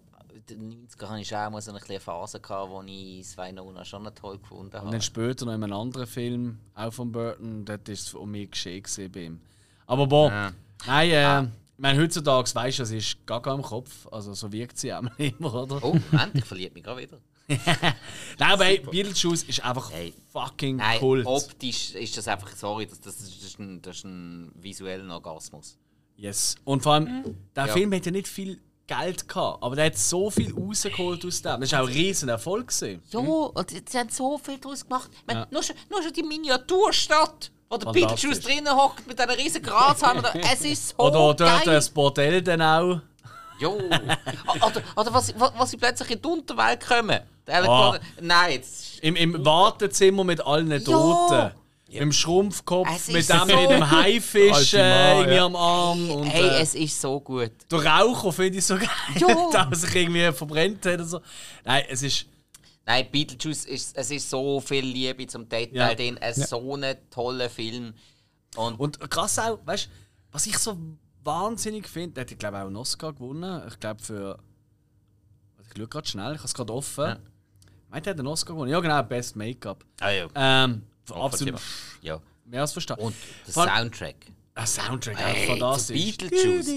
[0.47, 3.83] In den 90er hatte ich auch mal so eine kleine Phase, gehabt, wo ich Winona
[3.85, 4.91] schon toll gefunden Und habe.
[4.91, 8.51] dann später noch in einem anderen Film, auch von Burton, dort ist es um mich
[8.51, 9.41] geschehen bei ihm.
[9.87, 10.53] Aber boah, Ja.
[10.87, 11.43] Nein, äh,
[11.77, 14.07] ich meine, heutzutage weißt du, es ist gar kein im Kopf.
[14.11, 15.83] Also so wirkt sie auch immer, oder?
[15.83, 17.19] Oh, Moment, ich verliere mich gerade wieder.
[17.49, 20.15] Nein, aber hey, Beetlejuice ist einfach Hey.
[20.33, 21.27] fucking Nein, Kult.
[21.27, 25.13] optisch ist das einfach, sorry, das, das, ist- das, ist, ein, das ist ein visueller
[25.15, 25.77] Orgasmus.
[26.17, 26.55] Yes.
[26.65, 27.73] Und vor allem, der Ja.
[27.73, 31.61] Film hat ja nicht viel Geld gehabt, aber der hat so viel rausgeholt aus dem.
[31.61, 32.69] Das war auch ein riesen Erfolg.
[32.69, 33.03] Gewesen.
[33.11, 35.11] Ja, und sie sie haben so viel daraus gemacht.
[35.13, 35.47] Ich meine, Ja.
[35.51, 38.07] nur, schon, nur schon die Miniaturstadt, wo der.
[38.07, 40.23] Beetlejuice drinnen hockt mit einer riesen Grashalme.
[40.53, 41.61] Es ist so Oder dort geil.
[41.75, 43.01] das Bordell dann auch.
[43.61, 43.73] Jo.
[44.57, 47.21] oder oder was, was, was sie plötzlich in die Unterwelt kommen.
[47.49, 47.97] Ah.
[48.21, 48.99] Nein, jetzt.
[49.01, 51.53] Im, im Wartezimmer mit allen Toten.
[51.87, 55.35] Mit dem Schrumpfkopf, Es mit ist dem, so- mit dem Haifisch Alte äh, Mann, irgendwie
[55.37, 55.45] ja.
[55.45, 56.11] am Arm.
[56.11, 57.53] Und, Hey, äh, es ist so gut.
[57.71, 59.29] der Raucher finde ich so geil, Ja.
[59.53, 60.99] dass er sich irgendwie verbrennt hat.
[60.99, 61.21] Und so.
[61.65, 62.27] Nein, es ist.
[62.87, 65.95] Nein, Beetlejuice ist, es ist so viel Liebe zum Detail Ja.
[65.95, 66.19] drin.
[66.21, 67.95] Es ist so ein toller Film.
[68.57, 69.91] Und, Und krass auch, weißt du,
[70.33, 70.77] was ich so
[71.23, 73.63] wahnsinnig finde, der hat, glaube ich, auch einen Oscar gewonnen.
[73.69, 74.39] Ich glaube für.
[75.63, 77.05] Ich schaue gerade schnell, ich habe es gerade offen.
[77.07, 77.19] Ja.
[77.89, 78.71] Meint er hat einen Oscar gewonnen?
[78.71, 79.85] Ja, genau, Best Make-up.
[80.01, 80.29] ah, ja.
[80.35, 81.61] Ähm, absolut.
[82.03, 82.21] ja.
[82.45, 83.05] Mehr als verstanden.
[83.07, 83.15] Und
[83.47, 84.17] der Soundtrack.
[84.57, 85.97] Ein Soundtrack, Hey, auch fantastisch.
[86.17, 86.69] zu Beetlejuice.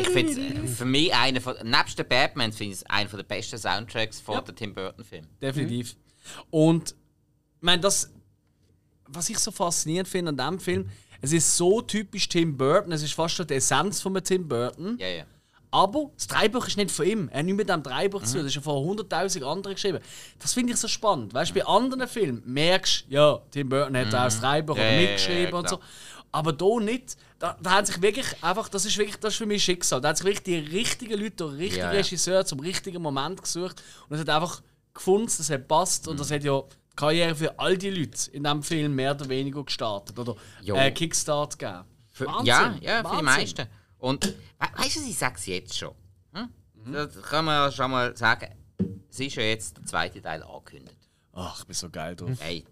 [0.00, 3.58] Ich finde für mich einer von, nebst den Batman finde ich es einer der besten
[3.58, 4.40] Soundtracks von Ja.
[4.40, 5.28] den Tim Burton Filmen.
[5.40, 5.94] Definitiv.
[6.50, 6.94] Und ich
[7.62, 8.10] meine, das,
[9.08, 10.90] was ich so faszinierend finde an diesem Film,
[11.20, 14.96] es ist so typisch Tim Burton, es ist fast schon die Essenz von Tim Burton.
[14.98, 15.24] Ja, ja.
[15.70, 17.28] Aber das Dreibuch ist nicht von ihm.
[17.28, 18.24] Er hat nicht mit dem Dreibuch Mhm.
[18.24, 18.42] zu tun.
[18.44, 19.98] Das ist ja von 100.000 anderen geschrieben.
[20.38, 21.34] Das finde ich so spannend.
[21.34, 24.80] Weißt du, bei anderen Filmen merkst du, ja, Tim Burton hat auch das Dreibuch Mhm.
[24.80, 25.80] Ja, oder ja, mitgeschrieben ja, und so.
[26.32, 27.16] Aber da nicht.
[27.38, 30.00] Da, da hat sich wirklich einfach, das ist wirklich, das ist für mich Schicksal.
[30.00, 31.98] Da hat sich wirklich die richtigen Leute, der richtige Ja, ja.
[31.98, 34.62] Regisseur zum richtigen Moment gesucht und es hat einfach
[34.94, 36.12] gefunden, das hat passt Mhm.
[36.12, 39.28] und das hat ja die Karriere für all die Leute in diesem Film mehr oder
[39.28, 41.84] weniger gestartet oder äh, Kickstart gegeben.
[42.10, 43.24] Für, Wahnsinn, ja, ja, für die Wahnsinn.
[43.24, 43.66] meisten.
[43.98, 44.34] Und we
[44.78, 45.94] weißt du, was ich sage es jetzt schon?
[46.32, 46.48] Hm?
[46.84, 46.92] Mhm.
[46.92, 48.48] Das kann man ja schon mal sagen.
[49.10, 50.96] Es ist ja jetzt der zweite Teil angekündigt.
[51.32, 52.30] Ach, ich bin so geil drauf.
[52.38, 52.64] Hey,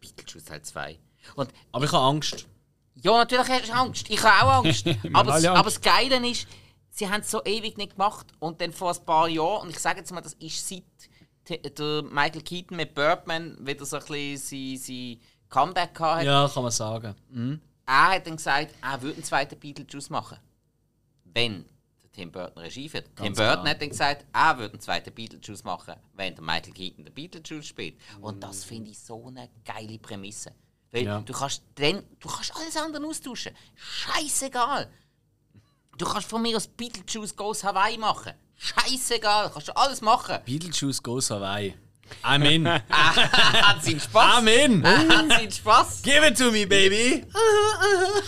[0.00, 0.98] Beetlejuice Teil 2.
[1.34, 2.46] Und Aber ich habe Angst.
[2.94, 4.10] ja, natürlich hast du Angst.
[4.10, 4.86] Ich habe auch Angst.
[5.12, 5.46] aber, Angst.
[5.46, 6.46] aber das Geile ist,
[6.90, 8.26] sie haben es so ewig nicht gemacht.
[8.38, 10.84] Und dann vor ein paar Jahren, und ich sage jetzt mal, das ist seit
[11.48, 16.24] der Michael Keaton mit Birdman wieder so ein bisschen sein, sein Comeback gehabt hat.
[16.24, 17.14] Ja, kann man sagen.
[17.30, 17.60] Mhm.
[17.86, 20.38] Er hat dann gesagt, er würde einen zweiten Beetlejuice machen.
[21.24, 21.64] Wenn
[22.02, 23.06] der Tim Burton Regie führt.
[23.16, 23.68] Tim Burton klar.
[23.68, 27.66] hat dann gesagt, er würde einen zweiten Beetlejuice machen, wenn der Michael Keaton den Beetlejuice
[27.66, 27.98] spielt.
[28.20, 30.52] Und das finde ich so eine geile Prämisse.
[30.92, 31.20] Weil Ja.
[31.20, 33.52] du kannst dann, du kannst alles andere austauschen.
[33.76, 34.88] Scheißegal.
[35.98, 38.32] Du kannst von mir aus Beetlejuice Goes Hawaii machen.
[38.56, 40.38] Scheißegal, kannst du alles machen.
[40.44, 41.74] Beetlejuice goes Hawaii.
[42.24, 42.66] I'm in.
[42.90, 44.42] hat seinen Spaß.
[44.42, 44.82] I'm in.
[44.86, 46.02] hat seinen Spaß.
[46.02, 47.24] Give it to me, baby.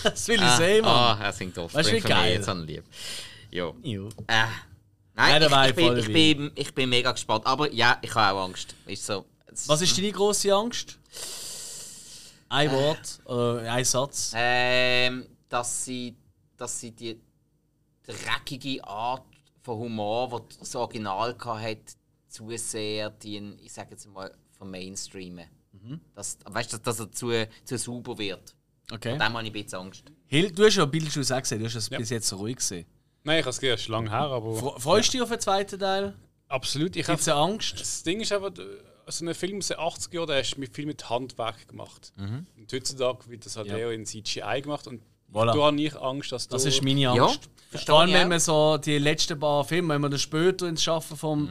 [0.03, 1.21] das will ich sehen, Ah, Mann.
[1.21, 1.75] er singt oft.
[1.75, 2.33] Du, Für mich geil?
[2.33, 2.83] Jetzt an lieb.
[3.49, 3.75] Jo.
[3.81, 4.09] Jo.
[4.27, 4.33] Äh,
[5.17, 7.45] Ja, nein, ich, ich, bin, ich, bin, ich bin mega gespannt.
[7.47, 8.75] Aber ja, ich habe auch Angst.
[8.85, 9.25] Ist so.
[9.65, 10.97] Was ist deine grosse Angst?
[12.51, 14.33] Ein Wort oder ein Satz?
[14.35, 16.15] Ähm, dass sie,
[16.57, 17.19] dass sie die
[18.05, 19.23] dreckige Art
[19.61, 21.77] von Humor, die das Original hat,
[22.27, 25.45] zu sehr die, ich sage jetzt mal, vermainstreamen.
[26.13, 27.31] Dass, weißt du, dass, er zu,
[27.63, 28.55] zu sauber wird.
[28.91, 29.17] Okay.
[29.17, 30.03] Da habe ich ein bisschen Angst.
[30.27, 32.85] Hill, du hast ja Beetlejuice auch gesehen, du hast es bis jetzt so ruhig gesehen.
[33.23, 35.79] Nein, ich habe es erst lange her, aber Fre- Freust du dich auf den zweiten
[35.79, 36.13] Teil?
[36.49, 36.95] absolut.
[36.97, 37.79] Ich habe Angst?
[37.79, 38.51] das Ding ist einfach,
[39.11, 42.13] so ein Film aus den 80er Jahren, der ist mit viel mit Handwerk gemacht.
[42.17, 43.77] Und heutzutage wird das halt Ja.
[43.77, 45.01] eher in CGI gemacht und
[45.31, 45.53] Voilà.
[45.53, 47.49] da habe ich Angst, dass Das da- ist meine Ja, Angst.
[47.69, 50.83] verstehe Vor allem, wenn man so die letzten paar Filme, wenn man dann später ins
[50.83, 51.49] Schaffen vom,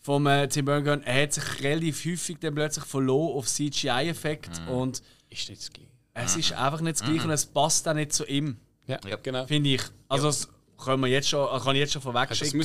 [0.00, 4.62] vom äh, Tim Burton gehen, er hat sich relativ häufig dann plötzlich verloren auf CGI-Effekt
[4.68, 5.90] und ist nicht das Gleiche.
[6.14, 9.16] es ist einfach nicht das Gleiche und es passt auch nicht zu ihm, Ja, Ja.
[9.16, 9.46] genau.
[9.46, 9.82] finde ich.
[10.08, 10.28] Also
[10.80, 12.60] können wir jetzt schon, kann ich jetzt schon vorweg das schicken.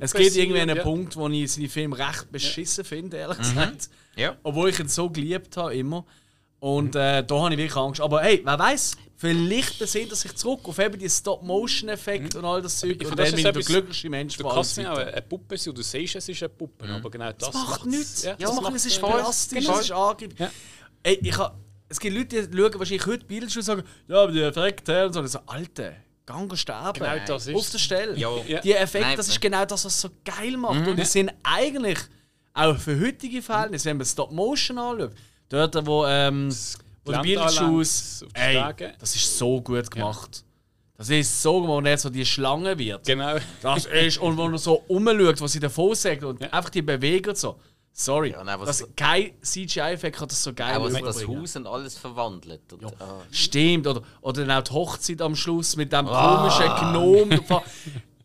[0.00, 0.82] Es gibt irgendwie einen ja.
[0.82, 3.88] Punkt, wo ich seine Filme recht beschissen finde, ehrlich gesagt.
[4.16, 4.36] Ja.
[4.42, 6.04] Obwohl ich ihn so geliebt habe, immer.
[6.60, 8.00] Und äh, da habe ich wirklich Angst.
[8.00, 12.60] Aber hey, wer weiß, vielleicht besinnt er sich zurück auf eben die Stop-Motion-Effekt und all
[12.60, 12.96] das Zeug.
[13.00, 14.98] Ich Und finde, das dann ist bin ich der glücklichste Mensch Du kannst mir auch
[14.98, 17.86] eine Puppe sein und du siehst, es ist eine Puppe, aber genau das, Das macht
[17.86, 18.24] nichts.
[18.24, 19.78] Ja, Ja, das das macht es ist plastisch, Genau.
[19.78, 20.40] es ist angeblich.
[20.40, 20.50] Ja.
[21.04, 21.56] Ey, ich ha,
[21.88, 25.12] es gibt Leute, die schauen wahrscheinlich heute Bilder und sagen, ja, aber die Effekte und
[25.12, 25.20] so.
[25.20, 25.92] Und so, Alter,
[26.28, 26.98] gang sterben.
[26.98, 28.16] Genau das ist Auf der Stelle.
[28.16, 28.30] Ja.
[28.46, 28.60] Ja.
[28.60, 30.80] Die Effekte, das ist genau das, was es so geil macht.
[30.80, 30.88] Mhm.
[30.88, 31.98] Und die sind eigentlich
[32.52, 35.12] auch für heutige Verhältnisse, wenn man Stop Motion anschaut,
[35.48, 36.54] dort, wo, ähm,
[37.04, 38.62] wo der die Ey,
[38.98, 40.44] das ist so gut gemacht.
[40.96, 43.06] Das ist so gemacht, wenn er so die Schlange wird.
[43.06, 43.36] Genau.
[43.62, 47.30] Das ist, und wenn er so umschaut, was sie davon sagt und einfach die Bewegung
[47.30, 47.60] und so.
[48.00, 51.26] Sorry, Ja, nein, das, kein CGI-Effekt hat das so geil Auch was das.
[51.26, 52.72] Haus und alles verwandelt.
[52.72, 53.22] Und, ah.
[53.32, 57.30] Stimmt, oder, oder dann auch die Hochzeit am Schluss mit dem komischen Gnom.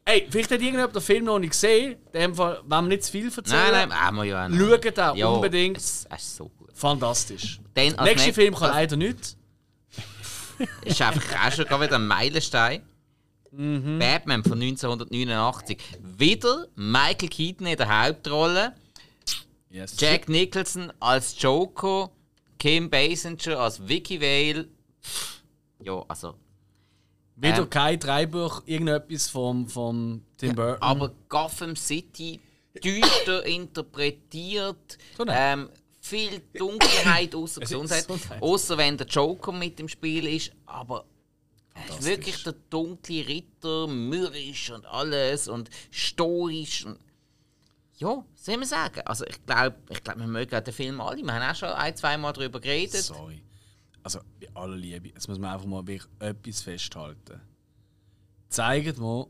[0.06, 1.96] Ey, vielleicht hat irgendjemand den Film noch nicht gesehen.
[2.12, 3.72] In dem Fall, wenn wir nicht zu viel erzählen.
[3.72, 4.52] Nein, nein, haben wir ja auch.
[4.52, 5.78] Schaut auch Ja, unbedingt.
[5.78, 6.70] Es, es ist so gut.
[6.76, 7.60] Fantastisch.
[7.76, 9.38] Der als nächste Film kann leider nicht.
[10.86, 12.84] ist einfach auch schon wieder ein Meilenstein.
[13.52, 13.98] Mhm.
[13.98, 15.80] Batman von 1989.
[16.00, 18.74] Wieder Michael Keaton in der Hauptrolle.
[19.74, 19.96] Yes.
[19.98, 22.12] Jack Nicholson als Joker.
[22.60, 24.68] Kim Basinger als Vicky Vale.
[25.82, 26.36] Ja, also.
[27.36, 27.70] Wieder Ähm.
[27.72, 30.82] kein Dreibuch, irgendetwas vom, vom Tim Burton.
[30.82, 32.40] Aber Gotham City
[32.84, 35.00] düster interpretiert.
[35.18, 35.26] So.
[35.28, 35.70] Ähm,
[36.00, 37.62] viel Dunkelheit außer.
[37.62, 38.06] Gesundheit.
[38.40, 40.52] Außer wenn der Joker mit im Spiel ist.
[40.68, 41.06] Aber
[41.74, 46.86] er ist wirklich der dunkle Ritter, mürrisch und alles und stoisch.
[46.86, 47.00] Und
[47.98, 49.02] ja, soll man sagen.
[49.06, 51.22] Also ich glaube, ich glaub, wir mögen den Film alle.
[51.22, 53.04] Wir haben auch schon ein, zwei Mal darüber geredet.
[53.04, 53.42] Sorry.
[54.04, 57.40] Also, bei aller Liebe, jetzt muss man einfach mal wirklich etwas festhalten.
[58.50, 59.28] Zeigt mir,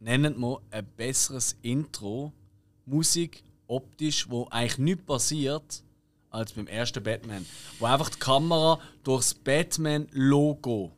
[0.00, 2.32] nennt mir ein besseres Intro,
[2.86, 5.82] Musik, optisch, wo eigentlich nichts passiert,
[6.30, 7.44] als beim ersten Batman.
[7.78, 10.92] Wo einfach die Kamera durchs Batman-Logo.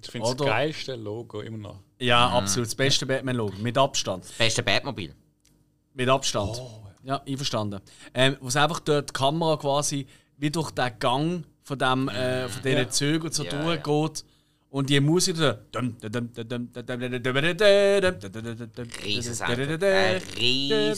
[0.00, 1.80] Ich finde das geilste Logo immer noch.
[1.98, 2.66] Ja, absolut.
[2.66, 3.56] Das beste Batman-Logo.
[3.58, 4.26] Mit Abstand.
[4.38, 5.14] Beste Batmobil.
[5.94, 6.60] Mit Abstand.
[7.02, 7.80] Ja, einverstanden.
[8.14, 12.48] Ähm, wo es einfach dort die Kamera quasi wie durch den Gang von, dem, äh,
[12.48, 14.24] von diesen Zügen so Ja, durchgeht.
[14.70, 15.52] Und die Musik so.
[19.04, 19.82] Riesen Soundtrack.
[19.82, 20.94] Ein riesen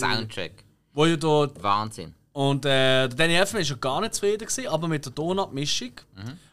[0.00, 0.64] Soundtrack.
[0.94, 1.62] Wo ja dort.
[1.62, 2.14] Wahnsinn.
[2.32, 5.92] Und äh, der Danny Elfman war schon gar nicht zufrieden, gewesen, aber mit der Tonabmischung.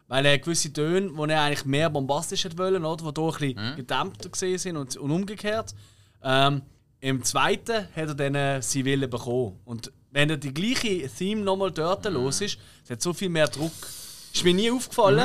[0.08, 3.12] Weil er gewisse Töne, die er eigentlich mehr bombastisch hätte wollen, oder?
[3.12, 5.74] Die hier ein bisschen gedämpfter gesehen sind und, und umgekehrt.
[6.22, 6.62] Ähm,
[7.04, 9.60] Im zweiten hat er dann äh, seinen Willen bekommen.
[9.66, 13.50] Und wenn er die gleiche Theme nochmal dort los ist, es hat so viel mehr
[13.50, 13.74] Druck.
[14.34, 15.20] Ist mir nie aufgefallen,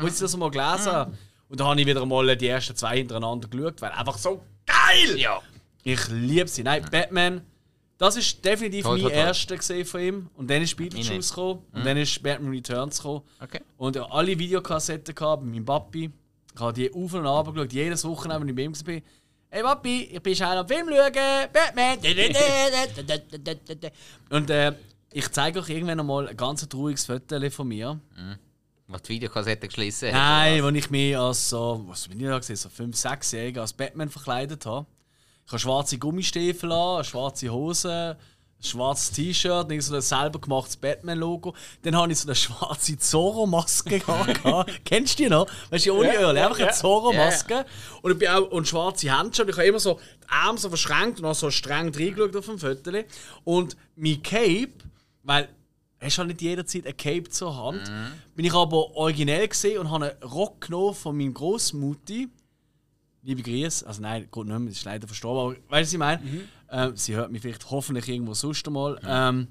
[0.00, 1.18] als ich das mal gelesen habe.
[1.50, 5.18] Und da habe ich wieder mal die ersten zwei hintereinander geschaut, weil einfach so geil!
[5.18, 5.42] Ja.
[5.82, 6.62] Ich liebe sie.
[6.62, 7.42] Nein, Batman,
[7.98, 9.20] das ist definitiv Toll, mein toll, toll.
[9.20, 10.30] erster gesehen von ihm.
[10.34, 11.60] Und dann ist Beetlejuice gekommen.
[11.72, 13.20] Und dann ist Batman Returns gekommen.
[13.38, 13.60] Okay.
[13.76, 16.10] Und alle Videokassetten gehabt bei meinem Papi.
[16.54, 19.02] Ich habe die auf und ab geschaut, jedes Wochenende, wenn ich bei ihm war.
[19.50, 21.12] Hey Papi, ich bin schnell am Film schauen.
[21.50, 21.98] Batman.
[24.30, 24.74] und äh,
[25.10, 27.98] ich zeige euch irgendwann mal ein ganz trauriges Foto von mir.
[28.88, 30.14] Was die Videokassette geschlossen hat.
[30.14, 33.62] Nein, als ich mich als so, was bin ich da gesehen, so 5, 6 Jährige
[33.62, 34.86] als Batman verkleidet habe.
[35.46, 41.54] Ich habe schwarze Gummistiefel an, schwarze Hose, ein schwarzes T-Shirt, so ein selber gemachtes Batman-Logo.
[41.82, 43.98] Dann habe ich so eine schwarze Zorro-Maske
[44.44, 44.84] gehabt.
[44.84, 45.46] Kennst du die noch?
[45.70, 47.64] Weißt du, ohne Öl, einfach eine Zorro-Maske.
[48.02, 49.48] Und ich bin auch und schwarze Handschuhe.
[49.48, 52.58] Ich habe immer so die Arme so verschränkt und auch so streng reingeschaut auf dem
[52.58, 52.90] Foto.
[53.44, 54.72] Und mein Cape,
[55.22, 55.48] weil
[56.00, 57.90] hast du halt nicht jederzeit ein Cape zur Hand.
[58.34, 62.28] Bin ich aber originell gesehen und habe einen Rock genommen von meinem Großmutti.
[63.22, 63.86] Liebe Grüße.
[63.86, 65.40] Also nein, geht nicht mehr, ist leider verstorben.
[65.40, 66.22] Aber weißt du, was ich meine?
[66.70, 69.00] Ähm, sie hört mich vielleicht hoffentlich irgendwo sonst einmal.
[69.04, 69.48] Ähm,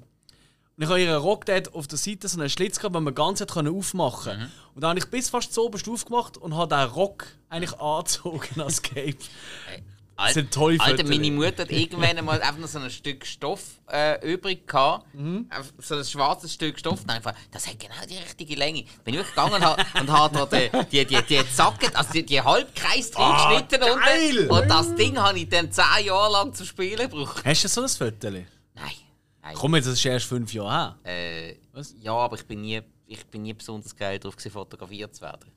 [0.76, 3.14] und ich habe ihren Rock dort auf der Seite so einen Schlitz gehabt, den man
[3.14, 4.50] ganz hat aufmachen konnte.
[4.76, 8.60] Und dann habe ich bis fast zu oberst aufgemacht und habe den Rock eigentlich angezogen
[8.60, 9.18] als Cape.
[10.18, 13.62] Al- sind tolle Alter, meine Mutter hat irgendwann mal einfach noch so ein Stück Stoff
[13.90, 15.06] äh, übrig gehabt.
[15.14, 17.02] Einfach So ein schwarzes Stück Stoff.
[17.02, 18.84] Und einfach, das hat genau die richtige Länge.
[19.04, 20.46] Bin ich gegangen und habe und hab da
[20.90, 24.38] die, die, die, Zacken, also die, die Halbkreis drin Ah, geschnitten geil!
[24.48, 24.50] unten.
[24.50, 27.42] Und das Ding habe ich dann 10 Jahre lang zum Spielen gebraucht.
[27.44, 28.30] Hast du so ein Foto?
[28.30, 28.46] Nein.
[28.74, 29.54] Nein.
[29.54, 31.14] Komm jetzt, das ist erst fünf Jahre her.
[31.14, 31.94] Äh, Was?
[32.00, 35.50] ja, aber ich bin nie, ich bin nie besonders geil darauf, fotografiert zu werden.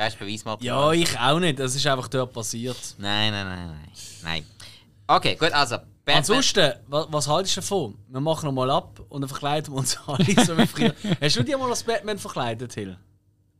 [0.00, 0.94] Weißt du, Ja, Beweismaterial?
[0.94, 1.58] ich auch nicht.
[1.58, 2.76] Das ist einfach dort passiert.
[2.98, 3.88] Nein, nein, nein, nein.
[4.22, 4.46] Nein.
[5.06, 5.76] Okay, gut, also.
[6.04, 7.98] Batman- Ansonsten, was, was haltest du davon?
[8.08, 10.94] Wir machen noch mal ab und dann verkleiden wir uns alle so wie früher.
[11.20, 12.98] Hast du dich mal als Batman verkleidet, Hill?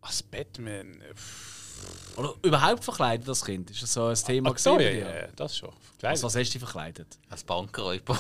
[0.01, 1.03] Als Batman.
[1.15, 3.71] pff, Oder überhaupt verkleidet, das Kind?
[3.71, 5.69] Ist das so ein Thema Ach so, ja, ja, das schon.
[5.69, 6.23] Also, Verkleidet.
[6.23, 7.19] was hast du dich verkleidet?
[7.29, 8.19] Als Bankräuber.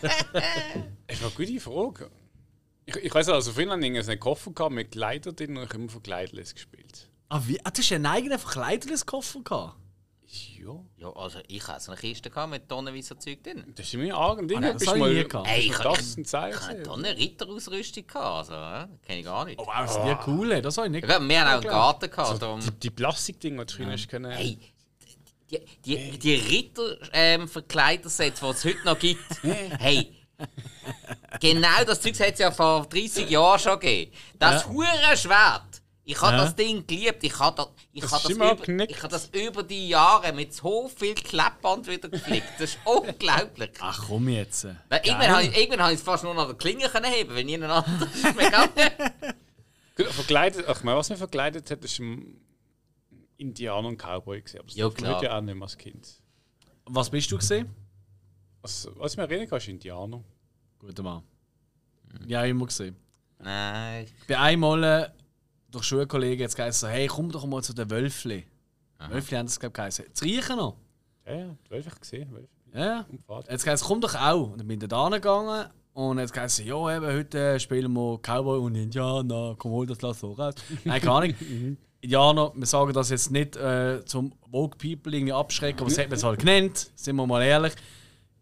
[0.00, 0.12] Das
[1.08, 2.10] ist eine gute Frage.
[2.86, 5.68] Ich, ich weiß also, früher hatte ich einen Koffer gehabt mit Kleider drin und ich
[5.70, 7.08] habe immer von Kleiderless gespielt.
[7.28, 7.58] Ah, wie?
[7.64, 9.76] Ah, du hast einen eigenen Verkleiderungskoffer gehabt?
[10.58, 10.74] Ja.
[10.96, 13.64] Ja, also ich hatte so eine Kiste gehabt mit tonnenweise Zeug drin.
[13.76, 14.46] Das ist mir arg.
[14.48, 14.64] Ding.
[14.64, 15.48] Ah, das habe ich nie gehabt.
[15.48, 16.58] Ey, ich das habe ein Zeichen.
[16.58, 19.58] ich hatte Tonnen Ritterausrüstung gehabt, also, ja, kenne ich gar nicht.
[19.60, 21.62] Oh, wow, das sind die cool, das habe ich nicht Ja, wir haben auch einen
[21.62, 22.42] Garten gehabt.
[22.42, 24.32] darum- Die, die Plastikdinger, die du früher hast können.
[24.32, 24.58] Hey,
[25.50, 30.16] die, die, die Ritter-Verkleidersets, die es heute noch gibt, hey,
[31.40, 34.12] genau das Zeug hat es ja vor 30 Jahren schon gegeben.
[34.38, 35.62] Das hure Schwert.
[36.06, 36.44] Ich habe Ja.
[36.44, 37.24] das Ding geliebt.
[37.24, 40.86] Ich habe das, ich Das das, über, ich habe das über die Jahre mit so
[40.88, 42.46] viel Klebband wieder geflickt.
[42.58, 43.70] Das ist unglaublich.
[43.80, 44.64] Ach komm jetzt.
[44.90, 47.10] Weil Irgendwann habe ich, irgendwann habe ich es fast nur noch an der Klinge können
[47.10, 49.12] heben, wenn niemand anders ist mehr gegangen.
[49.96, 52.38] Gut, Verkleidet, ach, was mich verkleidet hat, ist ein
[53.38, 54.40] Indianer und Cowboy.
[54.42, 55.14] Gewesen, aber das Ja, klar.
[55.16, 56.06] heute ja auch nicht mehr als Kind.
[56.84, 57.74] Was bist du gesehen?
[58.64, 60.24] Was, was ich mir erinnern kann, ist Indianer.
[60.78, 61.22] Guter Mann.
[62.26, 62.96] Ja, immer gesehen.
[63.38, 64.06] Nein.
[64.06, 65.10] Ich bin einmal äh,
[65.70, 68.46] durch Schulkollegen jetzt gesagt, so, hey, komm doch mal zu den Wölfli.
[69.10, 70.06] Wölfli haben das, glaube ich, geheißen.
[70.14, 70.78] Zu riechen noch.
[71.26, 72.32] Ja, ja, du hast gesehen.
[72.32, 72.48] Wölfe.
[72.72, 73.04] Ja.
[73.10, 73.52] Und Vater.
[73.52, 74.52] Jetzt gesagt, komm doch auch.
[74.52, 78.18] Und dann bin ich da gegangen und jetzt gesagt, ja, eben, heute äh, spielen wir
[78.22, 79.56] Cowboy und Indianer.
[79.58, 80.54] Komm, hol das Lass so raus.
[80.84, 81.34] Nein, keine Ahnung.
[82.00, 86.08] Indianer, wir sagen das jetzt nicht äh, zum Vogue People irgendwie abschrecken, aber es hat
[86.08, 87.74] man es halt genannt, sind wir mal ehrlich.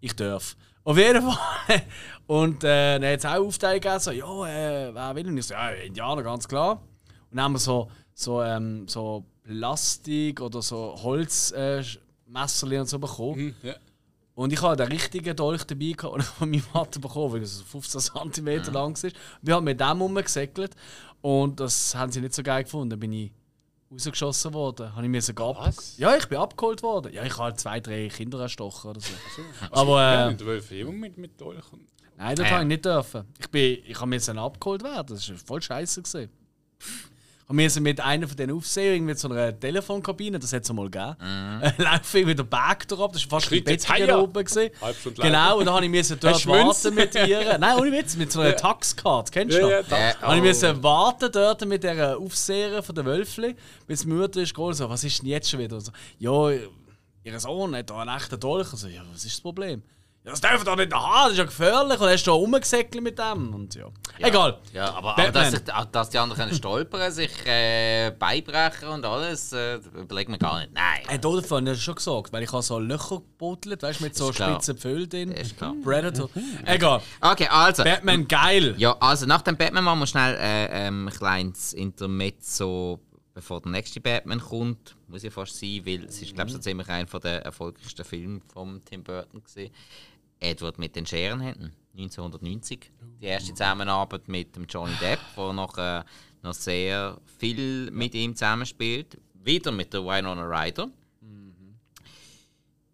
[0.02, 0.56] Ich darf.
[0.82, 1.82] Auf jeden Fall.
[2.26, 5.28] Und äh, dann hat es auch Aufteilung gegeben, so, ja, äh, wer will?
[5.28, 6.82] Und ich so, ja, Indianer, ganz klar.
[7.30, 12.98] Und dann haben wir so, so, ähm, so Plastik oder so Holzmesserli äh, und so
[12.98, 13.36] bekommen.
[13.36, 13.74] Hm, ja.
[14.34, 17.46] Und ich hatte den richtigen Dolch dabei gehabt ich von meinem Vater bekommen, weil er
[17.46, 19.14] so 15 cm lang ist.
[19.40, 20.74] Wir haben mit dem rumgesäckelt
[21.20, 22.90] und das haben sie nicht so geil gefunden.
[22.90, 23.30] Dann bin ich
[23.92, 24.94] rausgeschossen worden.
[24.94, 25.54] Habe ich müssen gehen.
[25.58, 25.96] Was?
[25.98, 27.12] Ja, ich bin abgeholt worden.
[27.12, 29.12] Ja, ich habe zwei, drei Kinder erstochen oder so.
[29.70, 31.62] Also, Aber äh, mit Wölfen immer mit, mit und-
[32.16, 32.52] nein, das Ja.
[32.52, 33.24] habe ich nicht dürfen.
[33.38, 35.16] Ich, bin, ich habe müssen abgeholt werden.
[35.16, 36.02] Das war voll scheiße.
[37.52, 37.62] Gewesen.
[37.62, 40.90] Ich musste mit einer von den Aufsehern mit so einer Telefonkabine, das hat es mal
[40.90, 41.84] gegeben, mhm.
[41.84, 44.18] laufe ich mit der Bag drauf, das war fast ein Heia.
[44.18, 44.44] oben.
[44.44, 44.70] Gewesen.
[44.80, 47.58] Halb Stunde Genau, und dann habe ich müssen dort warten mit ihr.
[47.60, 49.70] Nein, ohne Witz, mit so einer Taxcard, kennst du Ja, noch?
[49.70, 50.22] ja, das.
[50.22, 53.54] Habe ich müssen warten dort mit der Aufseherin von der Wölfli,
[53.86, 55.76] bis die Mutter ist gekommen, so, was ist denn jetzt schon wieder?
[55.76, 56.50] Und so, ja,
[57.24, 58.72] ihr Sohn hat da einen echten Dolch.
[58.72, 59.82] Und so, ja, was ist das Problem?
[60.24, 61.98] Ja, das dürfen doch nicht haben, das ist ja gefährlich.
[61.98, 63.52] Und er ist da rumgesäckelt mit dem.
[63.52, 63.86] Und ja.
[64.20, 64.60] Egal.
[64.72, 69.52] Ja, aber, aber dass, sich, auch, dass die anderen stolpern, sich äh, beibrechen und alles,
[69.52, 70.72] äh, überlegt man gar nicht.
[70.74, 71.00] Nein.
[71.08, 74.14] Hey, davon habe ich schon gesagt, weil ich habe so Löcher gebuddelt, weißt du, mit
[74.14, 75.32] so Ist spitzen Pföhlen drin.
[75.32, 75.74] Ist klar.
[75.82, 76.30] Predator.
[76.66, 77.02] Egal.
[77.20, 77.82] Okay, also.
[77.82, 78.76] Batman geil.
[78.78, 83.00] Ja, also nach dem Batman machen wir schnell äh, ähm, ein kleines Intermezzo,
[83.34, 84.94] bevor der nächste Batman kommt.
[85.08, 88.40] Muss ja fast sein, weil es ist, glaube ich, so ziemlich einer der erfolgreichsten Filme
[88.52, 89.72] von Tim Burton gewesen.
[90.42, 92.90] Edward mit den Scherenhänden, 1990.
[93.20, 96.02] Die erste Zusammenarbeit mit dem Johnny Depp, der noch, äh,
[96.42, 99.18] noch sehr viel mit ihm zusammenspielt.
[99.44, 100.88] Wieder mit der Winona Ryder.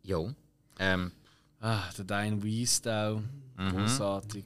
[0.03, 0.33] Jo.
[0.79, 1.13] Ähm,
[1.61, 3.21] Ah, der Diane Wiest auch.
[3.57, 3.71] Mhm.
[3.73, 4.45] Großartig.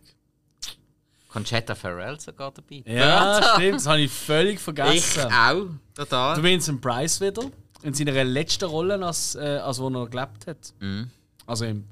[1.28, 2.82] Conchetta Farrell sogar dabei.
[2.86, 5.30] Ja, stimmt, das habe ich völlig Ich vergessen.
[5.32, 6.36] auch, total.
[6.36, 7.42] Du Vincent Price wieder.
[7.82, 10.72] In seiner letzten Rolle, als, äh, als wo er noch gelebt hat.
[10.80, 11.10] Mhm.
[11.46, 11.84] Also, im,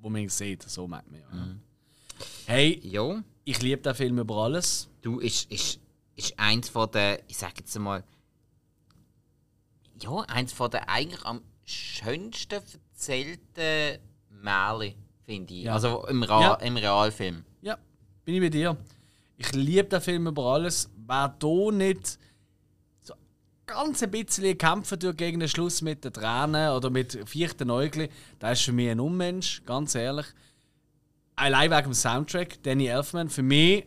[0.00, 1.26] wo man sieht, so merkt man ja.
[2.46, 3.20] Hey, Jo.
[3.44, 4.88] ich liebe den Film über alles.
[5.02, 5.80] Du, ist, ist,
[6.16, 8.02] ist eins von der, ich sag jetzt mal,
[10.00, 13.98] ja, eins von der eigentlich am schönsten erzählten
[14.30, 14.94] Märchen,
[15.24, 15.62] finde ich.
[15.64, 15.74] Ja.
[15.74, 16.54] Also im, Ra Ja.
[16.54, 17.44] im Realfilm.
[17.62, 17.76] Ja,
[18.24, 18.76] bin ich bei dir.
[19.36, 20.90] Ich liebe den Film über alles.
[21.06, 22.18] Wer hier nicht
[23.68, 28.08] ganz ein bisschen kämpfen durch gegen den Schluss mit den Tränen oder mit vierten Äugli,
[28.40, 30.26] der ist für mich ein Unmensch, ganz ehrlich.
[31.36, 33.86] Allein wegen dem Soundtrack, Danny Elfman, für mich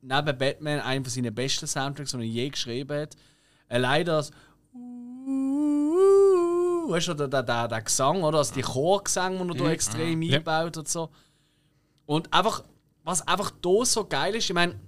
[0.00, 3.16] neben Batman einer von seinen besten Soundtracks, den er je geschrieben hat.
[3.68, 4.30] Allein das
[6.88, 8.38] weißt du, der, der, der, der Gesang, oder?
[8.38, 11.10] Also die Chorgesang, den er da extrem einbaut und so.
[12.06, 12.62] Und einfach,
[13.02, 14.78] was einfach da so geil ist, ich meine,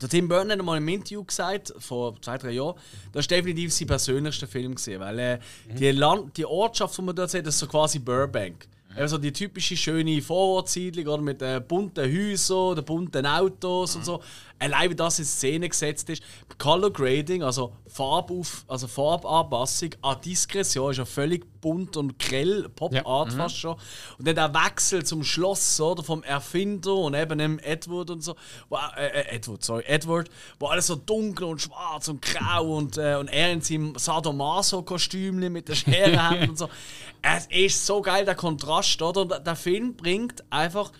[0.00, 2.76] der Tim Burton hat mal im Interview gesagt, vor zwei, drei Jahren,
[3.12, 4.74] das war definitiv sein persönlichster Film.
[4.74, 5.38] Gewesen, weil äh,
[5.78, 8.66] die, Land, die Ortschaft, die man dort sieht, ist so quasi Burbank.
[8.96, 14.20] Also die typische schöne Vorortsiedlung oder mit äh, bunten Häusern, den bunten Autos und so.
[14.60, 16.22] Allein wie das in Szene gesetzt ist.
[16.58, 23.32] Color Grading, also Farbauf, also Farbanpassung an Diskretion ist ja völlig bunt und grell, Pop-Art
[23.32, 23.76] fast schon.
[24.18, 28.36] Und dann der Wechsel zum Schloss oder vom Erfinder und eben dem Edward und so.
[28.68, 32.98] Wo, äh, äh, Edward, sorry, Edward, wo alles so dunkel und schwarz und grau und,
[32.98, 36.68] äh, und er in seinem Sadomaso-Kostüm mit der Schere und so.
[37.22, 39.22] Es ist so geil, der Kontrast, oder?
[39.22, 40.92] Und der Film bringt einfach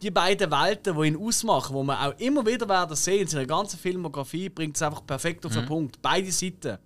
[0.00, 3.46] die beiden Welten, die ihn ausmachen, wo man auch immer wieder werden sehen, in seiner
[3.46, 6.00] ganzen Filmografie, bringt es einfach perfekt auf den Punkt.
[6.00, 6.78] Beide Seiten.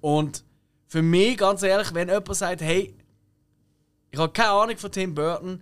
[0.00, 0.44] Und
[0.86, 2.94] für mich, ganz ehrlich, wenn jemand sagt, hey,
[4.10, 5.60] ich habe keine Ahnung von Tim Burton,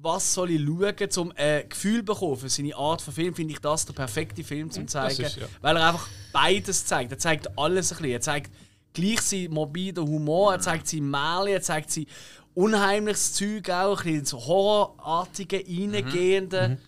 [0.00, 3.52] was soll ich schauen, um ein Gefühl zu bekommen für seine Art von Film, finde
[3.52, 5.22] ich das der perfekte Film zum zeigen.
[5.22, 5.46] ist, ja.
[5.60, 7.12] Weil er einfach beides zeigt.
[7.12, 8.12] Er zeigt alles ein bisschen.
[8.12, 8.50] Er zeigt
[8.94, 12.06] gleich seinen morbiden Humor, er zeigt sein Märchen, er zeigt sein
[12.54, 16.78] unheimliches Zeug auch, ein bisschen so horrorartige, reingehende.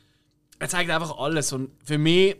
[0.58, 1.52] Er zeigt einfach alles.
[1.52, 2.36] Und für mich,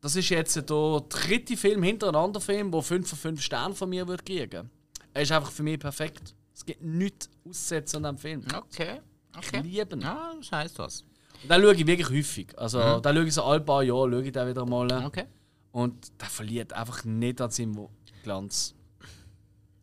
[0.00, 4.06] das ist jetzt der dritte Film hintereinander Film, der 5 von 5 Sternen von mir
[4.06, 4.70] würde kriegen.
[5.12, 6.34] Er ist einfach für mich perfekt.
[6.54, 8.44] Es gibt nichts auszusetzen an diesem Film.
[8.54, 9.00] Okay.
[9.32, 9.60] Ich okay.
[9.62, 10.02] liebe ihn.
[10.02, 11.04] Ja, das heisst was.
[11.42, 12.58] Und den schaue ich wirklich häufig.
[12.58, 15.06] Also, den schaue ich so alle paar Jahre schaue ich den wieder mal.
[15.06, 15.24] Okay.
[15.72, 17.88] Und der verliert einfach nicht an seinem
[18.22, 18.74] Glanz.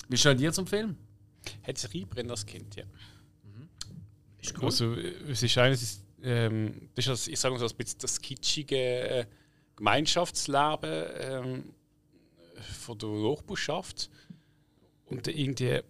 [0.09, 0.97] Wie steht dir zum Film?
[1.63, 2.83] Hat sich einbrennt als Kind, ja.
[4.47, 4.65] Ist cool.
[4.65, 7.99] Also, äh, es ist eines, ähm, das ist das, ich sage mal so ein bisschen
[7.99, 9.25] das kitschige äh,
[9.75, 11.73] Gemeinschaftsleben ähm,
[12.79, 14.09] von der Hochburschaft.
[15.05, 15.81] Und irgendwie,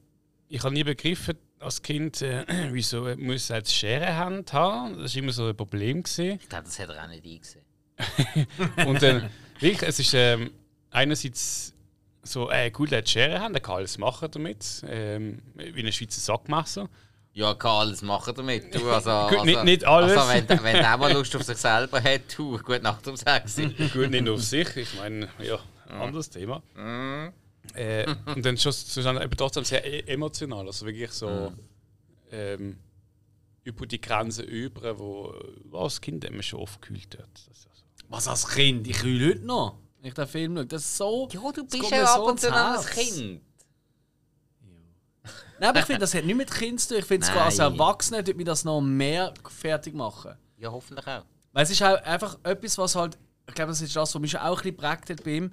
[0.50, 4.98] ich habe nie begriffen als Kind, äh, wieso muss er jetzt Scherenhand haben.
[4.98, 6.04] Das war immer so ein Problem.
[6.04, 6.40] Gewesen.
[6.42, 7.66] Ich glaube, das hat er auch nicht eingesehen.
[8.88, 9.30] Und dann,
[9.60, 10.52] wirklich, es ist ähm,
[10.92, 11.74] einerseits
[12.28, 16.20] so, äh, gut, er hat Scherenhand, er kann alles machen damit, ähm, wie ein Schweizer
[16.22, 16.90] Sackmesser.
[17.34, 18.74] Ja, kann alles machen damit.
[18.74, 20.18] Du, also, Gut, also, nicht- nicht alles.
[20.18, 23.56] Also, wenn, wenn der mal Lust auf sich selber hat, du, gut Nacht um sechs.
[23.94, 26.62] Gut, nicht nur auf sich, ich meine, ja, ein anderes Thema.
[27.74, 28.74] Äh, und dann schon
[29.22, 31.52] eben trotzdem sehr e- emotional, also wirklich so
[32.32, 32.78] ähm,
[33.64, 35.34] über die Grenze über, wo
[35.66, 37.28] wo als Kind immer schon oft gekühlt wird.
[37.34, 37.84] Das ist ja so.
[38.10, 38.88] Was als Kind?
[38.88, 39.78] Ich will heute noch.
[40.02, 40.66] Ich den Film schaue.
[40.66, 41.28] Das ist so.
[41.32, 42.86] Ja, du bist ja mir ab und zu noch ein.
[42.86, 43.42] Kind.
[45.60, 46.98] Nein, aber ich finde, das hat nichts mit Kind zu tun.
[47.00, 47.60] Ich finde, sogar als.
[47.60, 50.38] Erwachsener tut mich das noch mehr fertig machen.
[50.58, 51.24] Ja, hoffentlich auch.
[51.52, 53.18] Weil es ist auch einfach etwas, was halt.
[53.48, 55.52] Ich glaube, das ist das, was mich auch ein bisschen geprägt hat bei ihm.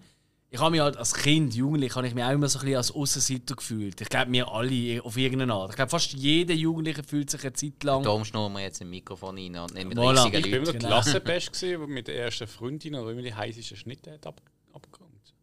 [0.55, 2.77] Ich habe mich halt als Kind, Jugendlich, habe ich mich auch immer so ein bisschen
[2.77, 4.01] als Aussenseiter gefühlt.
[4.01, 5.71] Ich glaube, wir alle auf irgendeine Art.
[5.71, 8.05] Ich glaube, fast jeder Jugendliche fühlt sich eine Zeit lang.
[8.05, 10.11] Darum schnurren wir jetzt ein Mikrofon rein und nicht mit Voilà.
[10.27, 10.79] riesigen Ich bin immer Leuten.
[10.79, 10.89] der Genau.
[11.03, 14.41] Klassenbest mit der ersten Freundin oder immer die heißesten Schnitte hat ab,
[14.73, 15.35] abgeräumt.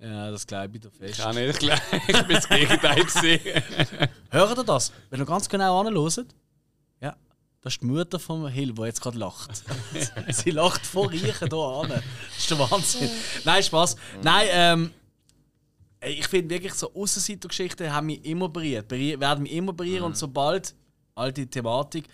[0.00, 1.18] Ja, das glaube ich dir fest.
[1.18, 3.40] Ja, nicht, ich glaube, ich bin das Gegenteil gesehen.
[4.30, 4.92] Hört ihr das?
[5.10, 6.24] Wenn ihr ganz genau anhört?
[7.66, 9.62] Ja, das ist die Mutter von Hill, die jetzt gerade lacht.
[10.32, 11.88] Sie lacht vor Riechen hier an.
[11.88, 12.02] Das
[12.38, 13.10] ist der Wahnsinn.
[13.44, 13.96] Nein, Spaß.
[14.22, 14.90] Nein, ähm,
[16.00, 20.16] ich finde wirklich so Aussenseitergeschichten haben mich immer berührt, berührt werden mich immer berühren und
[20.16, 20.74] sobald
[21.14, 22.06] alte Thematik,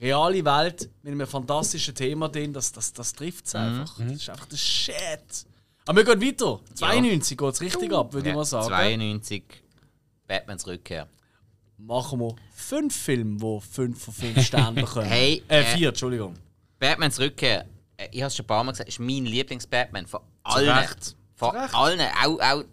[0.00, 3.98] reale Welt mit einem fantastischen Thema drin, das, das, das trifft es einfach.
[3.98, 5.46] Das ist einfach der Shit.
[5.86, 6.60] Aber wir gehen weiter.
[6.74, 8.68] 92 geht es richtig ab, würde ich Ja, mal sagen.
[8.68, 9.44] 92,
[10.26, 11.08] Batmans Rückkehr.
[11.76, 12.34] machen wir
[12.64, 15.06] fünf Filme, die fünf von fünf Sternen bekommen.
[15.06, 16.34] Hey, äh, äh, vier, Entschuldigung.
[16.78, 20.20] Batmans Rückkehr, äh, ich habe es schon ein paar Mal gesagt, ist mein Lieblings-Batman von
[20.42, 20.68] allen.
[20.68, 21.16] Recht.
[21.36, 21.74] Von Zu Recht.
[21.74, 22.00] allen.
[22.24, 22.64] Auch, auch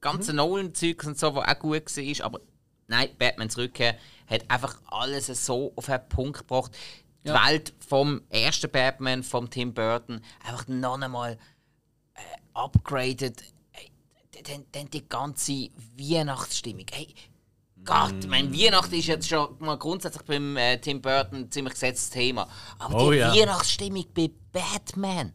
[0.00, 2.26] ganze Nolan-Zeugs und so, was auch gut war.
[2.26, 2.40] Aber
[2.88, 3.96] nein, Batmans Rückkehr
[4.28, 6.72] hat einfach alles so auf den Punkt gebracht.
[7.24, 7.46] Die Ja.
[7.48, 11.38] Welt vom ersten Batman, vom Tim Burton, einfach noch einmal
[12.14, 12.20] äh,
[12.54, 13.42] upgraded.
[14.44, 16.86] Dann, dann die ganze Weihnachtsstimmung.
[16.90, 17.14] Hey,
[17.84, 18.28] Gott, Mm.
[18.28, 22.48] mein Weihnachten ist jetzt schon mal grundsätzlich beim äh, Tim Burton ein ziemlich gesetztes Thema.
[22.78, 23.34] Aber Oh die ja.
[23.34, 25.32] Weihnachtsstimmung bei Batman.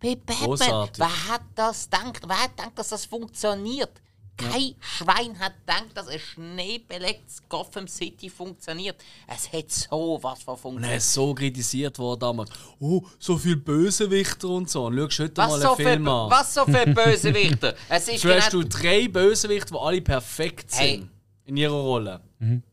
[0.00, 0.46] Bei Batman.
[0.48, 0.98] Großartig.
[0.98, 2.20] Wer hat das gedacht?
[2.26, 3.90] Wer hat gedacht, dass das funktioniert?
[4.38, 8.96] Kein Schwein hat gedacht, dass ein schneebelegtes Gotham City funktioniert.
[9.26, 10.98] Es hat so was von er funktioniert.
[10.98, 12.50] ist so kritisiert worden damals.
[12.78, 14.84] Oh, so viel Bösewichter und so.
[14.86, 16.30] Und schau heute mal Was einen so, für, Film an.
[16.30, 17.74] was so für Bösewichter?
[17.88, 20.80] Es ist Du hast genau- du drei Bösewichter, die alle perfekt sind.
[20.82, 21.08] Hey.
[21.46, 22.20] In ihrer Rolle.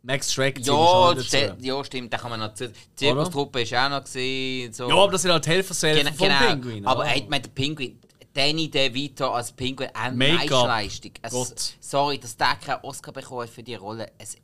[0.02, 2.54] Max Shrek zählt ja, ste- ja, stimmt, da kann man noch.
[2.56, 4.74] Die Zirkustruppe ist auch noch gesehen.
[4.74, 4.90] So.
[4.90, 6.48] Ja, aber das sind halt Helfer selber Genau, vom genau.
[6.50, 6.86] Pinguin.
[6.88, 8.00] Aber ey, mit der Pinguin,
[8.34, 10.16] Danny DeVito als Pinguin, eine.
[10.18, 11.12] Meisterleistung.
[11.22, 11.74] Es, Gott.
[11.80, 14.12] sorry, dass der keinen Oscar bekommen hat für die Rolle.
[14.18, 14.36] Es,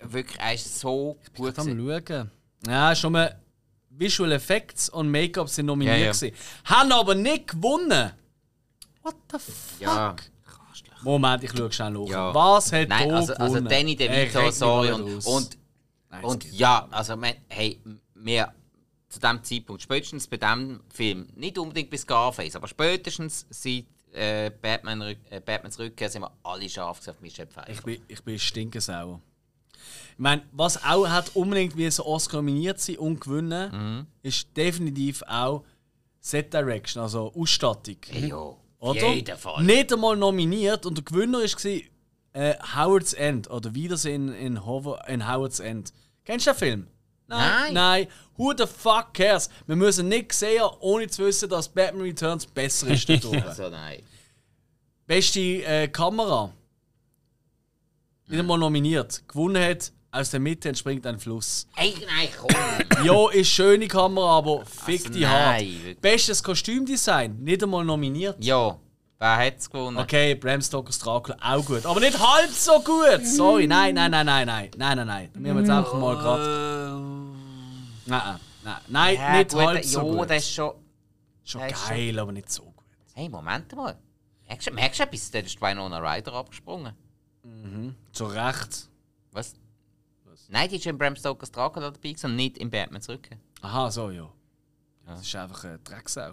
[0.00, 1.54] wirklich, er ist so gut.
[1.54, 1.86] Kann gewesen.
[1.86, 2.30] man schauen.
[2.66, 3.40] Ja, schon mal
[3.90, 5.98] Visual Effects und Make-up sind nominiert.
[5.98, 6.12] Ja, ja.
[6.12, 6.34] gewesen.
[6.64, 8.10] Haben aber nicht gewonnen.
[9.02, 9.80] What the fuck?
[9.80, 10.16] Ja.
[11.02, 12.06] Moment, ich schaue schnell nach.
[12.08, 12.34] Ja.
[12.34, 13.68] Was hat Nein, also, also gewonnen?
[13.68, 14.92] Danny Ey, DeVito, sorry.
[14.92, 15.58] Und, und,
[16.10, 17.80] Nein, und ja, also, man, hey,
[18.14, 18.52] wir
[19.08, 24.50] zu dem Zeitpunkt, spätestens bei diesem Film, nicht unbedingt bis Scarface, aber spätestens seit äh,
[24.50, 27.70] Batman, äh, Batmans Rückkehr sind wir alle scharf auf Michelle Pfeiffer.
[27.70, 29.20] Ich bin, ich bin stinkesauer.
[30.12, 34.06] Ich meine, was auch hat unbedingt wie so Oscar nominiert sein und gewinnen, Mhm.
[34.22, 35.64] ist definitiv auch
[36.20, 37.96] Set Direction, also Ausstattung.
[38.08, 38.32] Hey,
[38.80, 39.08] Oder?
[39.08, 39.64] jeden Fall.
[39.64, 41.80] Nicht einmal nominiert und der Gewinner war
[42.32, 45.92] äh, Howard's End oder Wiedersehen in, Hover, in Howard's End.
[46.24, 46.86] Kennst du den Film?
[47.26, 47.74] Nein.
[47.74, 48.06] Nein.
[48.36, 49.50] Who the fuck cares?
[49.66, 53.08] Wir müssen nicht sehen, ohne zu wissen, dass Batman Returns besser ist.
[53.44, 54.02] Also nein.
[55.06, 56.52] Beste äh, Kamera.
[58.26, 59.22] Nicht einmal nominiert.
[59.26, 61.66] Gewonnen hat, aus der Mitte entspringt ein Fluss.
[61.76, 62.48] Ey, nein, komm.
[63.04, 65.60] Ja, ist schöne Kamera, aber fick Also die hart.
[65.60, 65.96] nein.
[66.00, 68.42] Bestes Kostümdesign, nicht einmal nominiert.
[68.42, 68.76] ja,
[69.18, 69.98] wer hat's gewonnen?
[69.98, 71.84] Okay, Bram Stokers Dracula auch gut.
[71.86, 73.24] Aber nicht halb so gut!
[73.24, 74.70] Sorry, nein, nein, nein, nein, nein.
[74.76, 75.30] Nein, nein, nein.
[75.34, 76.98] Wir haben jetzt einfach mal gerade.
[78.06, 80.30] Nein, nein, nein, Ja, nicht gut, halb so ja, gut.
[80.30, 80.72] das ist schon.
[81.44, 82.74] Schon das geil, aber nicht so gut.
[83.14, 83.96] Hey, Moment mal.
[84.48, 85.30] Merkst du, merkst du etwas?
[85.30, 86.92] Da ist Winona Ryder abgesprungen.
[88.12, 88.88] Zu Recht.
[89.32, 89.54] Was?
[90.48, 93.28] Nein, die ist in Bram Stokers Dracula dabei und nicht in Batman zurück.
[93.60, 94.28] Aha, so, ja.
[95.06, 96.30] Das ist einfach ein Drecksau.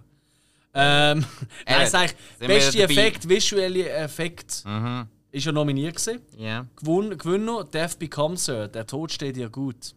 [0.73, 1.25] Ähm,
[1.67, 2.83] nein, Eben, sag ich, beste.
[2.83, 5.07] Effekt, visuelle Effekt, Mhm.
[5.31, 6.21] ist ja nominiert gewesen.
[6.37, 6.65] Ja.
[6.75, 9.93] Gewinn, Gewinner, Death Becomes Her, der Tod steht dir gut.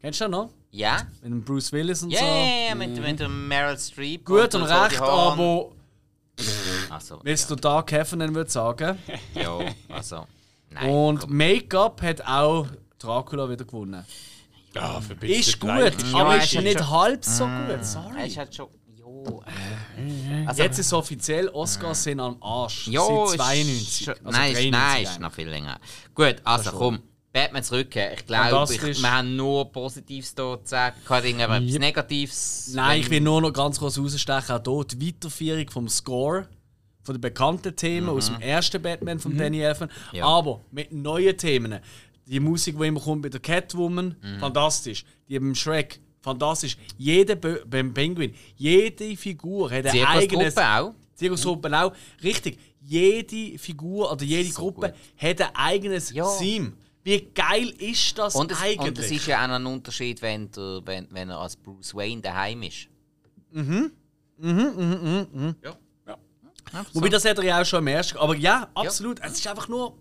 [0.00, 0.50] Kennst du den noch?
[0.70, 0.98] Ja?
[1.22, 2.24] Mit dem Bruce Willis und Ja, so.
[2.26, 4.24] ja, ja, mit, mit dem Meryl Streep.
[4.26, 5.40] Gut und so die recht, Haaren.
[5.40, 5.70] aber
[6.90, 7.56] Also, Mr.
[7.56, 8.98] Dark Heaven würde sagen.
[9.34, 10.26] ja, also.
[10.70, 10.90] Nein.
[10.90, 11.30] Und.
[11.30, 12.66] Make-up hat auch
[12.98, 14.04] Dracula wieder gewonnen.
[14.74, 16.14] Ja, für Ist gut, Beleidigung.
[16.20, 17.68] aber Ja, ist es hat nicht schon- halb so gut.
[17.68, 18.26] Er Sorry.
[18.26, 18.68] ist halt schon.
[18.96, 19.42] Jo.
[20.46, 22.88] Also, Jetzt ist offiziell Oscars sind am Arsch.
[22.88, 24.04] jo, Seit ist 92.
[24.04, 25.80] schon- Also nein, ist, 93 nein, ist noch viel länger.
[26.14, 26.98] Gut, also komm.
[27.32, 28.14] Batman zurückkehren.
[28.16, 30.96] Ich glaube, wir haben nur Positives da zu sagen.
[31.04, 32.70] Kein irgendetwas Negatives.
[32.74, 34.56] Nein, ich will nur noch ganz kurz rausstechen.
[34.56, 36.48] Auch hier die Weiterführung vom Score,
[37.02, 39.90] von den bekannten Themen aus dem ersten Batman von Danny Elfman.
[40.12, 40.18] Mhm.
[40.18, 40.26] Ja.
[40.26, 41.80] Aber mit neuen Themen.
[42.26, 44.38] Die Musik, die immer kommt bei der Catwoman, Mhm.
[44.40, 45.04] fantastisch.
[45.28, 46.76] Die beim Shrek, fantastisch.
[46.96, 50.54] Jeder beim Penguin, jede Figur hat ein eigenes.
[50.54, 50.94] Zirkusgruppe auch.
[51.14, 51.92] Zirkusgruppe auch.
[52.22, 52.58] Richtig.
[52.80, 55.22] Jede Figur oder jede So Gruppe gut.
[55.22, 56.26] hat ein eigenes Ja.
[56.38, 56.72] Theme.
[57.02, 58.80] Wie geil ist das Und es, eigentlich?
[58.88, 62.22] und es ist ja auch ein Unterschied, wenn, der, wenn, wenn er als Bruce Wayne
[62.22, 62.88] daheim ist.
[66.92, 68.18] Wobei, das hat er ja auch schon im ersten.
[68.18, 69.20] Aber ja, absolut.
[69.22, 69.96] Es ist einfach nur.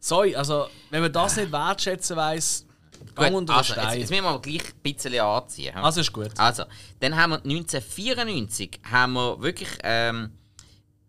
[0.00, 2.66] Sorry, also, wenn man das nicht wertschätzen weiss,
[3.14, 4.00] gang unter also, jetzt, Stein.
[4.00, 5.76] jetzt müssen wir gleich ein bisschen anziehen.
[5.76, 6.30] Also ist gut.
[6.36, 6.64] Also,
[7.00, 10.30] dann haben wir 1994 haben wir wirklich ähm,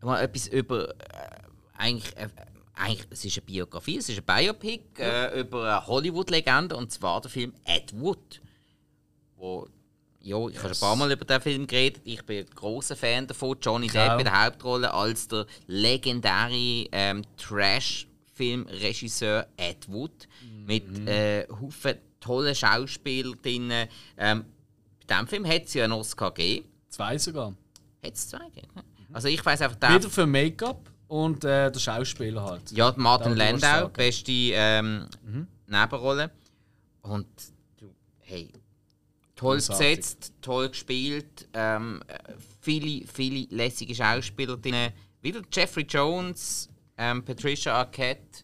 [0.02, 0.94] mal etwas über äh,
[1.78, 2.30] eigentlich, äh,
[2.76, 7.22] eigentlich es ist eine Biografie, es ist ein Biopic äh, über eine Hollywood-Legende und zwar
[7.22, 8.42] der Film Ed Wood,
[9.38, 9.68] wo
[10.22, 12.02] ja, ich habe schon ein paar Mal über den Film geredet.
[12.04, 13.58] Ich bin ein großer Fan davon.
[13.62, 14.10] Johnny Klar.
[14.10, 17.24] Depp in der Hauptrolle als der legendäre ähm,
[18.40, 20.28] Trash-Film-Regisseur Ed Wood
[20.66, 23.72] mit äh, Haufen tollen Schauspielern drin.
[24.18, 24.46] Ähm,
[25.08, 26.68] bei diesem Film hat es ja einen Oscar gegeben.
[26.90, 27.54] Zwei sogar.
[28.04, 28.68] Hat es zwei gegeben?
[28.76, 28.84] ne?
[29.12, 32.72] Also ich weiß einfach, der, Wieder für Make-up und äh, der Schauspieler halt.
[32.72, 35.08] ja, Martin Landau, beste ähm,
[35.68, 36.32] Nebenrolle.
[37.02, 37.28] Und
[38.20, 38.52] hey,
[39.36, 39.88] toll Großartig.
[39.88, 44.92] besetzt, toll gespielt, ähm, äh, viele, viele lässige Schauspieler drin.
[45.22, 46.70] Wieder Jeffrey Jones,
[47.00, 48.44] ähm, Patricia Arquette,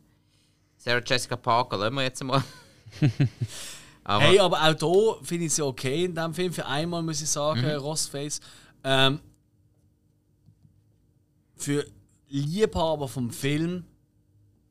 [0.78, 2.44] Sarah Jessica Parker, lassen wir jetzt mal.
[4.04, 6.54] Aber Hey, aber auch hier finde ich ja okay in diesem Film.
[6.54, 7.68] Für einmal muss ich sagen, Mhm.
[7.78, 8.40] Rossface.
[8.84, 9.20] Ähm,
[11.56, 11.86] für
[12.28, 13.84] Liebhaber vom Film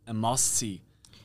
[0.07, 0.80] ein Must sein.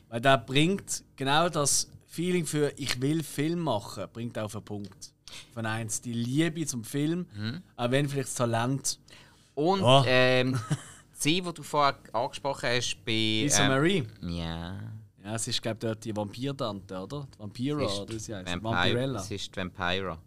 [0.08, 5.12] Weil der bringt genau das Feeling für ich will Film machen, bringt auf den Punkt.
[5.54, 7.62] Von eins die Liebe zum Film, Mhm.
[7.76, 8.98] auch wenn vielleicht das Talent.
[9.54, 10.04] und Ja.
[10.06, 10.58] ähm,
[11.22, 13.42] sie, die du vorher angesprochen hast, bei.
[13.42, 14.06] Lisa ähm, Marie.
[14.22, 14.80] Ja.
[15.22, 17.28] Ja, es ist, glaube ich, dort die Vampir-Tante, oder?
[17.34, 18.46] Die Vampira, ist oder sie heißt.
[18.46, 19.20] Vampire, Vampirella.
[19.20, 20.18] es ist Vampira.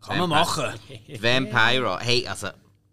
[0.00, 0.74] Kann man machen.
[1.20, 1.98] Vampira.
[2.00, 2.48] Hey, also.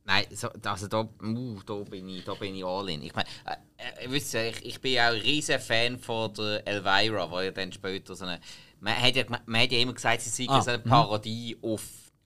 [0.08, 3.02] Nein, so, also da, uh, da, bin ich, da bin ich all in.
[3.02, 6.32] Ich meine, äh, äh, wisst ihr, ich, ich bin ja auch ein riesen Fan von
[6.36, 8.40] der Elvira, wo ja dann später so eine.
[8.80, 11.82] Man hat ja, man hat ja immer gesagt, sie sei Ah, so eine Parodie auf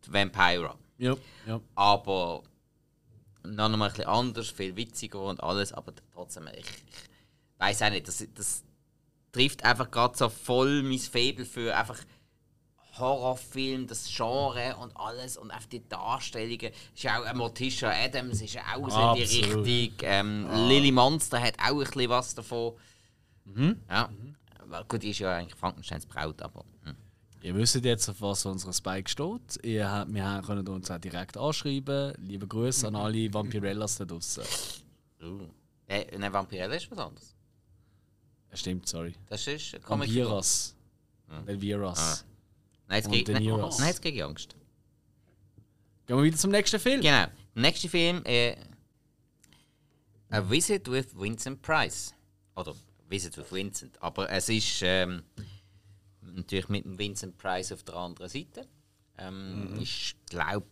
[0.05, 0.77] die Vampira.
[0.99, 1.15] Ja,
[1.47, 1.59] ja.
[1.75, 2.43] Aber
[3.43, 6.65] noch mal ein bisschen anders, viel witziger und alles, aber trotzdem, ich, ich
[7.57, 8.63] weiß auch nicht, das, das
[9.31, 11.97] trifft einfach gerade so voll mein Faible für einfach
[12.97, 16.71] Horrorfilm, das Genre und alles und einfach die Darstellungen.
[16.93, 19.27] Ist ja auch äh, Morticia Adams ist ja auch so in
[19.63, 19.71] die.
[19.71, 19.93] Richtung.
[20.01, 22.73] Ähm, Lily Monster hat auch ein bisschen was davon.
[23.89, 24.09] Ja.
[24.65, 26.63] Weil Gut, die ist ja eigentlich Frankensteins Braut, aber.
[27.41, 29.63] Ihr wisst jetzt, auf was unser Spike steht.
[29.63, 32.13] Ihr, wir können uns auch direkt anschreiben.
[32.19, 34.43] Liebe Grüße an alle Vampirellas da draußen.
[35.21, 35.47] Uh.
[35.87, 37.35] Äh, nein, Vampirella ist was anderes.
[38.53, 39.13] Stimmt, sorry.
[39.27, 40.75] Das ist eine Comic- Vampiras.
[41.45, 42.25] Elviras.
[42.87, 44.55] Nein, jetzt Und krieg, De nein, jetzt krieg ich Angst.
[46.07, 47.01] Gehen wir wieder zum nächsten Film.
[47.01, 47.27] Genau.
[47.27, 48.55] Der nächste Film äh,
[50.29, 52.13] A Visit with Vincent Price.
[52.55, 52.73] Oder
[53.07, 54.01] Visit with Vincent.
[54.01, 55.21] Aber es ist ähm,
[56.35, 58.67] natürlich mit dem Vincent Price auf der anderen Seite.
[59.17, 60.67] Ähm, Ich glaube,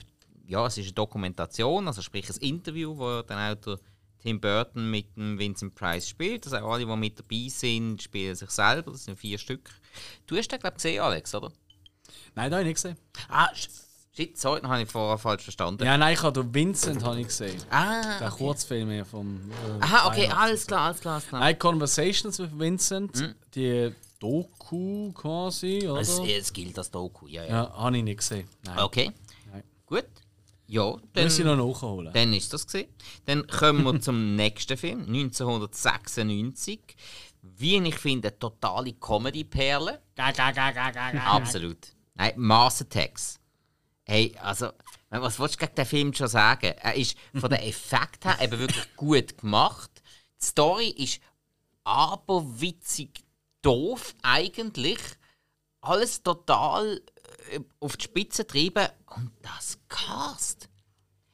[0.47, 3.79] ja, es ist eine Dokumentation, also sprich ein Interview, wo dann auch der
[4.19, 6.45] Tim Burton mit dem Vincent Price spielt.
[6.45, 8.91] Also alle, die mit dabei sind, spielen sich selber.
[8.91, 9.69] Das sind vier Stück.
[10.25, 11.51] Du hast den, glaube ich, gesehen, Alex, oder?
[12.35, 12.97] Nein, da habe ich nicht gesehen.
[13.29, 13.69] Ah, sh-
[14.15, 15.83] shit, sorry, habe ich vorher falsch verstanden.
[15.83, 17.61] Ja, nein, ich habe den Vincent habe ich gesehen.
[17.69, 18.37] Ah, Der okay.
[18.43, 19.51] Kurzfilm hier vom.
[19.51, 21.41] Äh, Aha, okay, alles klar, alles klar, alles klar.
[21.41, 23.35] Nein, Conversations with Vincent, Hm?
[23.53, 26.01] die Doku quasi, oder?
[26.01, 27.49] Es, es gilt als Doku, ja, ja.
[27.49, 28.47] ja, habe ich nicht gesehen.
[28.63, 28.79] Nein.
[28.79, 29.11] Okay,
[29.51, 29.63] Nein.
[29.85, 30.05] gut.
[30.69, 32.11] Ja, dann, Muss ich noch nachholen.
[32.13, 32.89] dann ist das gesehen.
[33.25, 36.79] Dann kommen wir zum nächsten Film, 1996.
[37.41, 40.01] Wie ich finde, eine totale Comedy-Perle.
[40.15, 41.19] Ga, ga, ga, ga, ga, ga.
[41.19, 41.77] Absolut.
[42.15, 43.39] Nein, Mars Attacks.
[44.03, 44.71] Hey, also,
[45.09, 46.73] was willst du gegen den Film schon sagen?
[46.81, 49.91] Er ist von den Effekten her eben wirklich gut gemacht.
[50.41, 51.21] Die Story ist
[51.85, 53.23] aberwitzig
[53.67, 54.99] doof eigentlich.
[55.81, 57.01] Alles total
[57.51, 58.87] äh, auf die Spitze getrieben.
[59.15, 60.69] Und das Cast.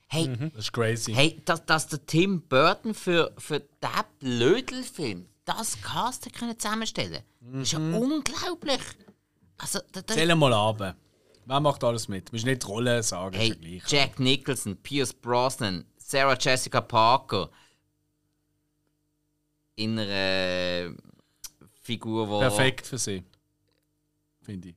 [0.07, 1.13] Hey, Das ist crazy.
[1.13, 7.61] Hey, dass, dass der Tim Burton für, für diesen Blödelfilm das Cast können zusammenstellen konnte,
[7.61, 8.81] ist ja unglaublich.
[9.57, 10.95] Also, da, da, Zähl mal ab.
[11.45, 12.29] Wer macht alles mit?
[12.29, 13.83] Du musst nicht die Rolle sagen, hey, ja.
[13.87, 17.49] Jack Nicholson, Pierce Brosnan, Sarah Jessica Parker.
[19.75, 20.93] In einer
[21.83, 23.23] Figur, die Perfekt für sie.
[24.41, 24.75] Finde ich.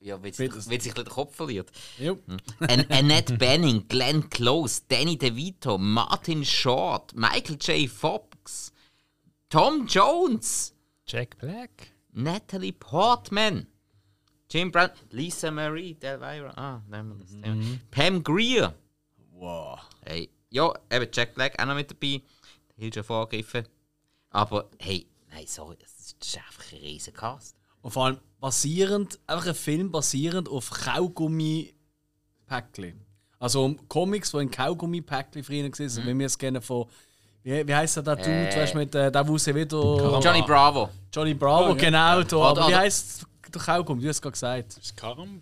[0.00, 0.70] Ja, wenn sich, Bitte.
[0.70, 1.72] wenn sich der Kopf verliert.
[1.98, 2.18] Jo.
[2.60, 7.90] An Annette Benning, Glenn Close, Danny DeVito, Martin Short, Michael J.
[7.90, 8.72] Fox,
[9.48, 10.72] Tom Jones.
[11.06, 11.92] Jack Black.
[12.12, 13.66] Natalie Portman,
[14.50, 17.78] Jim Brown, Lisa Marie Delvira, ah, nehmen wir das Thema.
[17.90, 18.74] Pam Greer,
[19.32, 19.78] Wow.
[20.04, 22.22] hey, ja, eben Jack Black auch noch mit dabei,
[22.76, 23.66] Hill schon vorgegriffen.
[24.30, 25.06] Aber hey,
[25.38, 27.54] nein, sorry, das ist, das einfach ein riesen Cast.
[27.82, 33.04] Und vor allem basierend, einfach ein Film basierend auf Kaugummi-Päckchen.
[33.38, 35.88] Also um Comics, die in Kaugummi-Päckchen früher waren, Mhm.
[35.88, 36.86] so wie wir es kennen von.
[37.44, 38.56] Wie, wie heisst der, der Dude, Äh.
[38.62, 40.20] weißt du, mit äh, der, wo sie wieder.
[40.20, 40.90] Johnny Bravo.
[41.14, 41.74] Johnny Bravo, Ja, ja.
[41.74, 42.22] genau.
[42.24, 43.24] Da, Oder- aber wie heisst
[43.54, 44.02] der Kaugummi?
[44.02, 44.76] Du hast es gerade gesagt.
[44.76, 45.40] Das ist Karamba.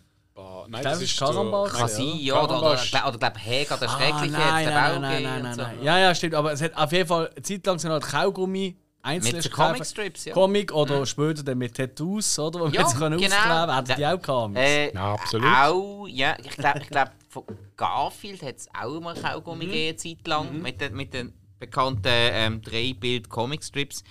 [0.68, 1.68] Nein, glaub, das es ist Karamba.
[1.68, 1.88] Kann Ja.
[1.88, 5.22] sein, ja, oder, oder, oder, oder glaub Heger, der Ah, Schreckliche, nein, nein, nein, nein,
[5.22, 5.62] nein, nein, so.
[5.62, 5.82] nein.
[5.82, 6.34] Ja, ja, stimmt.
[6.34, 8.76] Aber es hat auf jeden Fall eine Zeit lang sind halt Kaugummi
[9.06, 9.72] einzeln Mit so gekauft.
[9.74, 10.34] Comicstrips, ja.
[10.34, 12.60] Comic oder später dann mit Tattoos, oder?
[12.60, 13.34] Wo Ja, man können genau.
[13.36, 14.14] aufkleben Hatten die Ja.
[14.14, 14.56] auch gehabt?
[14.56, 15.48] Äh, Ja, absolut.
[15.54, 17.44] Auch, ja, ich glaube, ich glaub, von
[17.76, 19.70] Garfield hat es auch mal Kaugummi Mhm.
[19.70, 24.02] gegeben, eine Zeit lang, mit, den, mit den bekannten ähm, Drei-Bild-Comic-Strips.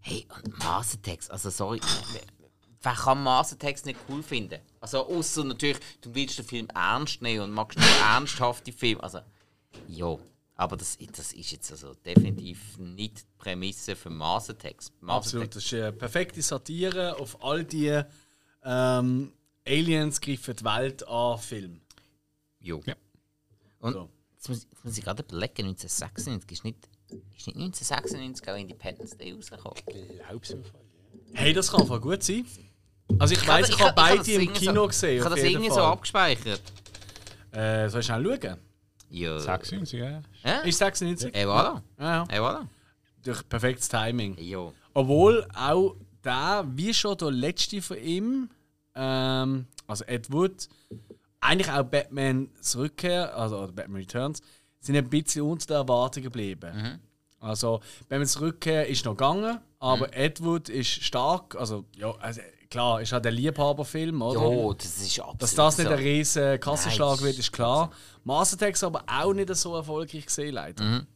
[0.00, 1.80] Hey, und Attacks, also sorry,
[2.82, 4.60] wer kann Attacks nicht cool finden?
[4.80, 9.02] Also, außer natürlich, du willst den Film ernst nehmen und magst nur ernsthafte Filme.
[9.02, 9.20] Also,
[9.86, 10.16] ja,
[10.62, 14.10] aber das, das ist jetzt also definitiv nicht die Prämisse für.
[14.10, 14.50] Mars
[15.06, 18.02] Absolut, das ist eine perfekte Satire auf all die
[18.64, 19.32] ähm,
[19.66, 21.80] Aliens greifen die Welt an Film.
[22.60, 22.80] Jo.
[22.86, 22.94] Ja.
[23.80, 24.08] Und So.
[24.34, 26.88] jetzt, muss, jetzt muss ich gerade überlegen, 1996 ist nicht,
[27.36, 29.78] ist nicht 1996 auch Independence Day rausgekommen?
[30.28, 30.80] Glaub's im Fall.
[31.34, 32.46] Hey, das kann voll gut sein.
[33.18, 35.18] Also ich weiß, ich, habe das beide im irgendwie Kino so, gesehen.
[35.18, 35.92] Ich habe das irgendwie so Fall.
[35.92, 36.62] abgespeichert.
[37.50, 38.58] Äh, soll ich schnell schauen?
[39.10, 39.38] Ja.
[39.38, 40.22] 96, ja.
[40.44, 40.60] Ja?
[40.60, 41.34] Ist 96?
[41.34, 41.82] Ey, voilà.
[41.98, 42.24] Ja.
[42.28, 42.66] Ey, voilà.
[43.22, 44.36] Durch perfektes Timing.
[44.38, 44.72] Jo.
[44.94, 48.50] Obwohl auch der, wie schon der letzte von ihm,
[48.94, 50.68] ähm, also Ed Wood,
[51.40, 54.40] eigentlich auch Batman's Rückkehr, also Batman Returns,
[54.80, 57.00] sind ein bisschen unter der Erwartung geblieben.
[57.40, 62.40] Also Batman's Rückkehr ist noch gegangen, aber Ed Wood ist stark, also ja, also,
[62.72, 64.40] klar, ist halt der Liebhaberfilm, oder?
[64.40, 65.92] Jo, das ist absolut Dass das nicht so.
[65.92, 67.90] ein riesen Kassenschlag Nein, wird, ist klar.
[68.26, 71.06] Attacks aber auch nicht so erfolgreich gesehen, leider.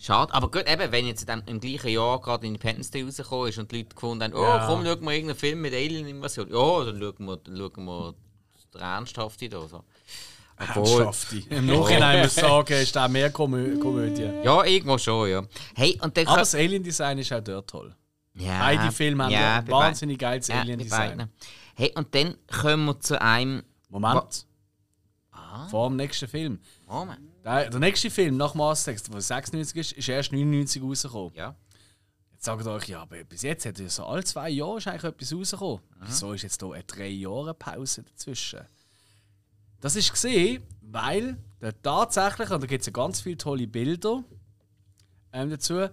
[0.00, 3.58] Schade, aber gut, eben, wenn jetzt dann im gleichen Jahr gerade Independence Day rausgekommen ist
[3.58, 4.66] und die Leute gefunden haben, oh, Ja.
[4.66, 6.48] komm, schauen wir irgendeinen Film mit Alien-Invasion.
[6.50, 8.14] Ja, dann schauen wir, dann schauen wir
[8.74, 9.66] den Ernsthaften da.
[9.66, 9.84] So.
[10.56, 11.42] Ernsthafte.
[11.50, 14.30] Im Nachhinein muss ich sagen, ist da mehr Komö Komödie.
[14.44, 15.42] Ja, irgendwo schon, ja.
[15.74, 17.94] Hey, und dann Aber das Alien-Design ist auch dort toll.
[18.38, 21.30] Ja, Beide Filme haben ja, ein wahnsinnig geiles ja, Alien-Design.
[21.74, 23.62] Hey, und dann kommen wir zu einem.
[23.88, 24.46] Moment.
[25.30, 25.66] Ah.
[25.68, 26.60] Vor dem nächsten Film.
[26.86, 27.20] Moment.
[27.44, 31.34] Der, der nächste Film nach Mass Attacks, der 96 ist, ist erst 99 rausgekommen.
[31.34, 31.54] Ja.
[32.32, 34.86] Jetzt sagt ihr euch, ja, aber bis jetzt hat ja so alle zwei Jahre ist
[34.86, 35.80] eigentlich etwas rausgekommen.
[36.02, 38.60] Wieso ist jetzt hier eine drei Jahre Pause dazwischen?
[39.80, 44.22] Das ist gesehen, weil der tatsächlich, und da gibt es ja ganz viele tolle Bilder
[45.32, 45.88] ähm, dazu,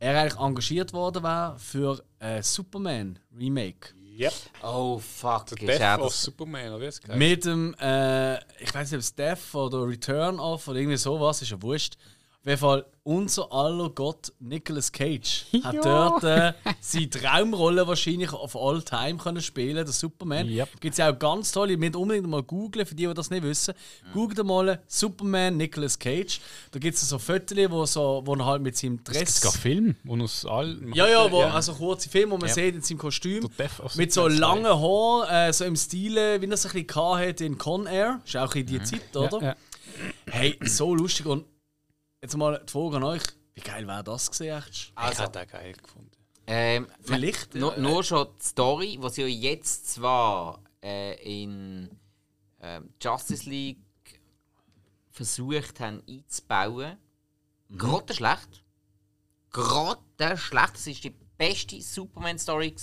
[0.00, 3.94] er eigentlich engagiert worden war für ein Superman Remake.
[4.18, 4.32] Yep.
[4.62, 6.12] Oh fuck, The Death ja of.
[6.12, 7.16] Superman, oder wie.
[7.16, 11.40] Mit dem, äh, ich weiß nicht, ob es Death oder Return of oder irgendwie sowas,
[11.40, 11.96] ist ja wurscht.
[12.40, 18.54] Auf jeden Fall, unser aller Gott Nicolas Cage hat dort äh, seine Traumrolle wahrscheinlich auf
[18.54, 20.46] all time können spielen, der Superman.
[20.48, 20.80] Yep.
[20.80, 23.30] Gibt es ja auch ganz tolle, ihr müsst unbedingt mal googlen, für die, die das
[23.30, 23.74] nicht wissen.
[24.12, 26.40] Googelt mal Superman Nicolas Cage.
[26.70, 29.56] Da gibt es so Fotos, wo, so, wo er halt mit seinem Es gibt Dress.
[29.56, 30.78] Film, wo uns all.
[30.94, 32.54] Ja, ja, wo, also kurze Filme, wo man Ja.
[32.54, 33.48] sieht in seinem Kostüm.
[33.96, 37.58] Mit so langen Haaren, äh, so im Stile, wie er es ein bisschen hatte in
[37.58, 38.20] Con Air.
[38.24, 39.38] Ist auch in die Zeit, oder?
[39.40, 39.56] Ja, ja.
[40.30, 41.26] Hey, so lustig.
[41.26, 41.44] Und
[42.22, 43.22] jetzt mal die Frage an euch:
[43.54, 44.62] Wie geil wäre das gesehen?
[44.70, 46.10] Ich Also, hätte den geil gefunden.
[46.46, 51.90] ähm, Vielleicht, Nur, ja, nur schon die Story, was sie ja jetzt zwar äh, in
[52.60, 53.78] ähm, Justice League
[55.10, 56.96] versucht haben einzubauen,
[57.70, 57.78] Mhm.
[57.78, 58.64] gerade schlecht.
[59.50, 60.74] Gerade schlecht.
[60.74, 62.74] Das ist die beste Superman-Story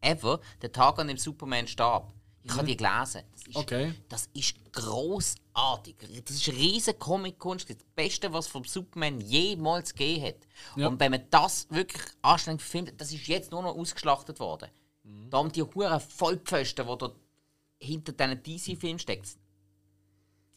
[0.00, 0.40] ever.
[0.60, 2.12] Der Tag, an dem Superman starb.
[2.44, 3.22] Ich habe die gelesen.
[3.32, 3.56] Das ist, Mhm.
[3.56, 3.94] Okay.
[4.08, 5.96] das ist großartig.
[6.24, 7.70] Das ist riesige Comic-Kunst.
[7.70, 10.36] Das Beste, was vom Superman jemals gegeben hat.
[10.76, 10.88] Ja.
[10.88, 14.68] Und wenn man das wirklich anständig filmt, das ist jetzt nur noch ausgeschlachtet worden.
[15.04, 15.30] Mhm.
[15.30, 18.42] Da haben die Huren Vollpfosten, die hinter diesen
[18.76, 19.28] DC-Filmen stecken,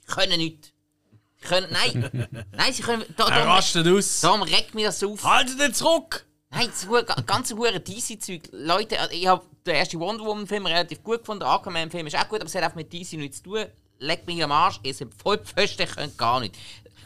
[0.08, 0.74] können nicht.
[1.42, 3.04] Können, nein, nein, sie können.
[3.18, 4.22] Da, da, rastet aus.
[4.22, 5.24] darum regt mich das auf.
[5.24, 6.26] Haltet ihn zurück!
[6.56, 6.70] Nein,
[7.08, 8.44] das ganze hure DC-Zeug.
[8.52, 12.28] Leute, also ich habe den ersten Wonder Woman-Film relativ gut gefunden, der Aquaman-Film ist auch
[12.30, 13.66] gut, aber es hat einfach mit DC nichts zu tun.
[14.00, 16.56] Leckt mich am Arsch, ihr seid voll Pfosten, könnt gar nicht.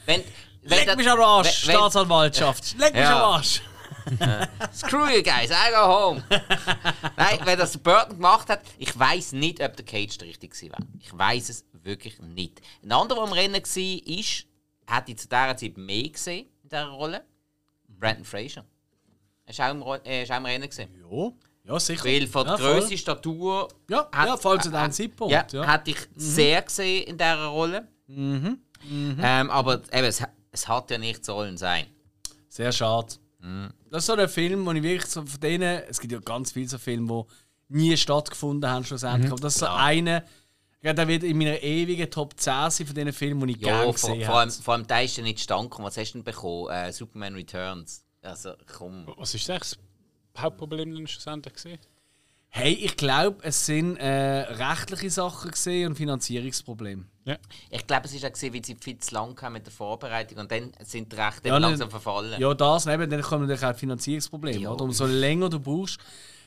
[0.05, 0.23] Wenn,
[0.63, 2.77] wenn Leck das- mich am Arsch, wenn- wenn- Staatsanwaltschaft!
[2.77, 3.17] Leck mich Ja.
[3.26, 3.61] am Arsch!
[4.73, 6.23] Screw you guys, I go home.
[7.17, 10.80] Nein, wenn das Burton gemacht hat, ich weiß nicht, ob der Cage der richtige war.
[10.99, 12.61] Ich weiß es wirklich nicht.
[12.84, 14.45] Ein anderer, der im Rennen war, ist,
[14.88, 17.23] hätte ich zu dieser Zeit mehr gesehen in dieser Rolle.
[17.88, 18.65] Brandon Fraser.
[19.81, 20.69] Ro- äh, ist auch im Rennen.
[20.69, 20.88] Gewesen.
[21.11, 21.31] Ja,
[21.73, 22.05] ja sicher.
[22.05, 22.73] Weil von der ja.
[22.73, 23.67] Größe, Statur.
[23.89, 25.34] Ja, hat- ja, zu äh, diesem Zeitpunkt.
[25.34, 27.88] Ja, Ja, hätte ich sehr gesehen in dieser Rolle.
[28.07, 28.59] Mhm.
[29.21, 31.85] Ähm, aber eben, es, es hat ja nicht sollen sein.
[32.47, 33.15] Sehr schade.
[33.39, 33.69] Mhm.
[33.91, 35.81] Das ist so der Film, wo ich wirklich so von denen.
[35.89, 37.26] Es gibt ja ganz viele so Filme,
[37.69, 39.31] die nie stattgefunden haben, schlussendlich.
[39.31, 40.23] Aber das ist so einer.
[40.81, 43.67] Ja, der wird in meiner ewigen Top 10 sein von diesen Filmen, die ich Ja,
[43.67, 44.63] gerne vor, gesehen vor, allem, habe.
[44.63, 45.88] vor allem der ist ja nicht stand gekommen.
[45.88, 46.69] Was hast du denn bekommen?
[46.69, 48.05] Äh, Superman Returns.
[48.22, 49.08] Also, komm.
[49.18, 49.78] Was ist das
[50.38, 51.80] Hauptproblem dann schlussendlich gesehen?
[52.52, 57.06] Hey, ich glaube, es sind äh, rechtliche Sachen gesehen und Finanzierungsprobleme.
[57.70, 60.40] Ich glaube, es war auch, gewesen, weil sie viel zu lang haben mit der Vorbereitung
[60.40, 62.41] und dann sind die Rechte Ja, ne- langsam verfallen.
[62.41, 64.62] Ja, das, eben, dann kommen natürlich auch Finanzierungsprobleme.
[64.62, 64.72] Ja.
[64.72, 64.84] Oder?
[64.84, 66.00] Umso länger du brauchst.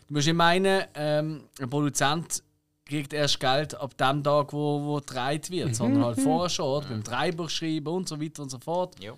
[0.09, 2.43] Du musst ja meinen, ähm, ein Produzent
[2.85, 6.89] kriegt erst Geld ab dem Tag, wo, wo gedreht wird, sondern halt vorher schon, oder?
[6.89, 8.97] beim Drehbuch schreiben und so weiter und so fort.
[9.01, 9.15] Ja.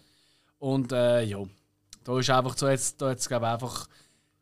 [0.58, 1.38] Und äh, ja,
[2.04, 3.88] da ist einfach so jetzt, da jetzt glaube ich einfach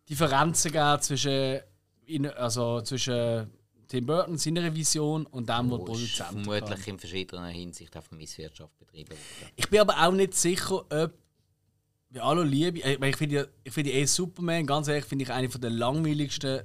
[0.08, 1.60] Differenzen gegeben zwischen,
[2.06, 3.50] in, also zwischen
[3.88, 6.94] Tim Burton seiner Vision und dem, was ist Produzent vermutlich kann.
[6.94, 9.52] in verschiedener Hinsicht auf Misswirtschaft betrieben wurde.
[9.56, 11.12] Ich bin aber auch nicht sicher, ob
[12.10, 15.48] bei aller Liebe, ich, ich finde ich finde eh Superman, ganz ehrlich, finde ich eine
[15.48, 16.62] von der langweiligsten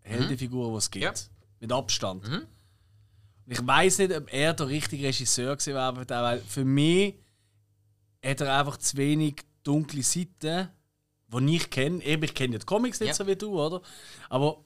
[0.00, 1.04] Heldenfiguren, die es gibt.
[1.04, 1.12] Ja.
[1.60, 2.24] Mit Abstand.
[2.26, 2.46] Und
[3.46, 7.14] ich weiß nicht, ob er der richtige Regisseur gewesen wäre, weil für mich
[8.24, 10.68] hat er einfach zu wenig dunkle Seiten,
[11.28, 12.02] die ich kenne.
[12.04, 13.14] Eben, ich kenne ja die Comics nicht Ja.
[13.14, 13.80] so wie du, oder?
[14.28, 14.64] Aber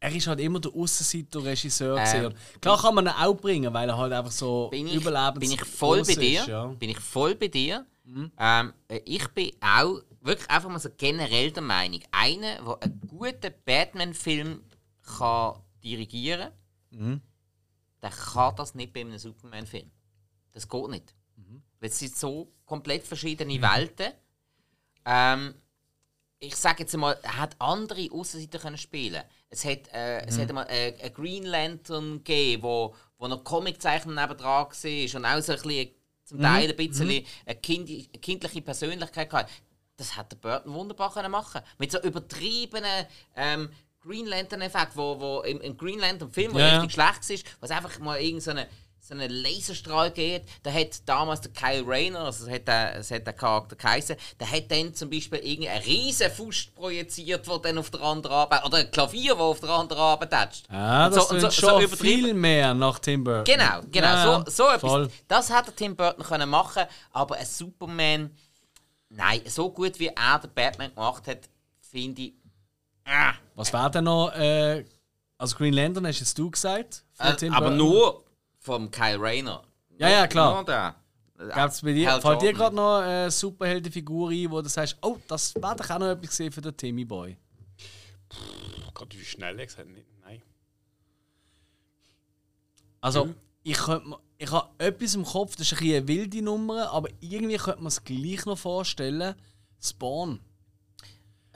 [0.00, 1.98] er ist halt immer der Aussenseiter-Regisseur.
[1.98, 5.42] Ähm, Klar kann man ihn auch bringen, weil er halt einfach so Bin ich, bin
[5.52, 6.40] ich voll bei dir.
[6.40, 6.66] Ist, ja.
[6.66, 7.86] Bin ich voll bei dir.
[8.38, 13.00] Ähm, äh, ich bin auch wirklich einfach mal so generell der Meinung, einer, der einen
[13.08, 14.62] guten Batman-Film
[15.02, 16.50] kann dirigieren
[16.92, 17.20] kann,
[18.02, 19.90] der kann das nicht bei einem Superman-Film.
[20.52, 21.14] Das geht nicht.
[21.80, 24.12] Es sind so komplett verschiedene Welten.
[25.04, 25.54] Ähm,
[26.38, 29.22] ich sage jetzt mal, er hat andere Außenseiter können spielen.
[29.48, 34.12] Es hat, äh, es hat mal äh, einen Green Lantern gegeben, wo, wo noch Comiczeichner
[34.12, 35.90] nebendran war und auch so ein bisschen,
[36.24, 39.50] zum Teil ein bisschen eine, kind, eine kindliche Persönlichkeit hatte.
[39.96, 43.70] Das hat der Burton wunderbar können machen Mit so übertriebenen ähm,
[44.00, 48.20] Green Lantern-Effekt, wo, wo im, im Green Lantern-Film, Ja, richtig schlecht war, was einfach mal
[48.20, 48.52] irgend so
[49.08, 53.10] so einen Laserstrahl geht, da hat damals der Kyle Rayner, also das hat der, das
[53.10, 57.78] hat der Charakter geheißen, der hat dann zum Beispiel irgendeinen riesen Fuß projiziert, der dann
[57.78, 60.64] auf der anderen Arbeit, oder ein Klavier, das auf der anderen Arbeit tätscht.
[60.70, 63.44] Ah, Und das so- und so, so- schon so viel mehr nach Tim Burton.
[63.44, 65.04] Genau, genau, Ja, so, so voll.
[65.04, 65.12] etwas.
[65.28, 68.36] Das hätte Tim Burton können machen aber ein Superman,
[69.08, 71.48] nein, so gut wie er den Batman gemacht hat,
[71.80, 72.34] finde ich,
[73.04, 74.84] ah, Was wäre denn noch, äh,
[75.38, 77.04] also Green Lantern hast jetzt du gesagt?
[77.18, 77.78] äh, Tim aber Burton?
[77.78, 78.25] nur
[78.66, 79.62] vom Kyle Rayner.
[79.96, 80.64] Ja, ja, klar.
[80.64, 85.18] Gab es bei dir, fällt dir gerade noch eine Superheldenfigur ein, wo du sagst, oh,
[85.28, 87.36] das wäre doch auch noch etwas gesehen für den Timmy Boy?
[88.92, 89.86] Gott, wie schnell er gesagt.
[90.24, 90.42] Nein.
[93.00, 93.34] Also, Mhm.
[93.62, 97.08] ich könnte ich habe etwas im Kopf, das ist ein bisschen eine wilde Nummer, aber
[97.20, 99.34] irgendwie könnte man es gleich noch vorstellen.
[99.82, 100.40] Spawn.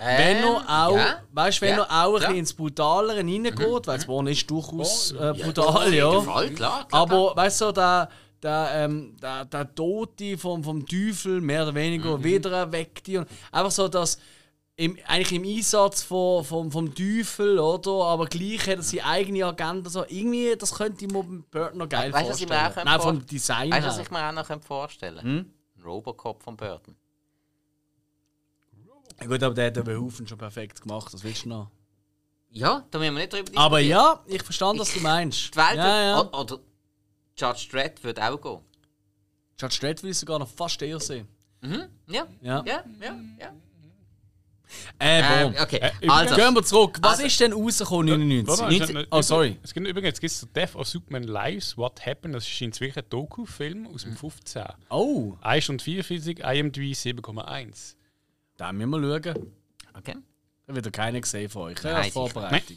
[0.02, 1.22] Wenn noch auch, Ähm, ja.
[1.32, 1.76] weißt, wenn Ja.
[1.76, 2.18] noch auch ein Ja.
[2.20, 6.10] bisschen ins Brutalere reingeht, weil Spawn ist durchaus äh, Ja, brutal, ja.
[6.12, 6.88] Jeden Fall, klar.
[6.88, 8.08] klar Aber weißt du, der,
[8.42, 12.24] der, ähm, der, der Tote vom, vom Teufel, mehr oder weniger, Mhm.
[12.24, 14.18] wieder erweckt und einfach so, dass
[14.76, 17.90] im, eigentlich im Einsatz von, vom, vom Teufel, oder?
[18.06, 19.90] Aber gleich hat er seine eigene Agenda.
[19.90, 20.06] So.
[20.08, 22.88] Irgendwie, das könnte ich mir Burton noch geil Weißt du, was ich mir vorstellen.
[22.88, 24.04] auch Nein, vom Design Weißt du, was her.
[24.06, 25.52] ich mir auch noch vorstellen Hm?
[25.76, 26.96] Ein Robocop von Burton.
[29.20, 31.70] Ja, Gut, aber der hat den Haufen schon perfekt gemacht, das willst du noch.
[32.52, 33.64] Ja, da müssen wir nicht drüber diskutieren.
[33.64, 35.54] Aber ja, ich verstand, was du meinst.
[35.54, 36.20] Die Welt ja, ja.
[36.20, 36.58] Oder, oder
[37.36, 38.58] Judge Dredd würde auch gehen.
[39.60, 41.28] Judge Dredd will ich sogar noch fast eher sehen.
[41.60, 41.84] Mhm.
[42.08, 42.26] Ja.
[42.42, 42.64] Ja.
[42.66, 43.52] Ja, ja, ja.
[45.00, 46.36] Äh, Ähm, okay, Äh, also.
[46.36, 46.98] Gehen wir zurück.
[47.02, 48.46] Was Also- ist denn rausgekommen 99?
[48.48, 49.58] Warte mal, 19 es- Oh, sorry.
[49.62, 53.88] Es gibt übrigens gibt's Death of Superman Lives, What Happened, das ist inzwischen ein Doku-Film
[53.88, 54.64] aus dem 15.
[54.88, 57.96] Oh, 1 Stunde 44, IMDb 7,1.
[58.60, 59.52] Da müssen wir schauen.
[59.94, 60.16] Okay.
[60.66, 61.82] Da wird keiner gesehen von euch.
[61.82, 62.76] Ja, Nein, Vorbereitung.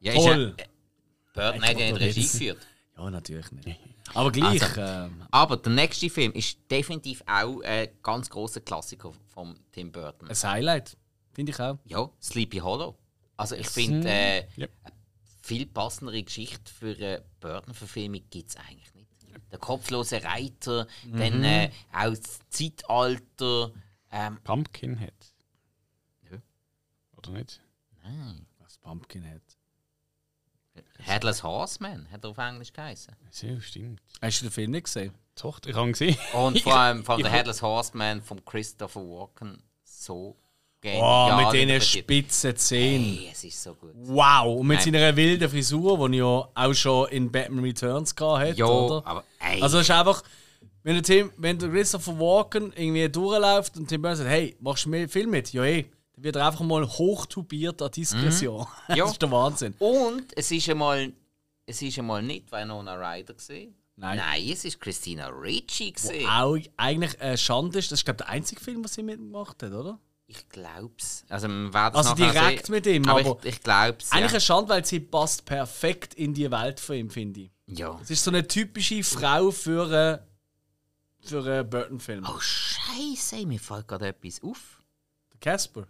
[0.00, 0.54] Ja, Toll.
[0.56, 2.58] Ist ja, hat ja in die Regie geführt.
[2.96, 3.78] Ja, natürlich nicht.
[4.14, 4.62] Aber gleich.
[4.62, 4.80] Also.
[4.80, 10.28] ähm, Aber der nächste Film ist definitiv auch ein ganz großer Klassiker von Tim Burton.
[10.28, 10.96] ein Highlight.
[11.32, 11.78] Finde ich auch.
[11.84, 12.96] Ja, Sleepy Hollow.
[13.36, 14.66] Also ich finde, äh, Ja.
[14.82, 14.94] eine
[15.42, 19.08] viel passendere Geschichte für eine Burton-Verfilmung gibt es eigentlich nicht.
[19.52, 23.70] Der kopflose Reiter, dann äh, auch das Zeitalter.
[24.10, 25.12] Ähm, Pumpkinhead.
[26.30, 26.38] Ja.
[27.16, 27.60] Oder nicht?
[28.02, 29.42] nein, Was Pumpkinhead.
[31.00, 33.14] Headless Horseman hat er auf Englisch geheißen.
[33.42, 34.00] Ja, stimmt.
[34.22, 35.12] Hast du den Film nicht gesehen?
[35.40, 36.16] Doch, ich habe ihn gesehen.
[36.34, 40.36] Und vor allem von ich- der Headless Horseman von Christopher Walken so
[40.80, 41.44] Oh, genial.
[41.52, 43.16] mit diesen spitzen Zähnen.
[43.16, 43.90] Hey, es ist so gut.
[43.94, 44.60] Wow.
[44.60, 44.84] Und mit Nein.
[44.94, 48.56] seiner wilden Frisur, die er ja auch schon in Batman Returns gehabt hat.
[48.56, 49.04] Ja, oder?
[49.04, 50.22] aber ey, Also es ist einfach,
[50.88, 54.86] wenn der, Tim, wenn der Christopher Walken irgendwie durchläuft und Tim Burton sagt, hey, machst
[54.86, 55.52] du mir Film mit?
[55.52, 55.82] Ja, eh.
[56.14, 58.60] Dann wird er einfach mal hochtubiert an Diskretion.
[58.60, 58.66] Mhm.
[58.96, 59.04] Ja.
[59.04, 59.74] das ist der Wahnsinn.
[59.80, 61.12] Und es ist einmal,
[61.66, 63.74] es ist einmal nicht Winona Ryder gesehen.
[63.96, 64.16] Nein.
[64.16, 66.26] Nein, es ist Christina Ricci gesehen.
[66.26, 69.62] Auch eigentlich eine Schande ist, das ist glaube ich der einzige Film, was sie mitgemacht
[69.62, 70.00] hat, oder?
[70.26, 71.26] Ich glaub's.
[71.28, 72.74] Also Also direkt sehen.
[72.74, 74.10] mit ihm, aber, aber ich, ich glaub's.
[74.10, 74.36] Eigentlich ja.
[74.36, 77.50] eine Schande, weil sie passt perfekt in die Welt von ihm, finde ich.
[77.66, 77.98] ja.
[78.00, 80.27] Es ist so eine typische Frau für einen,
[81.20, 82.26] für einen Burton-Film.
[82.28, 84.82] Oh Scheiße, mir fällt gerade etwas auf.
[85.32, 85.86] Der Casper.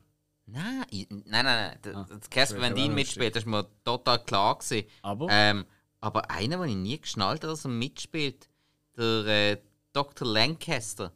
[0.46, 1.78] Nein, nein, nein, nein.
[1.84, 4.86] Der- Ah, Casper Dien auch mitspielt, das ist mir total klar gewesen.
[5.02, 5.66] Aber Ähm,
[6.00, 8.48] aber einer, den ich nie geschnallt habe, dass er mitspielt,
[8.96, 9.56] der äh,
[9.92, 10.26] Dr.
[10.26, 11.12] Lancaster,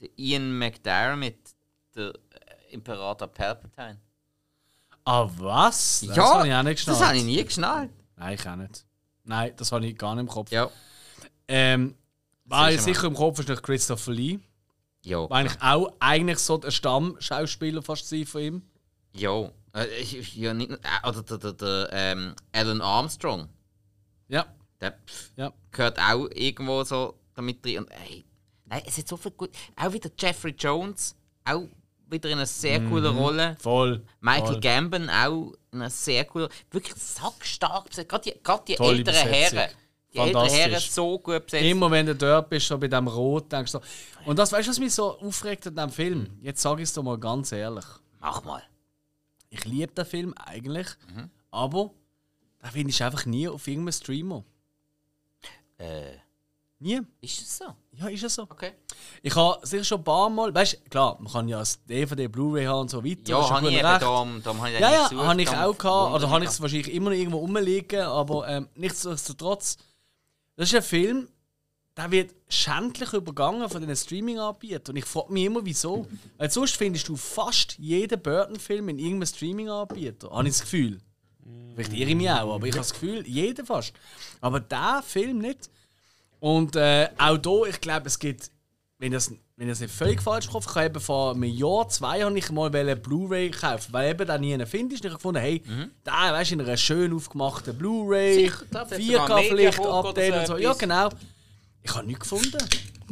[0.00, 1.34] der Ian McDermott,
[1.94, 4.00] der äh, Imperator Palpatine.
[5.04, 6.04] ah, was?
[6.06, 7.00] Das ja, habe ich auch nicht geschnallt.
[7.00, 7.90] das habe ich nie geschnallt.
[8.16, 8.84] Nein, ich auch nicht.
[9.24, 10.50] Nein, das habe ich gar nicht im Kopf.
[10.50, 10.68] Ja.
[11.48, 11.94] Ähm,
[12.44, 12.78] war mal.
[12.78, 14.38] sicher im Kopf ist noch Christopher Lee.
[15.04, 15.28] Ja.
[15.28, 18.62] War eigentlich auch eigentlich so der Stammschauspieler fast sein von ihm.
[19.12, 19.50] Ja.
[19.74, 20.02] Äh,
[20.34, 23.48] ja nicht, äh, oder der, der, der ähm, Alan Armstrong.
[24.28, 24.46] Ja,
[24.80, 25.52] Der pff, ja.
[25.70, 27.78] gehört auch irgendwo so damit drin.
[27.78, 28.24] Und ey,
[28.64, 29.50] nein, es ist so viel gut.
[29.76, 31.14] Auch wieder Jeffrey Jones,
[31.44, 31.68] auch
[32.08, 33.56] wieder in einer sehr coolen Rolle.
[33.60, 34.02] Voll.
[34.20, 34.60] Michael voll.
[34.60, 37.90] Gambon auch in einer sehr coolen Wirklich sackstark.
[37.90, 39.58] Gerade die, gerade die Tolle älteren Besetzung.
[39.58, 39.74] Herren.
[40.14, 40.48] Die älteren.
[40.48, 41.64] Herren so gut besetzt.
[41.64, 43.80] Immer wenn du dort bist, so bei dem Rot, denkst du.
[44.26, 46.38] Und das weißt du, was mich so aufregt an diesem Film?
[46.40, 47.84] Jetzt sage ich es dir mal ganz ehrlich.
[48.20, 48.62] Mach mal.
[49.50, 51.30] Ich liebe den Film eigentlich, Mhm.
[51.50, 51.90] aber
[52.60, 54.44] da findest du einfach nie auf irgendeinem Streamer.
[55.78, 56.12] Äh,
[56.80, 57.00] Nie.
[57.20, 57.64] ist das so?
[57.92, 58.42] Ja, ist es so.
[58.42, 58.72] Okay.
[59.22, 62.28] Ich habe sicher schon ein paar Mal, weißt du, klar, man kann ja das DVD,
[62.28, 63.20] Blu-ray haben und so weiter.
[63.26, 64.02] Ja, habe ich eben recht.
[64.02, 66.14] darum, darum habe ich Ja, nicht ja, habe ich auch gehabt.
[66.14, 69.76] Oder habe ich es wahrscheinlich immer noch irgendwo rumliegen, aber ähm, nichtsdestotrotz.
[70.56, 71.28] Das ist ein Film,
[71.96, 74.94] der wird schändlich übergangen von den Streaming-Anbietern.
[74.94, 76.06] Und ich frage mich immer, wieso.
[76.36, 80.30] Weil sonst findest du fast jeden Burton-Film in irgendeinem Streaming-Anbieter.
[80.30, 81.00] Habe ich das Gefühl.
[81.74, 83.92] Vielleicht irre ich mich auch, aber ich habe das Gefühl, jeder fast.
[84.40, 85.70] Aber der Film nicht.
[86.40, 88.50] Und äh, auch hier, ich glaube, es gibt,
[89.04, 91.44] wenn ich das, wenn ich das nicht völlig falsch habe, ich habe eben vor einem
[91.44, 95.04] Jahr, zwei, habe ich mal eine Blu-ray kaufen, weil eben da nie findest.
[95.04, 95.62] Und ich habe gefunden, hey,
[96.02, 99.86] da weißt du, in einer schön aufgemachten Blu-ray, Sicher, klar, vielleicht sogar 4K vielleicht Mediabook
[99.86, 100.56] oder Update so und so.
[100.56, 101.10] Ja, genau.
[101.82, 102.58] Ich habe nichts gefunden.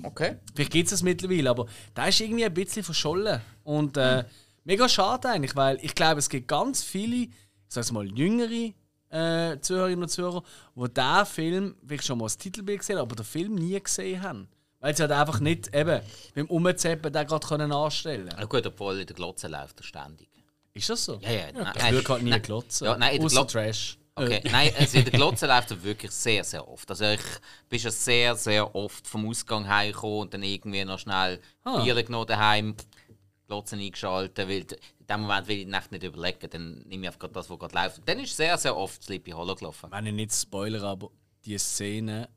[0.02, 0.36] Okay.
[0.54, 3.42] Vielleicht gibt es das mittlerweile, aber da ist irgendwie ein bisschen verschollen.
[3.62, 4.24] Und äh,
[4.64, 7.30] mega schade eigentlich, weil ich glaube, es gibt ganz viele, ich
[7.68, 8.72] sage mal, jüngere
[9.10, 10.42] äh, Zuhörerinnen und Zuhörer,
[10.74, 14.22] die diesen Film vielleicht schon mal das Titelbild gesehen haben, aber den Film nie gesehen
[14.22, 14.48] haben.
[14.82, 16.00] Weil sie halt einfach nicht eben
[16.34, 20.28] beim Umzeppen den gerade können anstellen Na gut, obwohl in der Glotze läuft er ständig.
[20.74, 21.18] Ist das so?
[21.22, 21.48] Ja, ja.
[21.48, 22.42] Ich nein, würde halt nie nein.
[22.42, 22.86] glotzen.
[22.86, 23.52] Ja, nein, in der Glotze.
[23.52, 23.98] Trash.
[24.16, 26.90] Okay, nein, also in der Glotze läuft er wirklich sehr, sehr oft.
[26.90, 27.20] Also ich
[27.68, 31.82] bin schon sehr, sehr oft vom Ausgang heimgekommen und dann irgendwie noch schnell Ah.
[31.82, 32.74] Bier genommen daheim,
[33.46, 37.14] Glotze eingeschaltet, weil in dem Moment will ich die Nacht nicht überlegen, dann nehme ich
[37.14, 37.98] einfach das, was gerade läuft.
[37.98, 39.86] Und dann ist sehr, sehr oft Sleepy Hollow gelaufen.
[39.86, 41.08] Ich meine nicht Spoiler, aber
[41.44, 42.28] die Szene,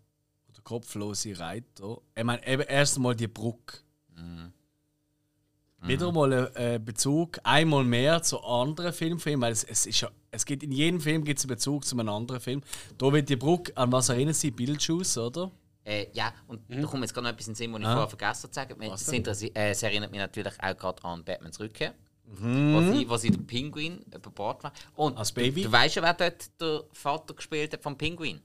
[0.66, 2.02] kopflose Reiter.
[2.16, 3.78] Ich meine, eben erst einmal die Brücke.
[5.82, 10.10] Wieder mal ein äh, Bezug, einmal mehr zu anderen Filmfilmen, weil es, es ist ja,
[10.32, 12.64] es gibt in jedem Film gibt es einen Bezug zu einem anderen Film.
[12.98, 14.50] Da wird die Brücke, an was erinnert sie?
[14.50, 15.52] Beetlejuice, oder?
[15.84, 17.92] Äh, ja, und da kommt jetzt gerade noch etwas in den Sinn, was ich Ah.
[17.94, 18.82] vorher vergessen zu sagen.
[18.82, 21.94] Es, äh, es erinnert mich natürlich auch gerade an Batmans Rückkehr.
[22.40, 22.74] Mhm.
[22.74, 24.74] Wo, sie, wo sie den Pinguin über Bord war.
[24.96, 25.62] Und Als Baby?
[25.62, 28.42] Du, du weißt ja, wer dort der Vater gespielt hat vom Pinguin?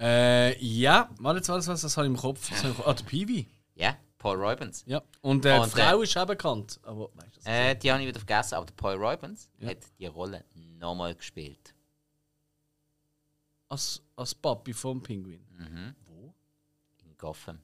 [0.00, 2.48] Äh, ja, warte, jetzt, warte, was, das habe ich im Kopf.
[2.48, 2.86] Das ich im Kopf.
[2.86, 3.46] Ah, der Peewee.
[3.74, 4.82] Ja, Paul Robbins.
[4.86, 5.02] Ja.
[5.20, 6.80] Und äh, Und, die Frau ist auch bekannt.
[6.82, 7.50] Aber, weißt du?
[7.50, 9.68] Äh, die habe ich wieder vergessen, aber der Paul Robbins Ja.
[9.70, 10.44] hat die Rolle
[10.78, 11.74] nochmal gespielt.
[13.68, 15.44] als, als Papi vom Pinguin.
[15.56, 15.94] Mhm.
[16.06, 16.34] Wo?
[17.04, 17.60] In Gotham.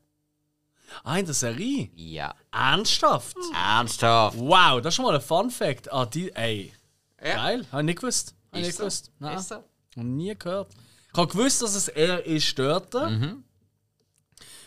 [1.02, 1.90] Ah, in der Serie?
[1.96, 2.32] Ja.
[2.52, 3.36] Ernsthaft?
[3.52, 4.38] Ernsthaft?
[4.38, 5.92] Wow, das ist schon mal ein Fun Fact.
[5.92, 6.72] Ah, die, ey.
[7.20, 7.34] Ja.
[7.34, 8.34] Geil, habe ich nicht gewusst.
[8.52, 8.82] Habe ich nicht so.
[8.84, 9.10] gewusst.
[9.18, 9.64] Nein, Ist so.
[9.96, 10.72] noch nie gehört.
[11.16, 12.92] Ich habe gewusst, dass es er ist dort.
[12.92, 13.42] Mhm.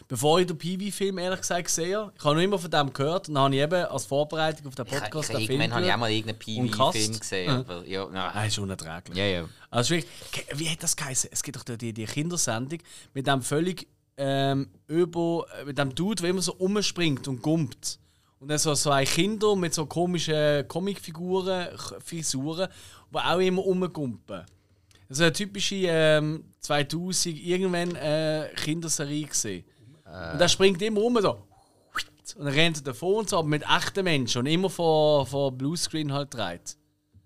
[0.08, 2.10] Bevor ich den Peewee-Film ehrlich gesagt gesehen.
[2.18, 4.74] Ich habe noch immer von dem gehört und dann habe ich eben als Vorbereitung auf
[4.74, 6.72] den Ich, ich, Podcast den Film irgendwann habe ich auch mal irgendeinen.
[6.72, 7.50] PV-Film gesehen.
[7.52, 7.60] Ja.
[7.60, 9.16] Aber, ja, na, Ah, ist unerträglich.
[9.16, 9.50] ja, ja.
[9.70, 10.10] Also wirklich,
[10.56, 11.30] wie hat das geheißen?
[11.32, 12.80] Es gibt doch die, die Kindersendung
[13.14, 18.00] mit dem völlig ähm, über, äh, mit dem Dude, der immer so umspringt und gumpt.
[18.40, 21.68] Und dann so zwei Kinder mit so komischen Comicfiguren,
[22.04, 22.70] Frisuren,
[23.14, 24.46] die auch immer rumgumpen.
[25.10, 29.66] Das ist eine typische ähm, 2000 irgendwann äh, Kinderserie gesehen.
[30.06, 31.46] Und er springt immer rum so.
[32.38, 35.52] Und dann rennt er davon und so, aber mit echten Menschen und immer vor, vor
[35.52, 36.78] Bluescreen halt dreht.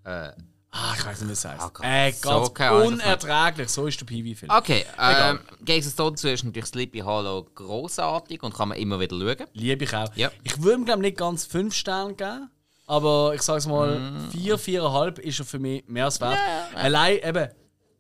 [0.06, 0.32] Äh,
[0.76, 1.72] Ah, ich weiß nicht, wie es heißt.
[1.76, 3.70] Gott, äh, so ganz Ahnung, unerträglich.
[3.70, 4.52] So ist der PV-Film.
[4.52, 9.48] Okay, ähm, Gegensatz dazu ist natürlich Sleepy Hollow großartig und kann man immer wieder schauen.
[9.54, 10.10] Liebe ich auch.
[10.16, 10.32] Ja.
[10.44, 12.50] Ich würde ihm, glaube nicht ganz 5 Sterne geben.
[12.88, 14.32] Aber ich sage es mal, Mm.
[14.32, 16.40] 4, 4,5 ist er für mich mehr als wert.
[16.74, 17.50] Allein eben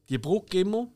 [0.09, 0.88] die Brücke immer.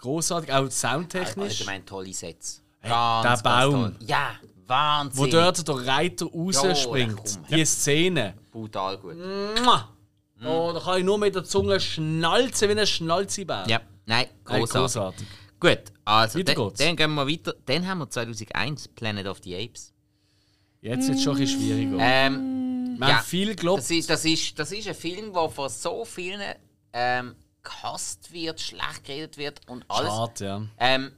[0.00, 1.60] Großartig, auch soundtechnisch.
[1.60, 2.62] Allgemein tolle Sets.
[2.80, 3.72] Hey, der Baum.
[3.72, 3.96] toll.
[4.06, 4.30] Ja,
[4.66, 5.18] Wahnsinn.
[5.18, 7.16] Wo dort der Reiter rausspringt.
[7.16, 7.46] komm.
[7.56, 8.34] die Szene.
[8.50, 9.16] Brutal gut.
[9.16, 9.88] Mua.
[10.44, 13.64] Oh, da kann ich nur mit der Zunge schnalzen wie ein Schnalzibär.
[13.68, 14.72] Ja, nein, Hey, großartig.
[14.80, 15.26] großartig.
[15.60, 17.54] Gut, also Weiter dann, dann gehen wir weiter.
[17.66, 19.92] Dann haben wir 2001 Planet of the Apes.
[20.80, 21.96] Jetzt wird es schon ein bisschen schwieriger.
[22.00, 23.78] Ähm, Wir ja, haben viel gelobt.
[23.82, 26.40] das ist, das, ist, das ist ein Film, der von so vielen
[26.92, 30.08] ähm, gehasst wird, schlecht geredet wird und alles.
[30.12, 30.62] Schade, ja.
[30.78, 31.12] Ähm,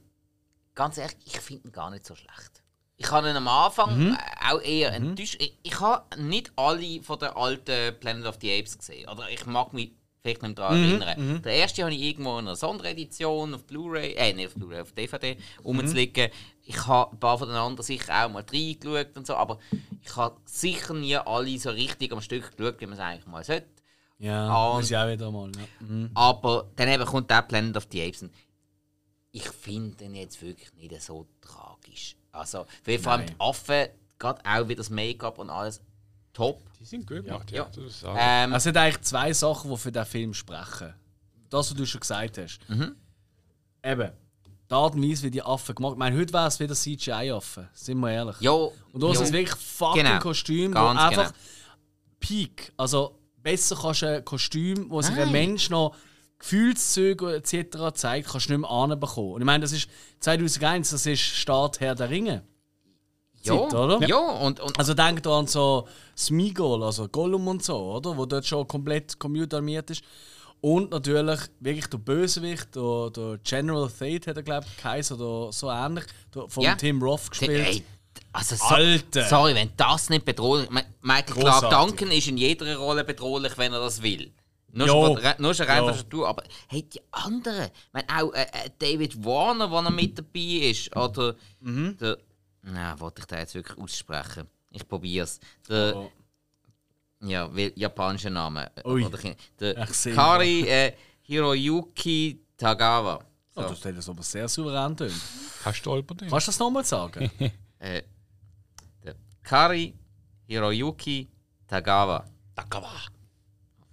[0.75, 2.61] ganz ehrlich, ich finde ihn gar nicht so schlecht.
[2.97, 4.11] Ich habe ihn am Anfang Mhm.
[4.13, 5.35] äh, auch eher enttäuscht.
[5.39, 9.09] Ich, ich habe nicht alle von den alten Planet of the Apes gesehen.
[9.09, 9.91] Oder ich mag mich
[10.21, 11.41] vielleicht nicht daran Mhm, erinnern.
[11.43, 14.91] Der erste habe ich irgendwo in einer Sonderedition auf Blu-ray, äh, nicht auf Blu-ray, auf
[14.93, 16.29] DVD rumzuliegen.
[16.63, 19.59] Ich habe ein paar von den anderen sicher auch mal reingeschaut und so, aber
[20.01, 23.43] ich habe sicher nie alle so richtig am Stück geschaut, wie man es eigentlich mal
[23.43, 23.67] sollte.
[24.17, 25.51] Ja, Ah, muss ich auch wieder mal.
[25.55, 25.87] Ja.
[25.87, 26.09] Mhm.
[26.13, 28.21] Aber dann eben kommt der Planet of the Apes.
[28.23, 28.31] und
[29.31, 32.15] Ich finde den jetzt wirklich nicht so tragisch.
[32.31, 33.87] Also, weil vor allem die Affen,
[34.17, 35.81] gerade auch wie das Make-up und alles,
[36.33, 36.61] top.
[36.79, 37.67] Die sind gut gemacht, ja.
[37.75, 37.83] Ja.
[37.85, 38.03] Ist.
[38.17, 40.93] Ähm, Es hat eigentlich zwei Sachen, die für den Film sprechen.
[41.49, 42.59] Das, was du schon gesagt hast.
[42.69, 42.95] Mhm.
[43.83, 44.11] Eben,
[44.69, 47.69] die Art und Weise, wie die Affen gemacht Ich meine, heute wäre es wieder CGI-Affen,
[47.73, 48.39] sind wir ehrlich.
[48.41, 49.25] ja, Und da ist ja.
[49.25, 50.19] es wirklich fucking Genau.
[50.19, 51.35] Kostüm, wo Ganz einfach genau.
[52.19, 52.73] Peak.
[52.77, 55.31] Also besser kannst du ein Kostüm, wo sich ein.
[55.31, 55.95] Mensch noch
[56.39, 57.93] Gefühlszüge etc.
[57.93, 59.33] zeigt, kannst du nicht mehr anbekommen.
[59.33, 59.87] Und ich meine, das ist
[60.19, 62.43] 2001, das ist Start Herr der Ringe.
[63.43, 64.05] ja, Zeit, oder?
[64.07, 68.17] Ja, und, und Also denk da an so Smigol, also Gollum und so, oder?
[68.17, 70.03] Wo dort schon komplett computerarmiert ist.
[70.61, 75.53] Und natürlich wirklich der Bösewicht, der, der General Fate hat er, glaube ich, geheißen, oder
[75.53, 76.73] so ähnlich, der, von Ja.
[76.75, 77.67] Tim Roth gespielt.
[77.67, 77.83] Ey,
[78.35, 79.23] also so, Alter!
[79.27, 81.69] Sorry, wenn das nicht bedrohlich Ma- Michael Grossartig.
[81.69, 84.31] Clark Duncan ist in jeder Rolle bedrohlich, wenn er das will.
[84.71, 85.05] Nur Jo.
[85.05, 88.69] schon, re- nur schon rein tut, aber hey, die anderen, ich meine, auch äh, äh,
[88.77, 91.97] David Warner, der noch mit dabei ist, oder Mhm.
[91.97, 92.17] der,
[92.63, 94.47] na, wollte ich da jetzt wirklich aussprechen?
[94.71, 95.39] Ich probier's.
[95.69, 96.11] Der, Oh.
[97.21, 98.69] ja, japanischer Name.
[98.75, 99.05] äh, Ui.
[99.05, 99.17] Oder,
[99.59, 103.19] der Kari äh, Hiroyuki Tagawa.
[103.55, 103.69] Oh, So.
[103.69, 105.13] das hat das aber sehr souverän tönt.
[105.63, 106.29] Hast du stolpert den?
[106.29, 107.31] Kannst du das nochmal sagen?
[107.79, 108.01] Äh,
[109.45, 109.93] Kari
[110.49, 111.27] Hiroyuki
[111.67, 112.25] Tagawa.
[112.55, 112.91] Tagawa.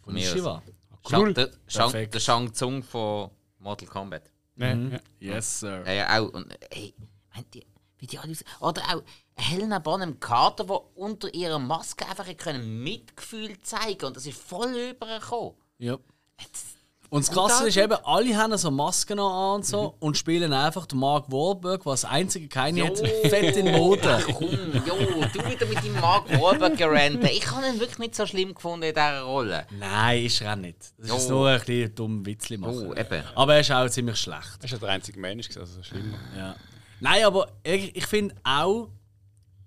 [0.03, 0.27] Von mir.
[0.27, 0.63] Shiva.
[1.09, 4.31] Shang, der, Shang, der Shang Tsung von Mortal Kombat.
[4.55, 5.35] Nee, ja.
[5.35, 5.85] Yes, sir.
[5.87, 6.29] Ja, ja, auch.
[6.33, 6.55] Und,
[7.35, 7.65] meint ihr,
[7.99, 9.03] wie die alle Oder auch
[9.35, 14.75] Helena Bonham Carter, die unter ihrer Maske einfach können Mitgefühl zeigen und das ist voll
[14.75, 15.55] übergekommen.
[15.79, 15.99] Ja.
[16.41, 16.72] Jetzt-
[17.13, 20.87] Und das Krasse ist eben, alle haben so Masken an und so und spielen einfach
[20.87, 24.25] den Mark Wahlberg, was einzige keine hat, fett in Mode.
[24.35, 24.49] Komm,
[24.87, 24.95] jo,
[25.31, 27.23] du wieder mit deinem Mark Wahlberg gerannt.
[27.25, 29.67] Ich habe ihn wirklich nicht so schlimm gefunden in dieser Rolle.
[29.79, 30.79] Nein, ist er auch nicht.
[30.97, 31.35] Das ist Jo.
[31.35, 32.87] nur ein bisschen dumm Witzli machen.
[32.89, 33.23] Oh, eben.
[33.35, 34.57] Aber er ist auch ziemlich schlecht.
[34.61, 36.17] Das ist ja der einzige Mensch, also schlimmer.
[36.35, 36.57] Ja.
[37.01, 38.89] Nein, aber ich, ich finde auch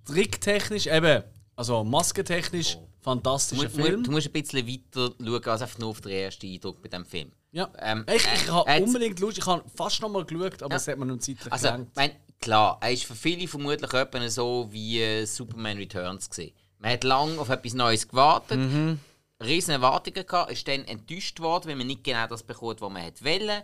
[0.06, 1.22] tricktechnisch, eben,
[1.56, 4.04] also maskentechnisch, Du fantastischer musst, Film.
[4.04, 7.06] du musst ein bisschen weiter schauen als einfach nur auf den ersten Eindruck bei diesem
[7.06, 7.32] Film.
[7.52, 7.72] ja.
[7.80, 10.74] ähm, ich ich äh, habe äh, unbedingt Lust, ich habe fast noch mal geschaut, aber
[10.74, 10.78] Ja.
[10.78, 11.96] es hat mir noch zeitlich Also, gelangt.
[11.96, 12.12] mein,
[12.42, 16.54] klar, er ist für viele vermutlich etwa so wie äh, Superman Returns gesehen.
[16.80, 19.00] Man hat lange auf etwas Neues gewartet, Mhm.
[19.44, 23.02] riesen Erwartungen gehabt, ist dann enttäuscht worden, weil man nicht genau das bekommt, was man
[23.02, 23.62] hätte wollen.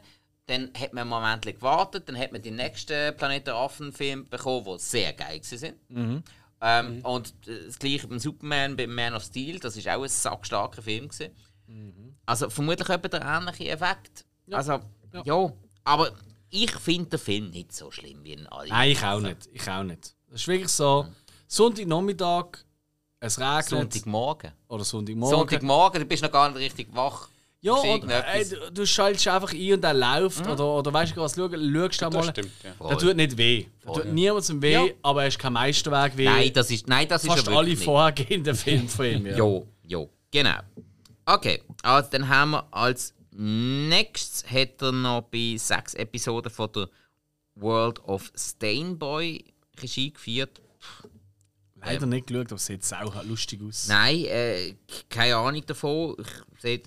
[0.48, 4.66] Dann hat man einen Moment gewartet, dann hat man den nächsten Planet der Affen-Film bekommen,
[4.66, 5.74] der sehr geil waren.
[5.90, 6.24] Mhm.
[6.62, 10.10] Ähm, Und äh, das gleiche beim Superman, beim Man of Steel, das ist auch ein
[10.10, 11.08] sackstarker Film.
[11.08, 11.32] Gewesen.
[11.68, 12.16] Mhm.
[12.26, 14.26] Also vermutlich etwa der ähnliche Effekt.
[14.52, 14.80] Also,
[15.24, 15.52] ja.
[15.84, 16.12] Aber
[16.50, 18.70] ich finde den Film nicht so schlimm wie in alle.
[18.70, 19.50] Nein, ich auch nicht.
[19.52, 20.14] Ich auch nicht.
[20.28, 21.08] Das ist wirklich so,
[21.48, 22.60] Sonntagnachmittag,
[23.20, 23.66] es regnet.
[23.70, 24.52] Sonntagmorgen.
[24.68, 25.38] Oder Sonntagmorgen.
[25.38, 27.30] Sonntagmorgen, du bist noch gar nicht richtig wach.
[27.64, 28.52] Ja, Ist und, irgendetwas.
[28.52, 30.48] äh, du, du schaltest einfach ein und der läuft.
[30.48, 32.24] Oder, oder weißt du was, schau, schaust du Das mal.
[32.32, 32.88] stimmt, ja.
[32.88, 33.66] Der tut nicht weh.
[33.84, 34.02] Der Voll.
[34.04, 34.86] tut niemandem weh, Ja.
[35.04, 37.78] aber er ist kein Meisterwerk wie Nein, das ist, nein, das ist fast er alle
[37.78, 39.26] vorhergehenden Filme von ihm.
[39.28, 39.36] Ja.
[39.38, 40.58] Jo, jo, genau.
[41.26, 46.90] Okay, also dann haben wir als nächstes hat er noch bei sechs Episoden von der
[47.56, 49.44] World of Stainboy
[49.80, 50.60] Regie geführt.
[51.84, 53.88] Leider nicht geschaut, aber es sieht sau lustig aus.
[53.88, 54.76] Nein, äh,
[55.10, 56.16] keine Ahnung davon.
[56.56, 56.82] Ich sehe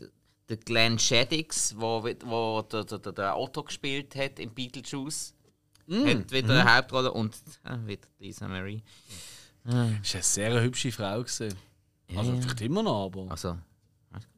[0.48, 5.34] der Glenn Shaddix, wo, wo der, der, der, Otto gespielt hat im Beetlejuice,
[5.88, 7.34] hat wieder eine Hauptrolle und
[7.64, 8.82] äh, wieder Lisa Marie.
[9.64, 11.22] Das war eine sehr hübsche Frau.
[11.22, 11.54] Gewesen.
[12.14, 13.58] Also vielleicht immer noch, aber Also,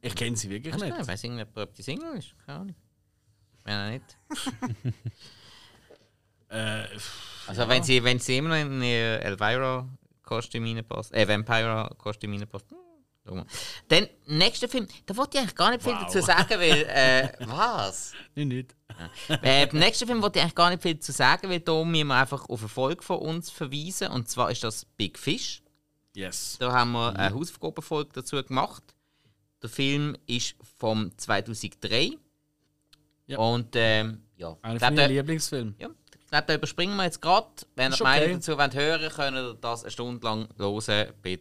[0.01, 0.95] ich kenne sie wirklich nicht.
[0.99, 2.33] ich weiß nicht, ob die Single ist.
[2.45, 2.75] Keine Ahnung.
[3.63, 4.17] Wenn nicht.
[6.49, 6.85] Äh,
[7.45, 12.77] Also wenn sie, wenn sie immer noch in ihr Elvira-Kostüm reinpasst, äh, Vampira-Kostüm reinpasst, hm.
[13.87, 16.03] Dann, nächster Film, da wollte ich eigentlich gar nicht viel Wow.
[16.05, 18.13] dazu sagen, weil, äh, was?
[18.35, 18.75] nicht, nicht.
[19.43, 22.07] Äh, beim nächsten Film wollte ich eigentlich gar nicht viel dazu sagen, weil da müssen
[22.07, 25.61] wir einfach auf Erfolg von uns verweisen, und zwar ist das Big Fish.
[26.15, 26.57] Yes.
[26.59, 28.81] Da haben wir eine Hausaufgabenfolge dazu gemacht.
[29.61, 32.11] Der Film ist vom 2003.
[33.27, 33.37] Ja.
[33.39, 35.75] Und ähm, ja, Einer von meinen da- Lieblingsfilmen.
[35.77, 35.89] ja,
[36.19, 37.47] ich glaube, da überspringen wir jetzt gerade.
[37.75, 38.33] Wenn ihr die Meinung okay.
[38.35, 41.37] dazu wollt hören könnt ihr das eine Stunde lang hören bei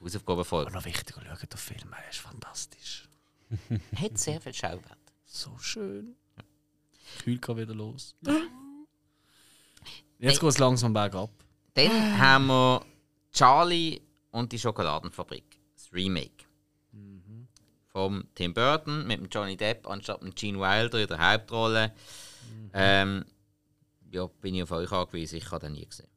[0.00, 0.70] der Hausaufgabenfolge.
[0.70, 3.08] Aber noch wichtiger, schaut den Film, er ist fantastisch.
[3.96, 4.98] Hat sehr viel Schauwert.
[5.24, 6.16] So schön.
[7.22, 8.16] Kühl geht wieder los.
[10.18, 11.30] Jetzt geht es langsam bergab.
[11.74, 12.84] Dann haben wir
[13.32, 14.00] Charlie
[14.30, 15.58] und die Schokoladenfabrik.
[15.74, 16.44] Das Remake.
[17.86, 21.92] Vom Tim Burton mit dem Johnny Depp anstatt dem Gene Wilder in der Hauptrolle.
[22.72, 23.24] Ähm,
[24.12, 25.36] ja, bin ich auf euch angewiesen.
[25.36, 26.09] Ich habe den nie gesehen.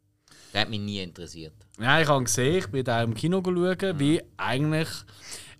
[0.53, 1.53] Der hat mich nie interessiert.
[1.80, 4.89] Ja, ich habe ihn gesehen, ich bin da im Kino schauen, wie eigentlich.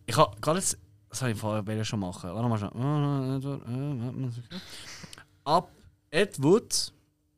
[0.05, 0.77] Ich habe gerade jetzt.
[1.09, 2.29] Das habe ich vorher schon machen.
[2.31, 4.31] Warte mal schon.
[5.43, 5.71] Ab
[6.09, 6.91] Ed Wood.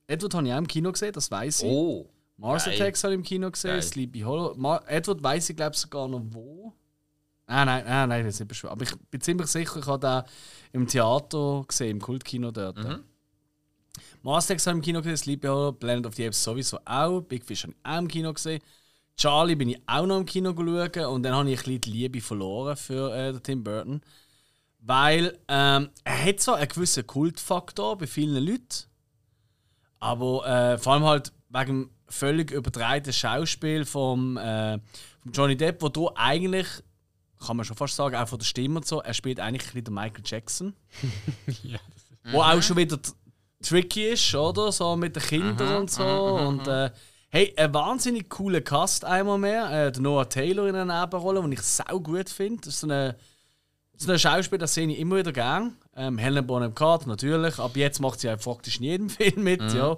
[0.07, 1.69] Ed Wood habe ich auch im Kino gesehen, das weiß ich.
[1.69, 2.09] Oh!
[2.37, 2.75] Mars geil.
[2.75, 3.81] Attacks habe ich im Kino gesehen, Geil.
[3.81, 4.53] Sleepy Hollow.
[4.55, 6.73] Mar Ed Wood weiß ich, glaube ich, sogar noch wo.
[7.47, 8.71] Ah, nein, nein, nein, das ist nicht beschwert.
[8.73, 12.77] Aber ich bin ziemlich sicher, ich habe den im Theater gesehen, im Kultkino dort.
[14.25, 17.21] Mars Attacks habe ich im Kino gesehen, Sleepy Hollow, Planet of the Apes sowieso auch.
[17.21, 18.59] Big Fish habe ich auch im Kino gesehen.
[19.15, 21.91] Charlie bin ich auch noch im Kino schauen und dann habe ich ein bisschen die
[21.91, 24.01] Liebe verloren für äh, Tim Burton.
[24.79, 28.87] Weil ähm, er hat zwar einen gewissen Kultfaktor bei vielen Leuten,
[29.99, 34.79] aber äh, vor allem halt wegen dem völlig übertreibten Schauspiel vom, äh,
[35.19, 36.65] vom Johnny Depp, wo du eigentlich,
[37.45, 39.73] kann man schon fast sagen, auch von der Stimme und so, er spielt eigentlich ein
[39.73, 40.73] bisschen den Michael Jackson.
[42.31, 42.99] Wo auch schon wieder
[43.65, 44.71] tricky ist, oder?
[44.71, 46.03] So mit den Kindern und so.
[46.03, 46.91] Und äh,
[47.29, 49.87] hey, ein wahnsinnig cooler Cast einmal mehr.
[49.87, 52.61] Äh, der Noah Taylor in einer Nebenrolle, den ich sau gut finde.
[52.61, 53.15] Das ist so eine,
[53.97, 55.75] so ein Schauspiel, das sehe ich immer wieder gern.
[55.95, 57.59] Ähm, Helen Bonham Carter natürlich.
[57.59, 59.73] Ab jetzt macht sie ja praktisch in jedem Film mit.
[59.73, 59.97] Ja.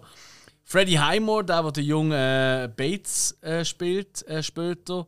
[0.64, 5.08] Freddie Highmore, der, der den jungen äh, Bates äh, spielt äh, später.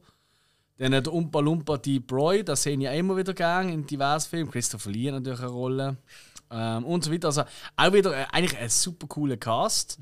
[0.78, 4.30] Dann der Umpa Lumpa Deep Roy, das sehe ich auch immer wieder gern in diversen
[4.30, 4.52] Filmen.
[4.52, 5.98] Christopher Lee natürlich eine Rolle.
[6.52, 7.28] Ähm, und so weiter.
[7.28, 7.44] Also
[7.76, 10.00] auch wieder äh, eigentlich ein super cooler Cast.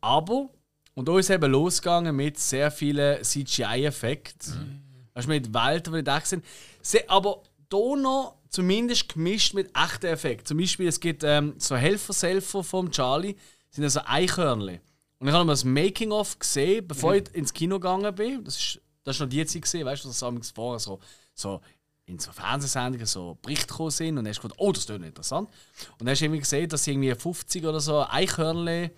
[0.00, 0.48] Aber,
[0.94, 4.82] und da ist eben losgegangen mit sehr vielen CGI-Effekten.
[5.14, 6.44] Weißt du, mit Welten, die nicht echt sind.
[6.82, 10.46] Se- Aber da noch zumindest gemischt mit echten Effekten.
[10.46, 13.36] Zum Beispiel, es gibt ähm, so Helfer-Selfer vom Charlie,
[13.70, 14.80] sind also Eichhörnchen.
[15.18, 18.44] Und ich habe mal das Making-of gesehen, bevor ich ins Kino gegangen bin.
[18.44, 21.00] Das ist, das ist noch die Zeit gesehen, weißt du, das haben wir vorher so,
[21.34, 21.60] so
[22.08, 25.48] in so Fernsehsendungen so Berichte gekommen sind und dann hast gedacht, oh, das ist interessant.
[25.92, 28.90] Und dann hast du irgendwie gesehen, dass sie irgendwie 50 oder so Eichhörnchen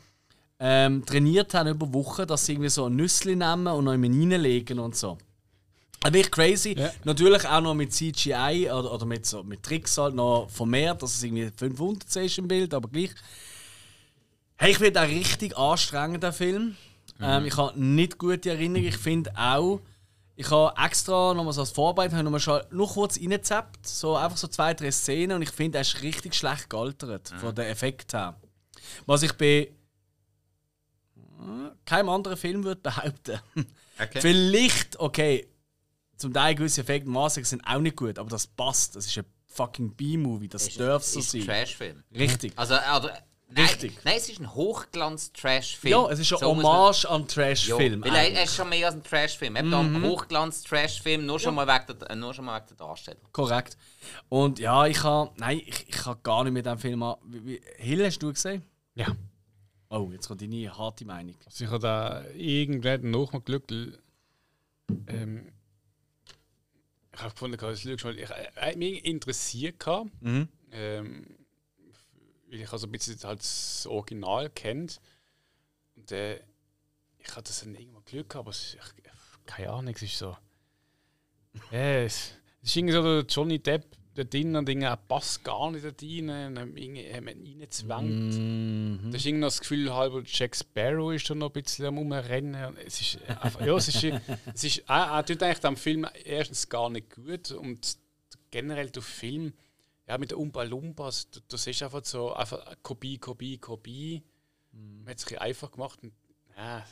[0.60, 4.04] ähm, trainiert haben über Wochen, dass sie irgendwie so ein Nüssli nehmen und noch in
[4.04, 5.18] reinlegen und so.
[6.02, 6.74] Also wirklich crazy.
[6.78, 6.90] Ja.
[7.04, 11.14] Natürlich auch noch mit CGI oder, oder mit, so, mit Tricks halt noch vermehrt, dass
[11.14, 13.10] es irgendwie 500 ist im Bild, aber gleich.
[14.56, 16.76] Hey, ich finde auch richtig anstrengend, der Film.
[17.20, 18.88] Ähm, ich habe nicht gute Erinnerungen.
[18.88, 19.80] Ich finde auch,
[20.40, 23.86] ich habe extra nochmal so als Vorbereitung habe ich nochmal schon nur kurz reingezappt.
[23.86, 27.54] So einfach so zwei, drei Szenen und ich finde, er ist richtig schlecht gealtert, von
[27.54, 28.40] den Effekt her.
[29.04, 29.72] Was ich bei äh,
[31.84, 33.38] keinem anderen Film würde behaupten.
[33.98, 34.20] Okay.
[34.22, 35.46] Vielleicht, okay,
[36.16, 37.10] zum Teil gewisse Effekte
[37.44, 38.96] sind auch nicht gut, aber das passt.
[38.96, 41.48] Das ist ein fucking B-Movie, das Ist- darf so ist ein sein.
[41.48, 42.02] Trashfilm.
[42.14, 42.54] Richtig.
[42.56, 43.10] Also, nein,
[43.56, 43.98] Richtig.
[44.04, 45.90] nein, es ist ein Hochglanz-Trash-Film.
[45.92, 48.02] Ja, es ist ein So muss man- Hommage an Ja, Trash-Film.
[48.02, 48.44] weil er, er eigentlich.
[48.44, 49.56] ist schon mehr als ein Trashfilm.
[49.56, 52.76] Er hat einen Hochglanz-Trashfilm, nur, schon mal wegen der- äh, nur schon mal wegen der
[52.76, 53.20] Darstellung.
[53.32, 53.76] Korrekt.
[54.28, 55.32] Und ja, ich habe.
[55.36, 57.16] Nein, ich, ich habe gar nicht mit dem Film an.
[57.24, 58.62] Wie, wie, Hill, hast du gesehen?
[58.94, 59.08] Ja.
[59.88, 61.34] Oh, jetzt kommt deine harte Meinung.
[61.44, 63.64] Also ich habe da irgendwann noch mal Glück.
[65.08, 65.52] Ähm,
[67.12, 68.28] ich habe gefunden, dass ich, ich,
[68.70, 70.48] ich mich interessiert gehabt, Mhm.
[70.70, 71.26] ähm,
[72.50, 75.00] weil ich also ein bisschen halt das Original kennt.
[75.96, 76.40] Und äh,
[77.18, 80.36] ich hatte das dann irgendwann Glück gehabt, aber es, ich, keine Ahnung, es ist so.
[81.72, 82.32] Ja, es,
[82.62, 85.90] es ist irgendwie so der Johnny Depp da drin und er passt gar nicht da
[86.00, 86.30] rein.
[86.30, 88.34] Und man ihn reingezwängt.
[88.34, 89.10] Mhm.
[89.10, 92.64] Da ist irgendwie das Gefühl, halber Jack Sparrow ist da noch ein bisschen am Umrennen.
[92.64, 94.04] Und Es ist einfach, ja, es ist,
[94.54, 97.96] es ist, er, er tut eigentlich am Film erstens gar nicht gut und
[98.50, 99.52] generell der Film,
[100.10, 104.24] ja, mit den Umpa Lumpas, du, du siehst einfach so, einfach Kopie, Kopie, Kopie.
[104.72, 106.00] Man hat es ein bisschen einfach gemacht.
[106.02, 106.12] Und,
[106.56, 106.84] ja,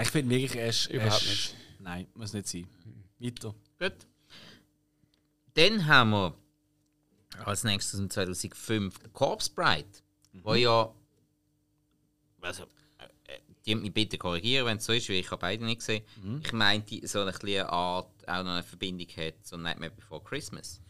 [0.00, 0.86] Ich finde wirklich, ist.
[0.86, 1.56] er Überhaupt ist- nicht.
[1.80, 2.68] Nein, muss nicht sein.
[3.18, 3.54] Weiter.
[3.80, 4.06] Gut.
[5.54, 6.34] Dann haben wir
[7.44, 9.88] als nächstes im 2005 The Corpse Bride,
[10.44, 10.94] wo ja.
[12.40, 12.64] Also,
[12.98, 15.78] äh, äh, die mich bitte korrigieren, wenn es so ist, weil ich habe beide nicht
[15.80, 16.04] gesehen.
[16.44, 20.80] Ich meinte, so eine kleine Art auch noch eine Verbindung hat zu Nightmare Before Christmas.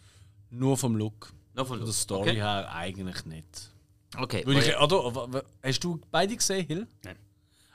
[0.50, 1.32] Nur vom Look.
[1.54, 1.94] Noch von Von der Look.
[1.94, 2.36] Story Okay.
[2.40, 3.70] her eigentlich nicht.
[4.16, 4.44] Okay.
[4.44, 6.86] Würde ich, oder, w- hast du beide gesehen, Hill?
[7.04, 7.16] Nein.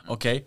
[0.08, 0.46] Okay.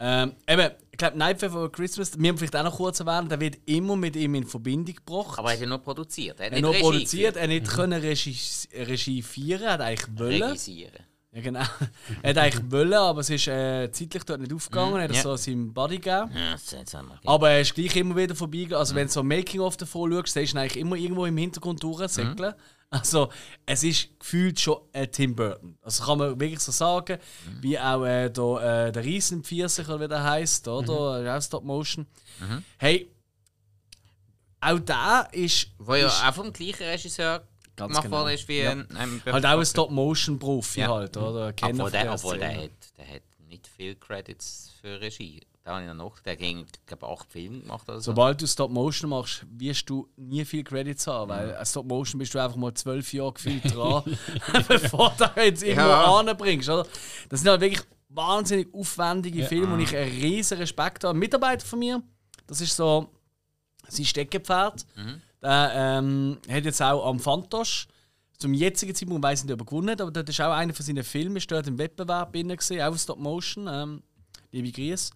[0.00, 3.40] Ähm, eben, ich glaube, Nightmare for Christmas, wir haben vielleicht auch noch kurz erwähnt, der
[3.40, 5.38] wird immer mit ihm in Verbindung gebracht.
[5.38, 6.40] aber er hat ja nur produziert.
[6.40, 8.36] Er hat er hat nicht noch Regie produziert, er hat nicht können Regie,
[8.74, 10.42] Regie führen, er hat eigentlich wollen.
[10.42, 11.04] Regisieren.
[11.34, 11.60] Ja, genau.
[12.22, 15.22] er hat eigentlich wollen, aber es ist äh, zeitlich dort nicht aufgegangen, er hat es
[15.22, 16.30] so seinem Buddy gegeben.
[16.32, 16.96] Ja, das.
[17.24, 18.78] Aber er ist gleich immer wieder vorbeigegangen.
[18.78, 21.82] Also, wenn du so Making-of davon schaust, siehst du ihn eigentlich immer irgendwo im Hintergrund
[21.82, 22.54] durchsäckeln.
[22.88, 23.30] Also,
[23.66, 25.76] es ist gefühlt schon ein Tim Burton.
[25.82, 27.18] Also, kann man wirklich so sagen.
[27.60, 31.20] Wie auch äh, da, äh, der Riesenpfirsich, oder wie der heisst, oder?
[31.20, 31.28] Mhm.
[31.28, 32.06] Auch Stop Motion.
[32.78, 33.10] Hey,
[34.60, 37.42] auch der ist, Wo ja ist auch vom gleichen Regisseur
[37.76, 38.16] Ganz gemacht genau.
[38.18, 38.70] worden ist wie Ja.
[38.72, 40.88] ein, ein halt auch ein Stop-Motion-Profi, Ja.
[40.88, 41.52] halt, oder?
[41.52, 45.40] Kenner Obwohl, der, obwohl der, hat, der hat nicht viel Credits für Regie.
[45.64, 46.20] Da habe ich noch.
[46.20, 48.10] Der ging, glaube acht Filme gemacht oder so.
[48.12, 52.18] Sobald du Stop Motion machst, wirst du nie viel Credits haben, weil an Stop Motion
[52.18, 54.02] bist du einfach mal zwölf Jahre gefühlt dran,
[54.68, 56.16] bevor du jetzt irgendwo Ja.
[56.18, 56.68] anbringst.
[56.68, 56.86] Oder?
[57.30, 61.16] Das sind halt wirklich wahnsinnig aufwendige Filme und ich einen riesen Respekt habe.
[61.16, 62.02] Ein Mitarbeiter von mir,
[62.46, 63.08] das ist so
[63.88, 64.84] sein Steckenpferd.
[65.44, 67.86] Der ähm, hat jetzt auch am Fantosch
[68.38, 70.74] zum jetzigen Zeitpunkt weiß ich nicht, ob er gewonnen hat, aber das ist auch einer
[70.74, 73.68] von seinen Filmen, ist dort im Wettbewerb drin gewesen, auch Stop Motion.
[73.70, 74.02] Ähm,
[74.50, 75.12] liebe Grüße.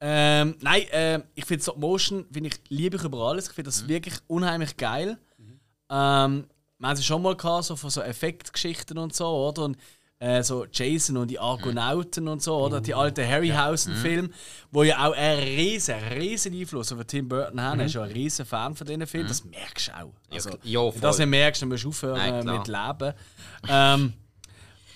[0.00, 3.48] Ähm, nein, ähm, ich finde Stop Motion finde ich liebe ich über alles.
[3.48, 5.18] Ich finde das wirklich unheimlich geil.
[5.90, 6.46] Ähm,
[6.78, 9.64] wir haben es schon mal gehabt, so von so Effektgeschichten und so, oder?
[9.64, 9.76] Und
[10.18, 12.80] äh, so Jason und die Argonauten und so, oder?
[12.80, 14.30] Die alten Harryhausen-Filme,
[14.70, 17.80] wo ja auch einen riesen, riesen Einfluss auf Tim Burton haben.
[17.80, 19.28] Er ist ja ein riesen Fan von diesen Filmen.
[19.28, 20.12] Das merkst du auch.
[20.30, 20.50] Also.
[20.62, 21.26] Ja, wenn du das voll.
[21.26, 23.14] nicht merkst, dann musst du aufhören Nein, äh, mit Leben.
[23.68, 24.12] Ähm,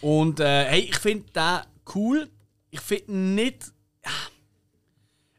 [0.01, 1.61] und äh, hey, ich finde den
[1.95, 2.29] cool.
[2.71, 3.73] Ich finde nicht.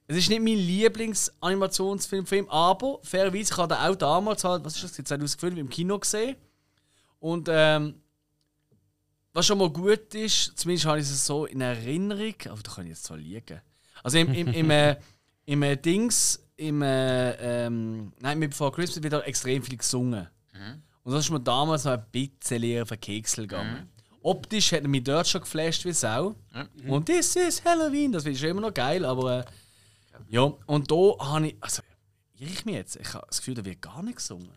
[0.07, 4.76] Es ist nicht mein Lieblings-Animationsfilm, Film, aber fairerweise, ich habe den auch damals, halt, was
[4.76, 6.35] ist das, 2005 im Kino gesehen.
[7.19, 8.01] Und ähm,
[9.34, 12.85] was schon mal gut ist, zumindest habe ich es so in Erinnerung, aber da kann
[12.85, 13.61] ich jetzt zwar liegen.
[14.03, 14.97] Also im, im, im, äh,
[15.45, 20.27] im äh, Dings, im äh, ähm, Nein, mit Before Christmas wird da extrem viel gesungen.
[21.03, 23.89] Und das ist mir damals noch ein bisschen auf den Keksel gegangen.
[24.22, 26.35] Optisch hat er mich dort schon geflasht wie Sau.
[26.88, 29.45] Und this is Halloween, das finde ich schon immer noch geil, aber äh,
[30.30, 31.81] ja, und da habe ich, also,
[32.38, 32.95] irre ich mich jetzt?
[32.97, 34.51] Ich habe das Gefühl, da wird gar nicht gesungen.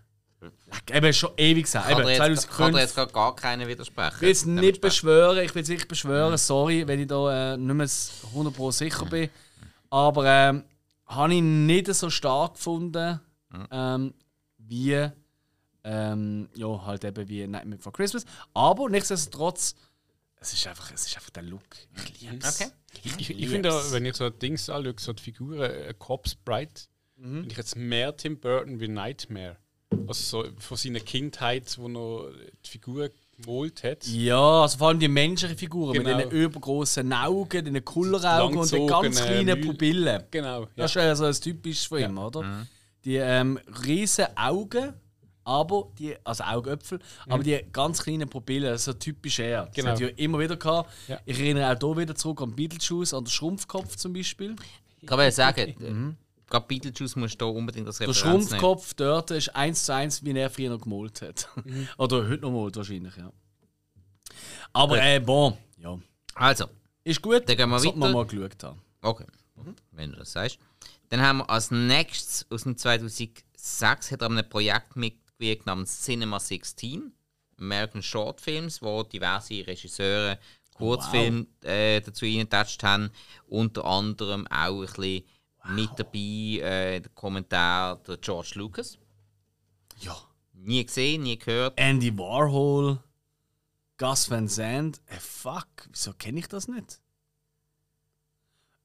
[0.93, 1.91] Eben schon ewig gesagt.
[1.91, 2.75] Eben, jetzt, kann 2005.
[2.75, 4.15] dir jetzt gerade gar keiner widersprechen.
[4.17, 7.57] Ich will es nicht beschwören, ich will es nicht beschwören, sorry, wenn ich da äh,
[7.57, 9.31] nicht mehr 100% sicher bin.
[9.91, 10.65] Aber ähm,
[11.07, 13.21] habe ich nicht so stark gefunden.
[13.71, 14.15] Ähm,
[14.59, 15.11] wie
[15.85, 18.25] ähm, ja, halt eben wie Nightmare Before Christmas.
[18.55, 19.75] Aber nichtsdestotrotz,
[20.41, 21.63] es ist einfach, es ist einfach der Look.
[21.97, 22.61] Ich liebe es.
[22.61, 22.71] Okay.
[23.05, 26.89] Ich, ich, ich finde, wenn ich so Dings anschaue, so die Figuren, äh, Cops Bright,
[27.17, 29.57] finde ich jetzt mehr Tim Burton wie Nightmare.
[30.09, 32.31] Also so von seiner Kindheit, wo er
[32.65, 33.11] die Figur
[33.41, 34.07] gemalt hat.
[34.07, 36.17] Ja, also vor allem die menschlichen Figuren Genau.
[36.17, 40.23] mit den übergroßen Augen, den Kulleraugen und den ganz kleinen Mühl- Pupillen.
[40.31, 40.63] Genau.
[40.63, 40.69] Ja.
[40.77, 42.67] Das ist ja so ein typisch von ihm, oder?
[43.05, 44.93] Die ähm, riesen Augen,
[45.45, 49.67] aber die, also Augäpfel, aber die ganz kleinen Pupillen, so typisch er.
[49.67, 49.91] Das Genau.
[49.91, 50.93] hat ja immer wieder gehabt.
[51.09, 51.19] Ja.
[51.25, 54.55] Ich erinnere auch hier wieder zurück an Beetlejuice, an den Schrumpfkopf zum Beispiel.
[55.05, 56.17] Kann mal sagen, mhm.
[56.53, 58.61] Gerade Beetlejuice musst du da unbedingt das Der Referenz nehmen.
[58.61, 61.49] Schrumpfkopf dort ist eins zu eins, wie er früher noch gemalt hat.
[61.99, 63.33] Oder heute noch malt wahrscheinlich, ja.
[64.73, 65.99] Aber äh, bon, ja.
[66.35, 66.67] Also,
[67.05, 67.97] Ist gut, Dann gehen wir weiter.
[67.97, 68.81] mal geschaut haben.
[69.01, 69.27] okay,
[69.91, 70.59] wenn du das sagst.
[71.09, 73.43] Dann haben wir als nächstes aus dem 2006
[74.11, 77.13] hat er an einem Projekt mitgewirkt namens Cinema 16,
[77.59, 80.39] American Short Films, wo diverse Regisseure
[80.75, 83.11] Kurzfilme äh, dazu reingetatscht haben.
[83.47, 85.23] Unter anderem auch ein bisschen
[85.69, 88.99] mit dabei äh, der Kommentar der George Lucas.
[90.01, 90.17] Ja.
[90.53, 91.75] Nie gesehen, nie gehört.
[91.77, 92.99] Andy Warhol,
[93.99, 95.01] Gus Van Sant.
[95.07, 97.01] Äh, fuck, wieso kenne ich das nicht?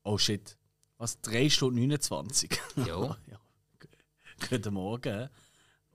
[0.03, 0.57] Oh shit.
[0.97, 1.19] Was?
[1.21, 2.49] 3 Stunden 29?
[2.77, 3.17] Ja.
[3.29, 3.39] ja.
[4.49, 5.29] Guten Morgen.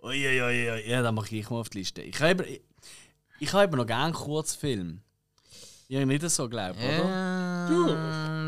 [0.03, 2.03] Uiuiui, ja, dann mache ich mal auf die Liste.
[2.03, 2.61] Ich habe ich,
[3.39, 5.01] ich habe noch gerne Kurzfilm.
[5.89, 7.69] Ich nicht so glaubt, oder?
[7.69, 8.42] Ähm,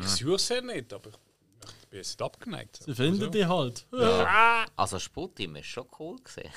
[0.00, 2.82] Ich suche es ja nicht, aber ich bin jetzt nicht abgeneigt.
[2.82, 3.86] Sie finden die halt.
[4.76, 6.50] also Sputim ist schon cool gesehen.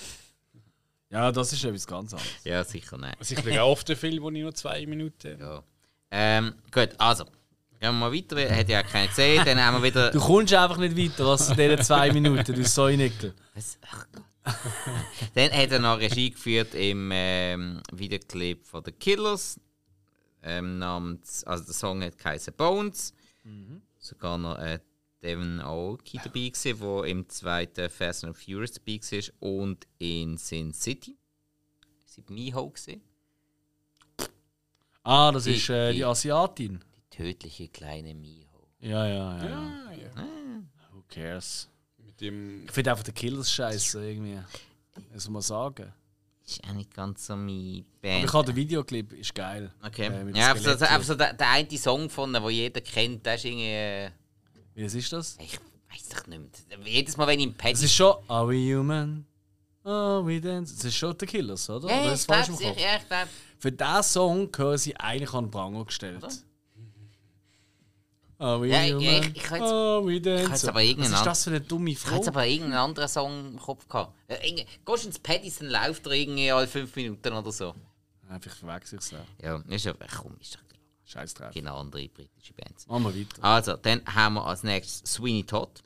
[1.10, 2.44] Ja, das ist etwas ganz anderes.
[2.45, 3.20] Ja, sicher nicht.
[3.20, 5.38] Also ich schaue oft den Film, wo ich nur zwei Minuten.
[5.40, 5.64] Ja.
[6.10, 7.26] Ähm, gut, also.
[7.26, 8.56] Gehen wir mal weiter.
[8.56, 9.44] Hat ja keiner gesehen.
[9.44, 10.12] Dann haben wir wieder.
[10.12, 13.34] Du kommst einfach nicht weiter als in diesen zwei Minuten, du Säunickel.
[13.56, 13.78] Was?
[13.82, 14.24] Ach Gott.
[15.36, 19.60] Dann hat er noch Regie geführt im ähm, Videoclip von The Killers.
[20.44, 23.14] Ähm, namens, also der Song hat Kaiser Bones.
[23.97, 24.80] Sogar noch äh,
[25.22, 30.73] Devin Aoki dabei gewesen, der im zweiten Fast and Furious dabei war und in Sin
[30.73, 31.18] City.
[32.05, 33.01] Sie bei Miho gesehen.
[35.03, 36.84] Ah, das Die- ist äh, die die- Asiatin.
[36.95, 38.68] Die tödliche kleine Miho.
[38.80, 39.49] Ja, ja, ja.
[39.49, 39.57] ja.
[39.88, 40.63] Ah, ja.
[40.91, 41.69] Who cares?
[41.97, 44.39] Mit dem Ich finde einfach den Killers scheiße irgendwie.
[45.13, 45.93] Das muss man sagen.
[46.45, 48.26] Ist auch nicht ganz so mein Aber Band.
[48.26, 49.72] ich habe den Videoclip, ist geil.
[49.85, 50.07] Okay.
[50.07, 53.35] Äh, ja, einfach so, einfach so der, der eine Song von den jeder kennt, der
[53.35, 53.65] ist irgendwie.
[53.65, 54.11] Äh,
[54.76, 55.38] Wie ist das?
[55.39, 55.59] ich
[55.91, 56.80] weiß doch nicht mehr.
[56.85, 59.26] Jedes Mal, wenn ich im Pad Es ist schon Are we human?
[59.84, 60.76] Are we dance?
[60.76, 61.89] Das ist schon der Killers, oder?
[61.89, 63.27] Ja, oder ich glaube, ja, ich glaub.
[63.57, 66.23] Für diesen Song gehören sie eigentlich an den Pranger gestellt.
[66.23, 66.34] Oder?
[68.41, 69.31] Are we Ja, ich- human?
[69.35, 72.15] ich- ich Are we jetzt aber irgendeinen Was ist das für eine dumme Ich Frage?
[72.18, 74.13] jetzt aber irgendeinen anderen Song im Kopf gehabt.
[74.27, 77.76] Äh, Gehst du ins Paddy's, dann läuft er irgendwie alle fünf Minuten oder so.
[78.30, 79.15] Einfach verwechsel ich es.
[79.43, 80.09] Ja, ist ja, klar.
[81.05, 81.53] Scheiß drauf.
[81.53, 82.88] Genau, andere britische Bands.
[82.88, 83.43] Machen wir weiter.
[83.43, 85.84] Also, dann haben wir als nächstes Sweeney Todd.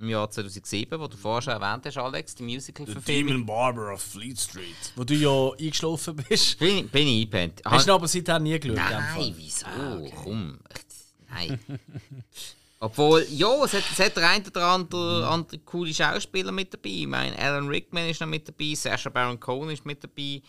[0.00, 3.46] Im Jahr 2007, wo du vorher schon erwähnt hast, Alex, die Musical-Verfilmung.
[3.46, 4.74] Barber of Fleet Street.
[4.96, 6.58] Wo du ja eingeschlafen bist.
[6.58, 7.62] Bin, bin ich eingepennt.
[7.64, 8.76] Hast du aber seitdem nie geschaut?
[8.76, 9.66] Nein, wieso?
[10.22, 10.58] Komm.
[11.34, 11.60] Nein.
[12.80, 16.90] Obwohl, ja, es hat, es hat der eine oder andere, andere coole Schauspieler mit dabei.
[16.90, 20.42] Ich meine, Alan Rickman ist noch mit dabei, Sacha Baron Cohen ist mit dabei.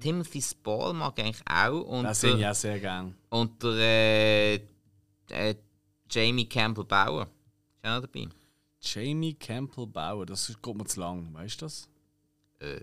[0.00, 1.82] Timothy Spall mag ich eigentlich auch.
[1.82, 3.14] Und Das der, auch sehr gern.
[3.28, 4.60] und der äh,
[5.28, 5.54] äh,
[6.10, 8.26] Jamie Campbell Bauer ist auch noch dabei.
[8.80, 11.88] Jamie Campbell Bauer, das ist- geht mir zu lang, weißt du das?
[12.60, 12.80] Äh,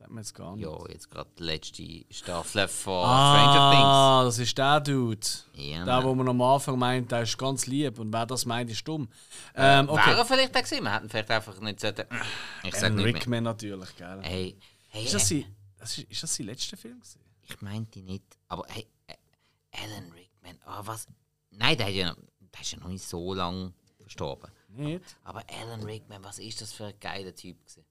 [0.00, 0.64] Das sagt man jetzt gar nicht.
[0.64, 5.20] ja, jetzt gerade die letzte Staffel von Stranger Ah, das ist der Dude.
[5.20, 5.46] Things.
[5.54, 8.70] Ja, Der, wo man am Anfang meint, der ist ganz lieb und wer das meint,
[8.70, 9.08] ist dumm.
[9.54, 10.12] Ähm, Wäre okay.
[10.16, 10.84] er vielleicht auch gewesen?
[10.84, 12.06] Wir hätten vielleicht einfach nicht sollten.
[12.64, 13.14] Ich sag Alan nicht mehr.
[13.14, 14.20] Rickman natürlich, gell?
[14.22, 14.56] Hey,
[14.88, 16.98] hey, Ist das, hey, sein, das ist, ist das sein letzter Film?
[16.98, 17.20] Gewesen?
[17.42, 18.24] ich meinte nicht.
[18.48, 19.14] Aber hey, äh,
[19.72, 21.08] Alan Rickman, oh, was?
[21.50, 22.16] Nein, der, hat ja, noch-
[22.54, 24.50] der ist ja noch nicht so lange verstorben.
[24.68, 25.04] Nicht?
[25.24, 27.84] Aber Alan Rickman, was ist das für ein geiler Typ gewesen?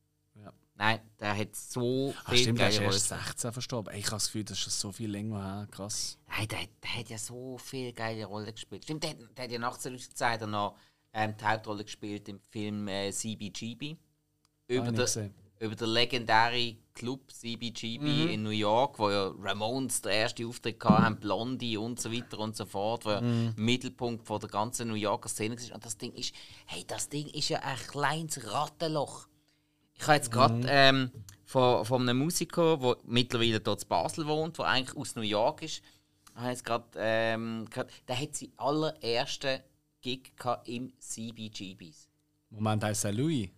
[0.79, 0.85] Ja.
[0.85, 2.99] Nein, der hat so Ach, viel stimmt, der ist geile Rollen.
[2.99, 3.93] 16 verstorben.
[3.93, 5.67] Ey, Ich habe das Gefühl, das ist schon so viel länger her.
[5.71, 6.17] Krass.
[6.29, 8.83] Nein, der, der hat ja so viele geile Rollen gespielt.
[8.85, 10.75] Stimmt, der, hat- der hat ja nach der Zeit noch
[11.13, 13.97] ähm, die Hauptrolle gespielt im Film äh, CBGB.
[14.67, 18.29] Über, nicht den, über den legendären Club CBGB Mhm.
[18.29, 22.55] in New York, wo ja Ramones der erste Auftritt hatten, Blondie und so weiter und
[22.55, 23.53] so fort, wo ja Mhm.
[23.57, 25.75] Mittelpunkt von der ganzen New Yorker Szene war.
[25.75, 26.33] Und das Ding ist,
[26.67, 29.27] hey, das Ding ist ja ein kleines Rattenloch.
[29.99, 30.65] Ich habe jetzt gerade Mhm.
[30.67, 31.11] ähm,
[31.45, 35.61] von, von einem Musiker, der mittlerweile dort in Basel wohnt, der eigentlich aus New York
[35.63, 35.81] ist,
[36.35, 39.59] habe jetzt gerade ähm, gehört, der hat seinen allerersten
[40.01, 42.07] Gig gehabt im CBGBs.
[42.51, 43.49] Moment, heißt er Louis?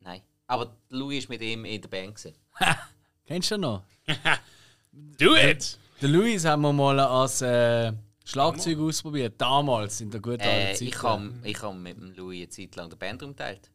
[0.00, 0.20] Nein.
[0.46, 2.32] Aber Louis war mit ihm in der Band.
[3.26, 3.82] Kennst du ihn noch?
[4.92, 5.78] Do it!
[6.00, 7.92] Den Luis haben wir mal als äh,
[8.24, 9.34] Schlagzeug ausprobiert.
[9.40, 10.88] Damals, in der guten Äh, alten Zeit.
[10.88, 13.70] ich habe ich hab mit dem Louis eine Zeit lang den Bandraum geteilt.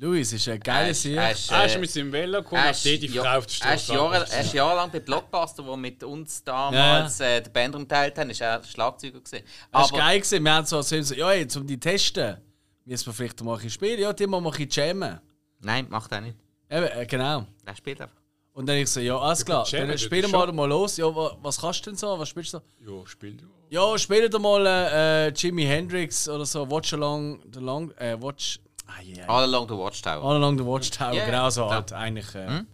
[0.00, 1.16] Luis ist ein geiler Er Sieg.
[1.16, 3.22] er ist, Er ist äh, mit seinem Velo gekommen, Er hat ist, die die ja-
[3.22, 7.40] Frau auf er ist, Straße er ist jahrelang bei Blockbuster, wo mit uns damals äh,
[7.42, 9.44] den Bandraum geteilt haben, ist er Schlagzeuger gewesen.
[9.72, 10.20] Das war geil.
[10.20, 10.44] Gewesen.
[10.44, 12.36] Wir haben so erzählt, so, ja, jetzt um die zu testen,
[12.84, 13.98] müssen wir vielleicht mal ein spielen.
[14.00, 15.20] Ja, die mal ein jammen.
[15.60, 16.36] Nein, macht er nicht.
[16.70, 17.46] Eben, äh, genau.
[17.64, 18.14] Er spielt einfach.
[18.52, 19.66] Und dann ich so, ja, alles klar.
[19.68, 20.96] jammen, Dann spielen wir mal los.
[20.96, 22.16] Ja, wa- was kannst du denn so?
[22.16, 23.00] Was spielst du so?
[23.00, 23.46] Ja, spiel du.
[23.70, 26.70] Ja, spiel doch mal äh, Jimi Hendrix oder so.
[26.70, 27.90] Watch Along the Long.
[27.98, 28.60] Äh, watch.
[28.88, 29.26] Ah, yeah.
[29.28, 30.22] All Along the Watchtower.
[30.24, 31.12] All Along the Watchtower.
[31.12, 32.34] Ja, genau so halt eigentlich.
[32.34, 32.64] Äh,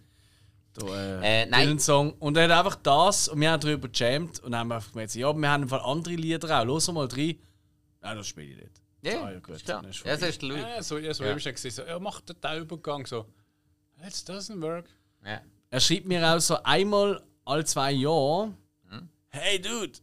[0.74, 1.78] da, äh, Äh, nein.
[1.78, 2.12] Song.
[2.14, 5.32] Und er hat einfach das und wir haben darüber gejammt und haben einfach gemerkt, ja,
[5.32, 6.64] wir haben im Fall andere Lieder auch.
[6.64, 7.36] Los mal drei.
[8.00, 8.82] Nein, das spiele ich nicht.
[9.02, 9.56] Ja, Ah, ja, gut.
[9.56, 9.84] ist klar.
[9.84, 10.60] Ist Ja, so ist der Louis.
[10.62, 11.34] Ja, so, ja, so ja.
[11.34, 13.26] gesehen, so, er macht den Übergang so.
[14.06, 14.86] It doesn't work.
[15.24, 15.40] Ja.
[15.70, 18.52] Er schreibt mir auch so einmal alle zwei Jahre:
[18.88, 19.08] Hm?
[19.28, 19.98] Hey Dude,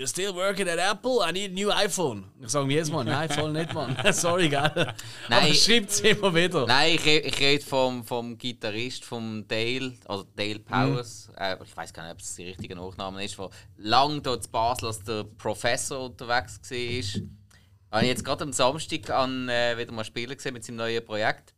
[0.00, 1.20] you still working at Apple?
[1.20, 2.24] I need a new iPhone.
[2.40, 3.96] Ich sage mir jedes Mal: Nein, voll nicht, Mann.
[4.12, 4.58] Sorry, gell?
[4.58, 4.94] Aber
[5.28, 5.48] Nein.
[5.48, 6.66] er schreibt es immer wieder.
[6.66, 11.28] Nein, ich, ich rede vom, vom Gitarrist, vom Dale, also Dale Powers.
[11.28, 11.34] Mhm.
[11.36, 14.50] Äh, ich weiß gar nicht, ob es der richtige Nachname ist, der lang dort in
[14.50, 17.22] Basel als der Professor unterwegs war.
[17.92, 21.04] Habe ich jetzt gerade am Samstag an, äh, wieder mal spielen gesehen mit seinem neuen
[21.04, 21.54] Projekt.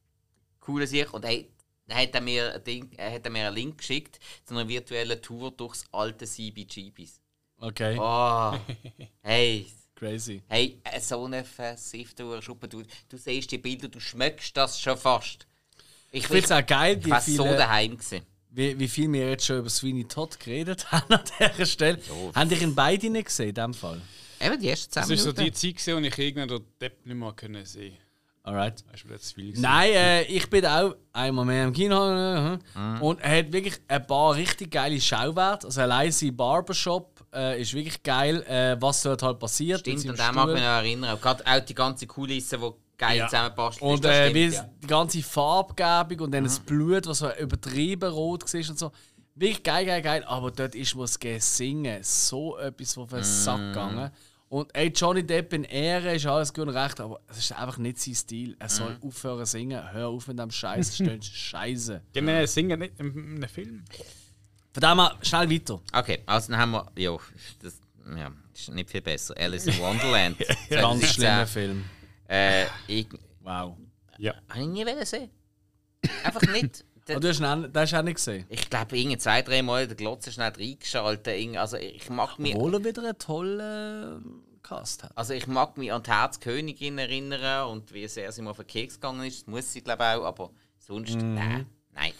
[0.58, 1.12] Coole Sache.
[1.12, 1.52] Und hey,
[1.86, 4.66] dann hat er mir, ein Ding, er hat er mir einen Link geschickt zu einer
[4.66, 7.21] virtuellen Tour durchs alte CBGBs.
[7.62, 8.58] Okay, Oh,
[9.22, 10.42] hey, crazy.
[10.48, 12.66] Hey, äh, so eine versiffte Schuppe.
[12.66, 15.46] Du, du siehst die Bilder, du schmeckst das schon fast.
[16.10, 17.96] Ich, Ich finde es auch geil, ich wie, war so daheim.
[17.96, 18.22] Gewesen.
[18.50, 22.00] wie, wie viel wir jetzt schon über Sweeney Todd geredet haben an dieser Stelle.
[22.34, 24.00] Haben dich in beide nicht gesehen, in dem Fall?
[24.40, 27.06] Eben, die ersten 10 Das war so die Zeit, gewesen, wo ich irgendwann den Depp
[27.06, 27.96] nicht mehr können sehen
[28.44, 28.82] Alright.
[28.90, 29.46] Das war zu viel.
[29.50, 29.62] gewesen.
[29.62, 33.00] Nein, äh, ich bin auch einmal mehr im Kino äh, Mhm.
[33.00, 35.66] und er hat wirklich ein paar richtig geile Schauwerte.
[35.68, 39.80] Also allein sein Barbershop äh, ist wirklich geil, äh, was dort halt passiert.
[39.80, 41.18] Stimmt, an den mag ich mich noch erinnern.
[41.20, 43.28] Gerade auch die ganze Kulisse, die geil Ja.
[43.28, 43.80] zusammenpasst.
[43.80, 44.62] Und äh, stimmt, wie ja.
[44.64, 44.66] Mhm.
[44.82, 48.90] die ganze Farbgebung und dann das Blut, was so übertrieben rot war und so.
[49.36, 50.24] Wirklich geil, geil, geil.
[50.26, 54.10] Aber dort ist mir das Gesingen so etwas von den Sack Mhm.
[54.52, 57.78] Und ey, Johnny Depp in Ehre ist alles gut und recht, aber es ist einfach
[57.78, 58.54] nicht sein Stil.
[58.58, 59.08] Er soll Mhm.
[59.08, 59.92] aufhören zu singen.
[59.92, 62.02] Hör auf mit dem Scheiß, stellst Scheiße.
[62.12, 63.82] Generell singen nicht in einem Film.
[64.74, 65.80] Von dem her, schnell weiter.
[65.94, 66.86] Okay, also dann haben wir.
[66.98, 67.16] Ja,
[67.62, 67.80] das
[68.14, 69.34] ja, ist nicht viel besser.
[69.38, 70.36] Alice in Wonderland.
[70.68, 71.08] Ganz 2010.
[71.14, 71.84] schlimmer Film.
[72.28, 73.06] Äh, ich.
[73.40, 73.78] Wow.
[74.18, 74.34] Ja.
[74.50, 75.30] Habe ich nie sehen.
[76.24, 76.84] Einfach nicht.
[77.08, 78.44] Aber du hast ihn auch, hast du auch nicht gesehen.
[78.48, 81.26] Ich glaube, irgendwie zwei, drei Mal den Glotze schnell reingeschaltet.
[81.28, 82.54] Irgendwie- Also ich mag mich.
[82.54, 85.16] Obwohl er wieder einen tollen Cast hat.
[85.16, 88.66] Also ich mag mich an die Herzkönigin erinnern und wie sehr sie mir auf den
[88.66, 89.40] Keks gegangen ist.
[89.42, 91.34] Das muss sie glaube ich auch, aber sonst, Mhm.
[91.34, 91.66] nein.
[91.94, 92.12] Nein.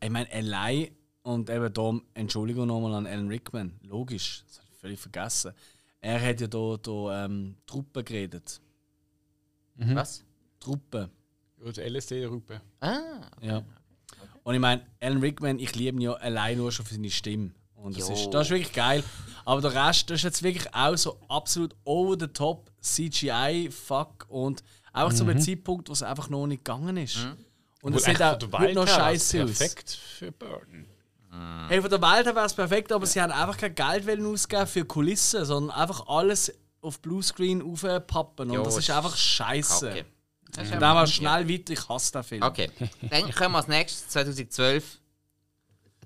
[0.00, 0.90] Ich meine, allein
[1.22, 3.78] und eben darum, Entschuldigung nochmal an Alan Rickman.
[3.82, 5.52] Logisch, das habe ich völlig vergessen.
[6.00, 8.60] Er hat ja da, da ähm, Truppen geredet.
[9.74, 10.24] Was?
[10.60, 11.10] Truppen.
[11.64, 12.60] Ja, die LSD-Ruppe.
[12.80, 12.98] Ah,
[13.40, 13.62] Ja.
[14.48, 17.50] Und ich meine, Alan Rickman, ich liebe ihn ja allein nur schon für seine Stimme.
[17.74, 18.14] Und das Jo.
[18.14, 19.04] ist, das ist wirklich geil.
[19.44, 24.64] Aber der Rest, das ist jetzt wirklich auch so absolut over the top CGI-Fuck und
[24.94, 27.28] einfach zu einem Zeitpunkt, wo es einfach noch nicht gegangen ist.
[27.82, 29.58] Und es sieht auch heute noch scheiße aus.
[29.58, 30.86] Perfekt für Burton.
[31.68, 34.66] Hey, von der Welt her wäre es perfekt, aber sie haben einfach kein Geld ausgeben
[34.66, 38.48] für Kulissen, sondern einfach alles auf Bluescreen aufpappen.
[38.48, 39.90] Und Jo, das ist einfach scheiße.
[39.90, 40.04] okay.
[40.56, 42.42] Einfach- mal schnell weiter, ich hasse den Film.
[42.42, 42.70] Okay,
[43.10, 44.98] dann kommen wir als nächstes 2012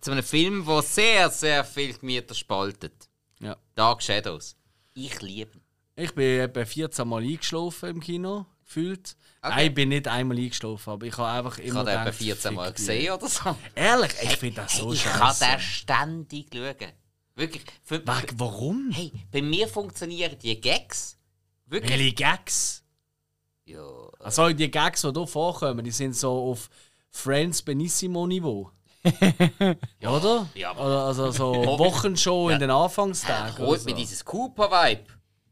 [0.01, 3.09] zu einem Film, der sehr, sehr viel Gemüter spaltet.
[3.41, 3.57] Ja.
[3.75, 4.57] Dark Shadows.
[4.95, 5.63] Ich liebe ihn.
[5.95, 9.17] Ich bin etwa 14 Mal eingeschlafen im Kino, gefühlt.
[9.43, 9.55] Okay.
[9.57, 12.05] Nein, ich bin nicht einmal eingeschlafen, aber ich habe einfach Ich immer habe den etwa
[12.11, 13.57] gedacht, 14 Mal gesehen oder so.
[13.75, 15.45] Ehrlich, ich finde das so ich kann scheiße.
[15.47, 16.93] den ständig schauen.
[17.35, 17.63] Wirklich.
[17.83, 18.91] Für, Wa- Warum?
[18.93, 21.17] hey, bei mir funktionieren die Gags.
[21.67, 21.91] Wirklich.
[21.99, 22.82] Welche Gags?
[23.73, 24.09] Ja.
[24.21, 26.69] Also die Gags, die hier vorkommen, die sind so auf
[27.11, 28.71] Friends Benissimo-Niveau.
[30.01, 30.49] ja, oder?
[30.55, 33.57] Ja, aber- Oder also so Wochenshow in den Anfangstagen.
[33.57, 33.89] oder Holt so.
[33.91, 35.05] mir dieses Cooper-Vibe.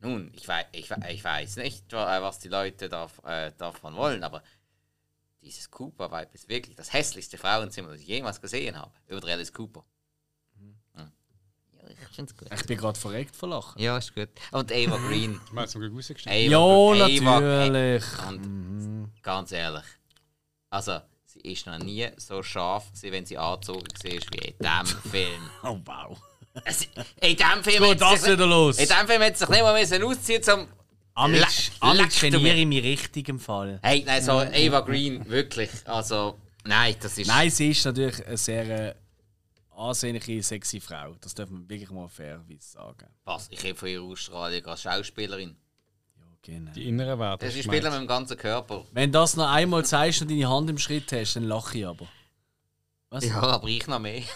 [0.03, 4.23] Nun, ich weiß, ich, ich weiß nicht, wa- was die Leute dav- äh, davon wollen,
[4.25, 4.43] aber
[5.43, 8.93] dieses Cooper-Vibe ist wirklich das hässlichste Frauenzimmer, das ich jemals gesehen habe.
[9.09, 9.85] Über Alice Cooper.
[12.09, 12.49] Ich finde es gut.
[12.61, 13.81] Ich bin gerade verreckt vor Lachen.
[13.81, 14.29] Ja, ist gut.
[14.53, 15.41] Und Ava Green.
[15.67, 16.53] Zum Glück rausgeschnitten.
[16.53, 18.05] Ava, Ja, natürlich.
[18.29, 19.85] Und ganz ehrlich,
[20.71, 25.01] also sie ist noch nie so scharf gewesen, wenn sie angezogen war, wie in diesem
[25.11, 25.51] Film.
[25.62, 26.19] Oh, wow.
[27.21, 28.79] In diesem Film sie das wieder los.
[28.79, 30.67] In diesem Film hätte sie sich nicht mal müssen ausziehen zum
[32.33, 32.61] du geniere mir.
[32.62, 33.79] ich mich richtig im Fall.
[33.83, 35.71] Hey, nein, so Eva Green, wirklich.
[35.85, 37.27] Also, nein, das ist.
[37.27, 38.95] Nein, sie ist natürlich eine sehr äh,
[39.81, 41.15] ansehnliche, sexy Frau.
[41.20, 43.09] Das darf man wirklich mal fairerweise sagen.
[43.24, 43.48] Was?
[43.51, 45.57] Ich rede von ihrer Ausstrahlung als Schauspielerin.
[46.19, 46.73] Ja, genau.
[46.73, 47.47] Die inneren Werte.
[47.47, 48.85] Das ist ein Spieler mit dem ganzen Körper.
[48.93, 51.86] Wenn du das noch einmal zeigst und deine Hand im Schritt hast, dann lache ich
[51.86, 52.07] aber.
[53.09, 53.24] Was?
[53.24, 54.23] Ja, aber ich noch mehr.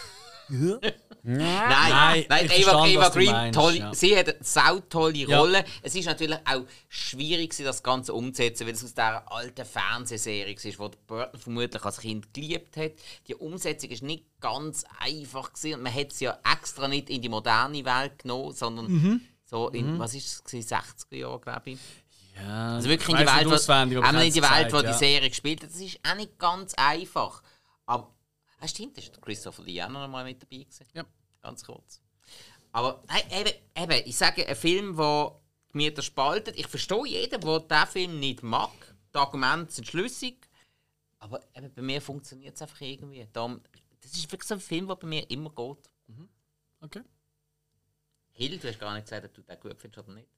[1.27, 1.33] Ja.
[1.33, 3.93] Nein, Nein, nein, ich Eva, verstand, Eva was du Green, meinst, tolle, ja.
[3.95, 5.39] sie hat eine sautolle Ja.
[5.39, 5.65] Rolle.
[5.81, 10.63] Es ist natürlich auch schwierig, das Ganze umzusetzen, weil es aus dieser alten Fernsehserie ist,
[10.63, 10.75] die
[11.07, 12.91] Burton vermutlich als Kind geliebt hat.
[13.27, 17.21] Die Umsetzung ist nicht ganz einfach gewesen und man hat sie ja extra nicht in
[17.21, 19.21] die moderne Welt genommen, sondern Mhm.
[19.45, 21.79] so in, was ist es, gewesen, 60er Jahre, glaube ich.
[22.35, 23.53] Ja, Also wirklich in die Welt, wo,
[24.21, 24.41] in die
[24.73, 24.93] wo die ja.
[24.93, 25.69] Serie gespielt hat.
[25.69, 27.41] Das ist auch nicht ganz einfach.
[27.85, 28.11] Aber,
[28.59, 30.85] ah, stimmt, ist der Christopher Lee auch noch mal mit dabei gewesen.
[30.93, 31.05] Ja.
[31.41, 32.01] Ganz kurz.
[32.71, 36.57] Aber hey, eben, eben, ich sage, ein Film, der die Gemüter spaltet.
[36.57, 38.71] Ich verstehe jeden, der diesen Film nicht mag.
[39.13, 40.49] Die Argumente sind schlüssig.
[41.19, 43.27] Aber eben, bei mir funktioniert es einfach irgendwie.
[43.31, 43.61] Darum,
[44.01, 45.89] das ist wirklich so ein Film, der bei mir immer geht.
[46.81, 47.01] Okay.
[48.33, 50.29] Hill, du hast gar nicht gesagt, ob du den gut findest oder nicht.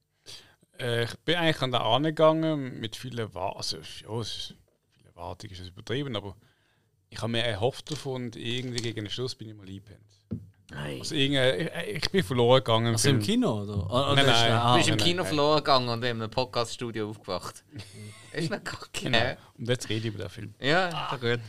[0.78, 3.56] Äh, ich bin eigentlich an den angegangen mit vielen Erwartungen.
[3.56, 4.54] Also, ja, es ist,
[4.92, 6.36] viele Erwartungen ist es übertrieben, aber
[7.10, 10.00] ich habe mir erhofft davon und irgendwie gegen den Schluss bin ich mal eingepennt.
[10.70, 12.92] Also, irgendwie, ich, ich bin verloren gegangen.
[12.92, 13.20] Also im.
[13.20, 13.86] Kino, oder?
[13.86, 14.52] oder Nein, nein.
[14.52, 15.26] ah, Du bist im nein, Kino nein.
[15.28, 17.64] verloren gegangen und in einem Podcast-Studio aufgewacht.
[18.32, 18.88] ist nicht kacke.
[18.92, 19.36] Genau.
[19.56, 20.54] Und jetzt rede ich über den Film.
[20.60, 21.40] Ja, ist doch gut.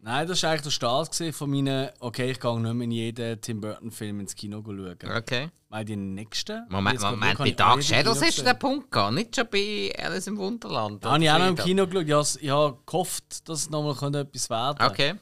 [0.00, 3.40] Nein, das war eigentlich der Start von meinen, okay, ich gehe nicht mehr in jeden
[3.40, 4.96] Tim Burton-Film ins Kino schauen.
[5.16, 5.50] Okay.
[5.68, 6.66] Weil die nächsten.
[6.68, 10.38] Moment, Moment, bei Dark Shadows hast du den Punkt gehabt, nicht schon bei Alice im
[10.38, 11.04] Wunderland.
[11.04, 11.56] Habe ich auch noch im.
[11.56, 12.38] Kino geschaut.
[12.40, 14.92] Ich habe, gehofft, dass es nochmal etwas werden könnte.
[14.92, 15.14] Okay.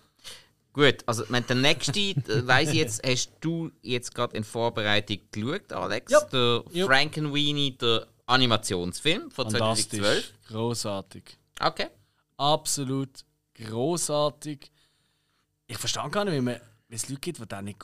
[0.72, 6.12] Gut, also der nächste, weiss ich jetzt, hast du jetzt gerade in Vorbereitung geschaut, Alex?
[6.12, 6.20] Ja.
[6.20, 6.84] Der Ja.
[6.84, 10.00] Frankenweenie, der Animationsfilm von Fantastisch.
[10.00, 10.32] 2012.
[10.48, 11.22] Großartig.
[11.60, 11.86] Okay.
[12.36, 13.08] Absolut
[13.64, 14.70] großartig.
[15.66, 17.78] Ich verstehe gar nicht, wie, man, wie es Leute gibt, die den nicht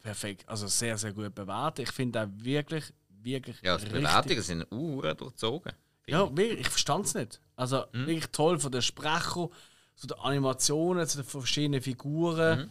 [0.00, 1.82] perfekt, also sehr, sehr gut bewerten.
[1.82, 2.84] Ich finde den wirklich,
[3.22, 3.60] wirklich.
[3.62, 5.72] Ja, die Bewertungen sind Uhren durchzogen.
[6.06, 7.40] Ja, wirklich, ich verstand es nicht.
[7.56, 8.06] Also Mhm.
[8.06, 9.48] wirklich toll von den Sprechern,
[9.96, 12.70] zu den Animationen, zu den verschiedenen Figuren.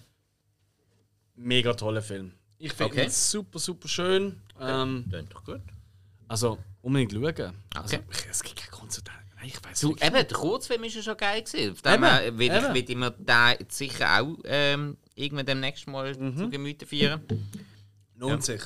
[1.36, 2.32] Mega toller Film.
[2.58, 3.00] Ich finde Mhm.
[3.00, 3.04] Okay.
[3.08, 4.42] ihn super, super schön.
[4.60, 5.62] Ähm, Klingt doch gut.
[6.30, 7.54] also unbedingt schauen.
[7.76, 8.06] Also, Okay.
[8.12, 9.20] ich, es gibt keinen Grund zu denken.
[9.46, 10.04] Ich weiß Du, nicht.
[10.04, 11.72] eben, der Kurzfilm ist ja schon geil gewesen.
[11.74, 15.88] Auf dem Eben, her will ich, will ich mir den sicher auch ähm, irgendwann demnächst
[15.88, 16.38] mal Mhm.
[16.38, 17.22] zu Gemüte führen.
[18.16, 18.62] Lohnt sich.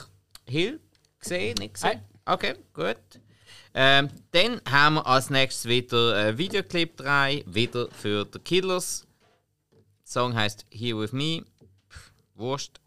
[0.45, 0.79] Hill
[1.19, 2.01] gesehen, nicht gesehen?
[2.25, 2.97] Okay, gut.
[3.73, 9.05] Ähm, dann haben wir als nächstes wieder einen Videoclip 3, wieder für The Killers.
[9.71, 11.43] Der Song heißt Here With Me.
[11.89, 12.79] Pff, Wurscht.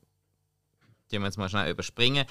[1.10, 2.27] Die wir jetzt mal schnell überspringen.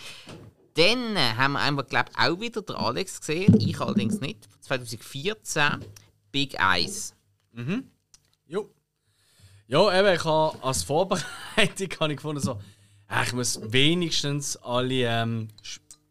[0.75, 3.59] Dann äh, haben wir einfach, glaube ich, auch wieder den Alex gesehen.
[3.59, 4.47] Ich allerdings nicht.
[4.61, 5.85] 2014.
[6.31, 7.13] Big Eyes.
[8.47, 8.69] Jo.
[9.67, 12.59] Ja, eben, ich habe als Vorbereitung habe ich gefunden, so,
[13.23, 15.47] ich muss wenigstens alle ähm,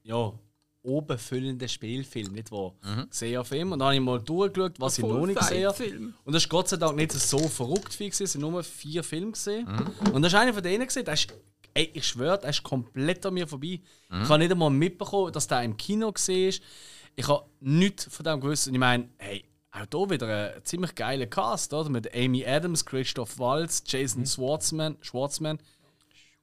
[0.02, 0.32] ja,
[0.82, 2.72] oben füllenden Spielfilme, nicht wahr,
[3.10, 3.72] gesehen auf ihm.
[3.72, 5.76] Und dann habe ich mal durchgeschaut, was ich noch nicht gesehen habe.
[5.76, 6.14] Film.
[6.24, 9.04] Und das ist Gott sei Dank nicht so verrückt viel, gewesen, es sind nur vier
[9.04, 9.66] Filme gesehen.
[10.12, 11.34] Und das ist einer von denen der ist,
[11.80, 13.80] ey, ich schwöre, der ist komplett an mir vorbei.
[14.10, 16.62] Ich habe nicht einmal mitbekommen, dass der im Kino ist.
[17.16, 18.68] Ich habe nichts von dem gewusst.
[18.68, 21.88] Und ich meine, hey, auch hier wieder ein ziemlich geiler Cast, oder?
[21.88, 25.58] Mit Amy Adams, Christoph Waltz, Jason Schwartzman, Schwartzman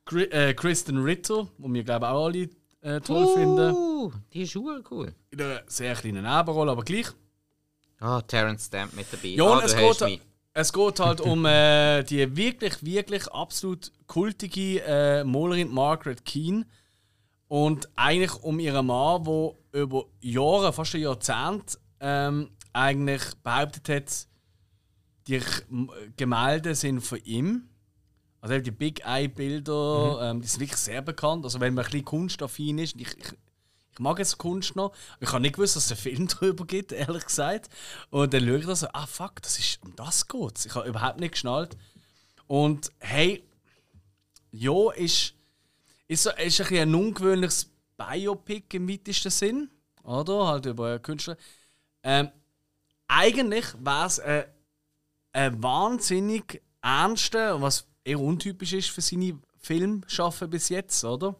[0.06, 2.50] Chri äh, Kristen Ritter, wo wir glaube ich auch alle
[2.82, 3.74] äh, toll finden.
[3.74, 5.14] Uh, die ist cool.
[5.32, 7.08] In einer sehr kleinen Nebenrolle, aber gleich.
[8.00, 9.28] Ah, Terence Stamp mit dabei.
[9.30, 10.22] Ja, und es geht, mich.
[10.60, 16.66] Es geht halt um äh, die wirklich, wirklich absolut kultige äh, Malerin Margaret Keane.
[17.48, 24.28] Und eigentlich um ihren Mann, der über Jahre, fast ein Jahrzehnt, ähm, eigentlich behauptet hat,
[25.28, 25.42] die
[26.18, 27.70] Gemälde sind von ihm.
[28.42, 31.46] Also die Big Eye Bilder, ähm, die sind wirklich sehr bekannt.
[31.46, 33.38] Also wenn man ein bisschen kunstaffin ist, ich, ich,
[33.98, 36.92] ich mag jetzt Kunst noch, ich habe nicht gewusst, dass es einen Film darüber gibt,
[36.92, 37.68] ehrlich gesagt.
[38.12, 40.88] Und dann schaue ich da so, ah fuck, das ist, um das geht Ich habe
[40.88, 41.76] überhaupt nicht geschnallt.
[42.46, 43.44] Und hey,
[44.52, 45.34] ja, ist,
[46.08, 49.70] ist, so, ist ein, ein ungewöhnliches Biopic im weitesten Sinn,
[50.04, 50.48] oder?
[50.48, 51.36] Halt über einen Künstler.
[52.04, 52.30] Ähm,
[53.08, 54.46] eigentlich wäre es ein,
[55.34, 61.36] ein wahnsinnig ernster, was eher untypisch ist für seine Filmschaffen bis jetzt, oder?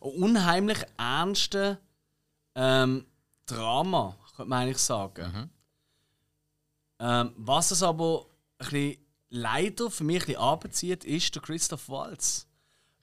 [0.00, 1.78] Ein unheimlich ernster
[2.54, 3.06] ähm,
[3.46, 5.50] Drama, könnte man eigentlich sagen.
[6.98, 8.26] Ähm, was es aber
[8.58, 8.96] ein bisschen
[9.30, 12.46] leider für mich ein bisschen anbezieht, ist der Christoph Waltz.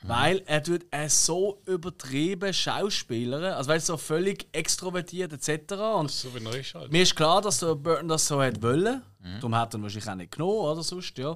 [0.04, 5.74] Weil er tut er so übertrieben Schauspieler, also weil so völlig extrovertiert etc.
[5.74, 6.92] Und So wie neu halt.
[6.92, 9.02] mir ist klar, dass der Burton das so hat wollen.
[9.24, 11.36] Darum hat er ihn wahrscheinlich auch nicht genommen oder sonst, ja.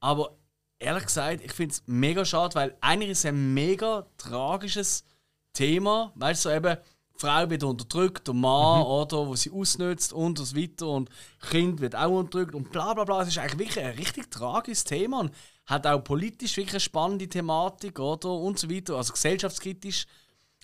[0.00, 0.37] Aber
[0.78, 5.04] ehrlich gesagt, ich finde es mega schade, weil eigentlich ist es ein mega tragisches
[5.52, 6.12] Thema.
[6.14, 6.76] Weißt du, so eben,
[7.16, 10.86] Frau wird unterdrückt, der Mann, oder, wo sie ausnutzt und so weiter.
[10.86, 11.10] Und
[11.50, 13.22] Kind wird auch unterdrückt und bla bla bla.
[13.22, 15.32] Es ist eigentlich wirklich ein richtig tragisches Thema und
[15.66, 18.30] hat auch politisch wirklich eine spannende Thematik, oder?
[18.30, 18.96] Und so weiter.
[18.96, 20.06] Also gesellschaftskritisch.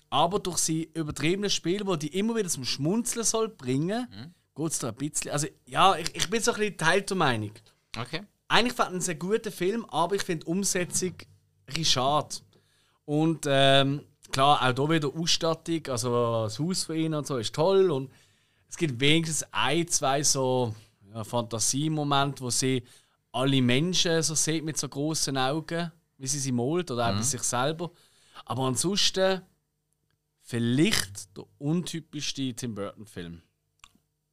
[0.09, 4.07] Aber durch sie übertriebene Spiel, wo die immer wieder zum Schmunzeln soll bringen,
[4.55, 5.31] geht es da ein bisschen.
[5.31, 7.51] Also ja, ich, ich bin so ein bisschen teilter Meinung.
[7.97, 8.21] Okay.
[8.47, 11.13] Eigentlich fand ich einen guten Film, aber ich finde die Umsetzung
[11.67, 12.35] ein schade.
[13.05, 14.01] Und ähm,
[14.31, 17.91] klar, auch hier wieder Ausstattung, also das Haus von ihnen und so ist toll.
[17.91, 18.11] Und
[18.69, 20.75] es gibt wenigstens ein, zwei so
[21.13, 22.83] ja, Fantasiemomente, wo sie
[23.31, 27.21] alle Menschen so sieht mit so großen Augen, wie sie sie malt oder auch bei
[27.21, 27.91] sich selber.
[28.45, 29.41] Aber ansonsten
[30.41, 33.41] vielleicht der untypischste Tim Burton-Film.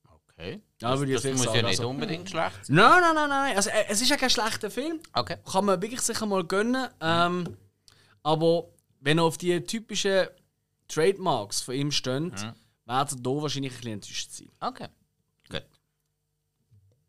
[0.04, 0.60] Okay.
[0.82, 2.76] Ja, das jetzt muss sagen, ja nicht also- unbedingt schlecht sein.
[2.76, 3.56] Nein, nein, nein, nein.
[3.56, 5.00] Also, äh, es ist ja kein schlechter Film.
[5.12, 5.36] Okay.
[5.50, 6.88] Kann man wirklich sicher mal gönnen.
[7.00, 7.56] Ähm,
[8.22, 8.64] aber
[9.00, 10.26] wenn er auf die typischen
[10.88, 12.32] Trademarks von ihm steht, Mhm.
[12.32, 12.56] wird
[12.86, 14.48] er hier wahrscheinlich ein bisschen enttäuscht sein.
[14.60, 14.88] Okay.
[15.48, 15.62] Gut.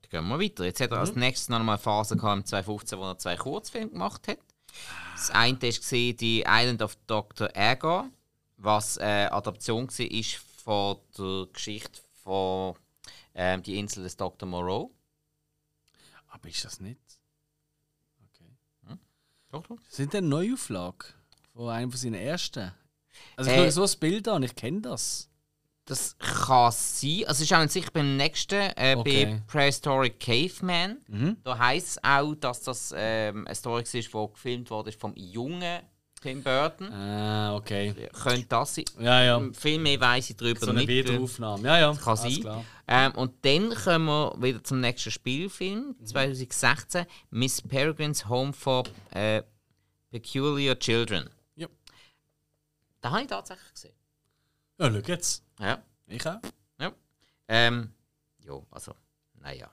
[0.01, 0.65] Dann gehen wir weiter.
[0.65, 1.01] Jetzt hat er Mhm.
[1.01, 4.37] als nächstes noch mal eine Phase gehabt im 2015, wo er zwei Kurzfilme gemacht hat.
[5.15, 7.49] Das eine war die Island of Dr.
[7.55, 8.09] Agar,
[8.57, 12.75] was eine Adaption war von der Geschichte von
[13.35, 14.47] ähm, Die Insel des Dr.
[14.47, 14.91] Moreau.
[16.27, 16.99] Aber ist das nicht?
[18.33, 18.97] Okay.
[19.51, 19.77] Doch, doch.
[19.89, 21.05] Sind denn Neuauflage
[21.53, 22.71] von einem von seinen ersten?
[23.35, 25.29] Also ich Äh, schaue so das Bild an, ich kenne das.
[25.85, 27.25] Das kann sein.
[27.27, 29.25] Also es ist auch sicher beim nächsten, äh, Okay.
[29.25, 30.97] bei Prehistoric Caveman.
[31.07, 31.37] Mhm.
[31.43, 35.81] Da heisst es auch, dass das ähm, eine Story ist, die gefilmt wurde vom jungen
[36.23, 36.91] Tim Burton.
[36.91, 38.09] Ah, okay.
[38.13, 38.85] Könnte das sein?
[38.99, 39.41] Ja, ja.
[39.53, 40.87] Viel mehr weiss ich darüber So eine nicht.
[40.87, 41.63] Wiederaufnahme.
[41.67, 41.87] Ja, ja.
[41.93, 42.65] Das kann sein.
[42.87, 46.05] Ähm, und dann kommen wir wieder zum nächsten Spielfilm, Mhm.
[46.05, 49.43] 2016, Miss Peregrine's Home for äh,
[50.09, 51.29] Peculiar Children.
[51.55, 51.67] Ja.
[53.01, 53.95] Da habe ich tatsächlich gesehen.
[54.79, 55.43] Ja, schau jetzt.
[55.59, 55.83] Ja.
[56.07, 56.39] Ich auch.
[57.49, 57.93] Ähm,
[58.39, 58.93] ja, also,
[59.41, 59.69] naja.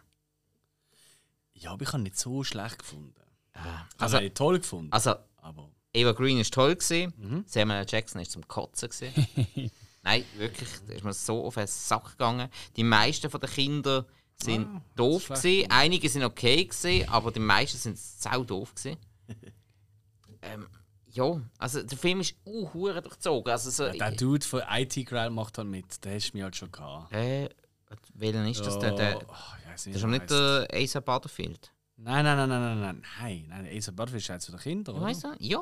[1.52, 3.14] Ja, aber ich habe nicht so schlecht gefunden.
[3.52, 3.68] Also,
[3.98, 4.92] Also, ich habe toll gefunden.
[4.92, 6.74] also aber Eva Green war toll.
[6.76, 7.12] Gewesen.
[7.16, 7.44] Mhm.
[7.46, 7.84] Samuel.
[7.88, 8.88] Jackson ist zum Kotzen.
[8.90, 9.70] Gewesen.
[10.02, 12.48] Nein, wirklich, da ist mir so auf den Sack gegangen.
[12.76, 14.04] Die meisten von den Kindern
[14.42, 15.28] sind Ah, doof.
[15.28, 15.70] Gewesen.
[15.70, 18.74] Einige sind okay, gewesen, aber die meisten sind sau doof.
[18.74, 18.96] Gewesen.
[20.42, 20.66] ähm,
[21.12, 23.50] ja, also der Film ist uh, hure durchzogen.
[23.52, 26.02] Also so, der Dude von IT Crowd macht halt mit.
[26.04, 27.12] Der hast du mir halt schon gehabt.
[27.12, 27.48] äh,
[28.14, 28.78] welchen ist das?
[28.78, 29.32] Der, der, Oh,
[29.68, 31.72] weiss das ist aber er nicht der Asa Butterfield.
[32.02, 35.06] Nein, nein, nein, nein, nein, nein, nein, Butterfield ist jetzt zu den Kindern, Wie oder?
[35.08, 35.36] heißt er?
[35.38, 35.58] Ja.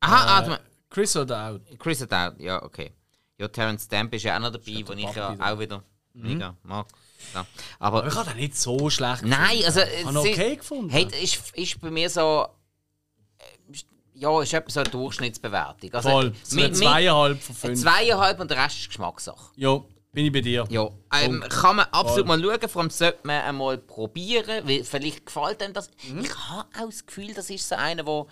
[0.00, 1.60] Aha, ah, du Äh, meinst- Chris O'Dowd.
[1.78, 2.92] Chris O'Dowd, ja, okay.
[3.38, 5.82] Ja, Terence Stamp ist ja auch noch dabei, der ich ja auch wieder
[6.12, 6.22] Mhm.
[6.28, 6.86] mega mag.
[7.32, 7.46] Ja.
[7.78, 10.90] Aber Aber ich habe den nicht so schlecht nein, also Ich habe okay gefunden.
[10.90, 12.46] hey, ist, ist bei mir so.
[13.38, 13.44] äh,
[14.16, 15.92] Ja, ist etwa so eine Durchschnittsbewertung.
[15.92, 16.34] Also, Voll.
[16.44, 17.80] So mit- zweieinhalb von fünf.
[17.80, 19.50] Zweieinhalb und der Rest ist Geschmackssache.
[19.56, 19.82] Ja,
[20.14, 20.64] bin ich bei dir.
[20.70, 20.88] Ja,
[21.20, 25.62] ähm, kann man absolut mal schauen, vor allem sollte man einmal probieren, weil vielleicht gefällt
[25.62, 25.90] einem das.
[26.08, 26.20] Mhm.
[26.20, 28.28] Ich habe auch das Gefühl, das ist so einer, wo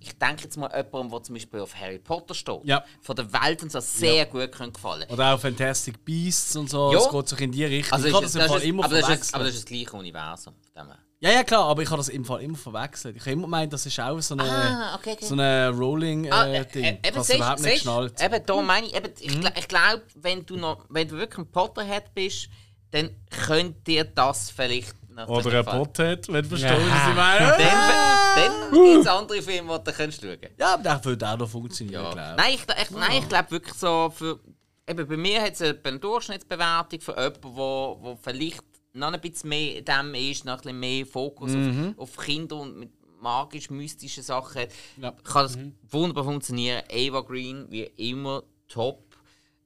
[0.00, 2.84] ich denke jetzt mal jemandem, der zum Beispiel auf Harry Potter steht, Ja.
[3.00, 5.08] von der Welt und so sehr gut können gefallen.
[5.10, 6.92] Oder auch Fantastic Beasts und so.
[6.92, 6.98] Ja.
[6.98, 7.92] Es geht sich in die Richtung.
[7.92, 9.92] Also ich es- das Fall ist- immer aber, das ist, aber das ist das gleiche
[9.96, 10.54] Universum.
[10.74, 10.94] von dem.
[11.20, 13.16] Ja, ja, klar, aber ich habe das im Fall immer verwechselt.
[13.16, 15.24] Ich habe immer gemeint, das ist auch so eine, Ah, okay, okay.
[15.24, 16.32] so eine Rolling-Ding.
[16.32, 16.84] Ah, Äh, äh, Ding.
[16.84, 18.18] äh, ich eben, siehst- überhaupt nicht geschnallt.
[18.18, 18.24] Mhm.
[18.34, 21.38] Eben, da meine ich, eben, ich, gl- ich glaube, wenn du noch, wenn du wirklich
[21.38, 22.48] ein Potterhead bist,
[22.90, 23.10] dann
[23.46, 25.64] könnte dir das vielleicht noch Oder ein.
[25.64, 27.46] Pothead, wenn du verstehst, was ich meine.
[27.56, 30.58] Dann, dann gibt es andere Filme, die du kannst schauen kannst.
[30.60, 32.12] Ja, aber der würde auch noch funktionieren, Ja.
[32.12, 34.38] glaube Nein, ich, ich, nein, ich glaube wirklich so, für,
[34.86, 38.62] eben bei mir hat es eine, Durchschnittsbewertung für jemanden, wo, wo vielleicht
[38.96, 42.76] noch ein bisschen mehr dem ist, noch ein bisschen mehr Fokus auf, auf Kinder und
[42.78, 42.90] mit
[43.20, 45.10] magisch-mystischen Sachen hat, Ja.
[45.12, 45.58] kann das
[45.90, 46.82] wunderbar funktionieren.
[46.90, 49.16] Ava Green, wie immer, top.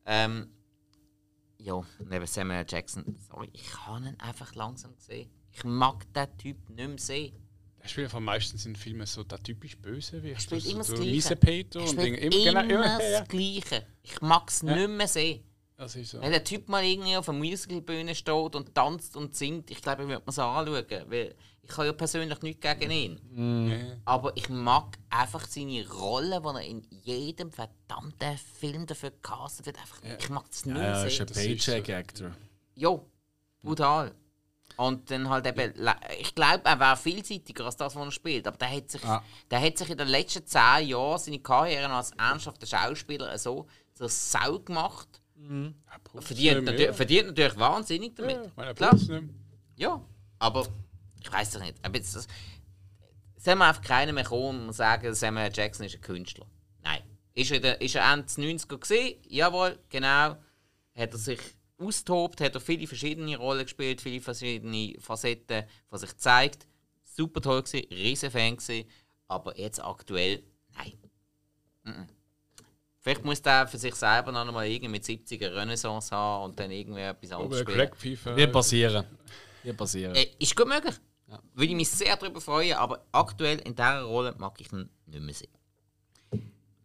[0.07, 0.51] Ähm,
[1.59, 2.65] ja, neben Samuel.
[2.69, 5.31] Jackson, sorry, ich habe ihn einfach langsam gesehen.
[5.53, 7.37] Ich mag den Typ nicht mehr sehen.
[7.83, 10.89] Er spielt einfach meistens in Filmen so der typisch Böse, wie Er spielt immer das
[10.89, 11.11] so Gleiche.
[11.11, 12.17] Miesepeter Er und Dinge.
[12.19, 13.87] immer, Immer, genau, ja, ja, das Gleiche.
[14.03, 15.43] Ich mag es nicht mehr sehen.
[15.81, 16.21] Das ist so.
[16.21, 20.03] Wenn der Typ mal irgendwie auf einer Musicalbühne steht und tanzt und singt, ich glaube,
[20.03, 20.85] ich würde mir so anschauen.
[21.09, 23.69] Weil ich habe ja persönlich nichts gegen ihn.
[23.71, 23.97] Ja.
[24.05, 29.79] Aber ich mag einfach seine Rolle, die er in jedem verdammten Film dafür gecastet wird.
[29.79, 31.37] Einfach, Ich mag das nicht Ja, er ist ein Das.
[31.39, 32.31] Paycheck-Actor.
[32.75, 33.07] Jo,
[33.63, 34.13] brutal.
[34.77, 35.73] Und dann halt eben,
[36.19, 38.47] ich glaube, er wäre vielseitiger als das, was er spielt.
[38.47, 39.23] Aber der hat sich, Ah.
[39.51, 44.09] der hat sich in den letzten zehn Jahren seine Karriere als ernsthafter Schauspieler so zur
[44.11, 45.20] Sau gemacht.
[46.21, 46.93] Verdient, Ja, natür- ja.
[46.93, 48.39] verdient natürlich wahnsinnig damit.
[48.57, 48.95] Ja, Klar.
[48.95, 49.11] nicht.
[49.77, 50.05] Ja,
[50.39, 50.67] aber
[51.23, 51.77] ich weiß doch nicht.
[51.83, 52.27] Aber jetzt, das,
[53.37, 56.47] soll man einfach keiner mehr kommen und sagen, Samuel Jackson ist ein Künstler?
[56.83, 57.03] Nein.
[57.35, 59.19] Ist er, der- ist er Ende 90er gesehen?
[59.29, 60.37] Jawohl, genau.
[60.95, 61.41] Hat er sich
[61.79, 66.67] austobt, hat er viele verschiedene Rollen gespielt, viele verschiedene Facetten von sich gezeigt.
[67.05, 68.89] Super toll gewesen, riesen Fan gewesen.
[69.29, 70.43] Aber jetzt aktuell,
[70.77, 70.93] nein.
[71.85, 72.09] Mhm.
[73.01, 76.61] Vielleicht muss der für sich selber noch mal irgendwie mit 70 eine Renaissance haben und
[76.61, 77.91] dann irgendwie etwas anderes Aber spielen.
[77.91, 78.37] Crack.
[78.37, 79.07] Wird passieren.
[79.63, 80.15] Wird passieren.
[80.15, 80.95] Äh, ist gut möglich.
[81.55, 85.23] Würde ich mich sehr darüber freuen, aber aktuell in dieser Rolle mag ich ihn nicht
[85.23, 85.51] mehr sehen.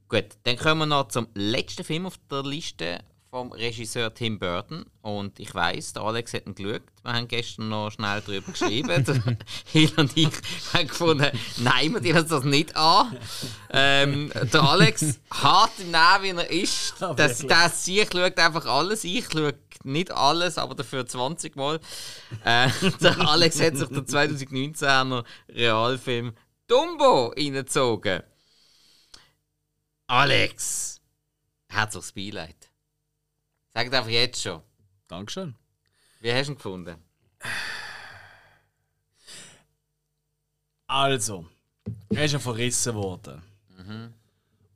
[0.08, 3.04] Gut, dann kommen wir noch zum letzten Film auf der Liste
[3.36, 4.86] vom Regisseur Tim Burton.
[5.02, 6.84] Und ich weiß, der Alex hat ihn geschaut.
[7.04, 9.04] Wir haben gestern noch schnell darüber geschrieben.
[9.74, 10.30] Hill und ich
[10.74, 13.18] haben gefunden, nein, wir tun uns das nicht an.
[13.72, 18.66] Ähm, der Alex, hart im Nehmen, wie er ist, Ja, das, das ich schaut einfach
[18.68, 19.04] alles.
[19.04, 19.54] Ich schaue
[19.84, 21.82] nicht alles, aber dafür 20 Mal.
[22.46, 22.70] Äh,
[23.02, 26.32] der Alex hat sich den 2019er Realfilm
[26.68, 28.24] Dumbo reingezogen.
[30.08, 31.02] Alex,
[31.68, 32.65] herzliches Beileid.
[33.76, 34.62] Sag einfach jetzt schon.
[35.06, 35.54] Dankeschön.
[36.22, 36.96] Wie hast du ihn gefunden?
[40.88, 41.46] Also,
[42.10, 43.42] er ist ja verrissen worden.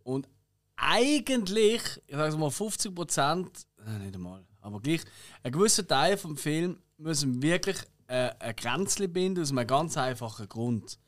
[0.03, 0.27] Und
[0.75, 5.01] eigentlich, ich sage mal 50 Prozent, äh, nicht einmal, aber gleich,
[5.43, 7.77] ein gewisser Teil vom Film müssen wirklich
[8.07, 10.99] äh, ein Grenzchen binden aus einem ganz einfachen Grund.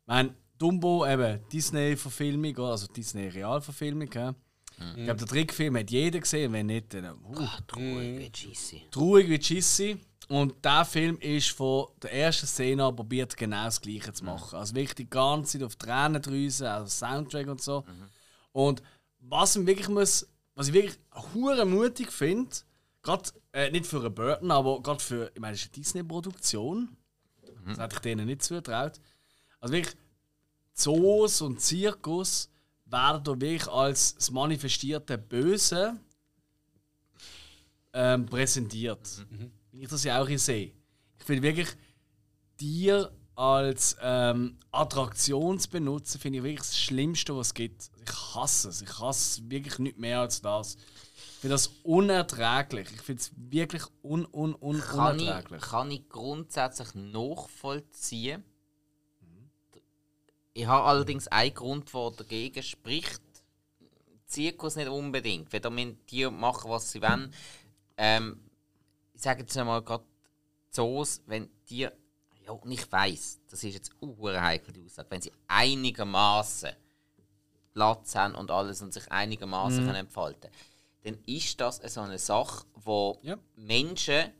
[0.00, 4.34] Ich meine, Dumbo, eben Disney-Verfilmung, also Disney-Realverfilmung.
[4.80, 4.94] Ja.
[4.96, 7.12] Ich glaube, der Trickfilm hat jeder gesehen, wenn nicht, dann.
[7.22, 8.82] Uh, Traurig wie Cheesy.
[8.90, 9.98] traurig wie Chissy.
[10.28, 14.56] Und der Film ist von der ersten Szene an probiert, genau das Gleiche zu machen.
[14.56, 17.84] Also wirklich die ganze Zeit auf Tränendrüse, also Soundtrack und so.
[18.52, 18.80] Und
[19.18, 20.98] was ich wirklich muss, was ich wirklich
[21.34, 22.54] hure mutig finde,
[23.02, 26.96] gerade äh, nicht für einen Burton, aber gerade für, ich meine, es ist eine Disney-Produktion.
[27.66, 29.00] Das hätte ich denen nicht zugetraut.
[29.58, 29.96] Also wirklich,
[30.74, 32.48] Zoos und Zirkus
[32.90, 35.96] werden da wirklich als das manifestierte Böse
[37.92, 39.24] ähm, präsentiert.
[39.72, 40.72] Wie ich das ja auch hier sehe.
[41.18, 41.68] Ich finde wirklich,
[42.56, 47.90] Tier als ähm, Attraktionsbenutzer finde ich wirklich das Schlimmste, was es gibt.
[48.04, 48.82] Ich hasse es.
[48.82, 50.74] Ich hasse es wirklich nicht mehr als das.
[50.76, 52.88] Ich finde das unerträglich.
[52.92, 55.62] Ich finde es wirklich un, un, un, Kann ich, unerträglich.
[55.62, 58.44] kann ich grundsätzlich nachvollziehen.
[60.52, 63.22] Ich habe allerdings einen Grund, der dagegen spricht.
[64.26, 65.52] Zirkus nicht unbedingt.
[65.52, 67.32] Wenn damit die machen, was sie wollen.
[67.96, 68.40] Ähm,
[69.14, 70.04] ich sage jetzt einmal gerade
[70.70, 71.88] Zoos, wenn die.
[72.46, 75.10] Ja, und ich weiß, das ist jetzt eine heikel die Aussage.
[75.10, 76.70] Wenn sie einigermaßen
[77.72, 80.50] Platz haben und alles und sich einigermaßen können entfalten
[81.02, 83.38] dann ist das so eine Sache, wo Ja.
[83.56, 84.32] Menschen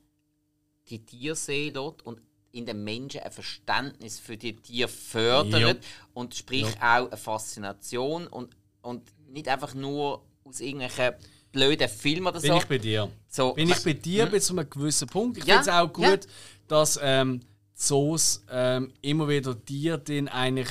[0.89, 2.21] die Tiere sehen dort und
[2.53, 8.57] in den Menschen ein Verständnis für die Tiere fördert und sprich auch eine Faszination und,
[8.83, 11.15] und nicht einfach nur aus irgendwelchen
[11.53, 12.57] blöden Filmen oder Bin so.
[12.59, 13.11] ich bei dir.
[13.29, 15.39] so Bin ich bei dir bis zu einem gewissen Punkt.
[15.39, 16.31] Ich Ja, finde es auch gut, ja.
[16.69, 17.41] dass ähm,
[17.75, 20.69] Zoos ähm, immer wieder Tiere den eigentlich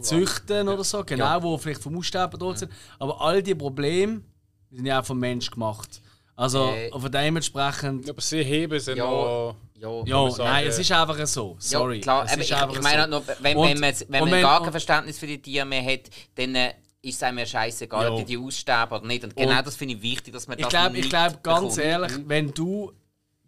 [0.00, 2.72] züchten oder so, genau, wo vielleicht vom Aussterben dort sind.
[2.98, 4.22] Aber all die Probleme
[4.70, 6.00] sind ja auch vom Mensch gemacht.
[6.38, 8.08] Also Äh, von dementsprechend.
[8.08, 9.04] Aber sie heben sie Ja.
[9.04, 9.56] noch.
[9.74, 11.56] ja, Ja, nein, es ist einfach so.
[11.58, 11.96] Sorry.
[11.96, 13.08] Ja, klar, es aber ist ich, einfach ich meine so.
[13.10, 16.02] nur, wenn, Und- wenn man, wenn man gar kein Verständnis für die Tiere mehr hat,
[16.36, 18.24] dann äh, ist es einem ja scheißegal, ob Ja.
[18.24, 19.24] die, die aussterben oder nicht.
[19.24, 21.42] Und genau Und das finde ich wichtig, dass man Ich das glaube, ich nicht glaub,
[21.42, 21.78] ganz bekommt.
[21.78, 22.92] ehrlich, wenn du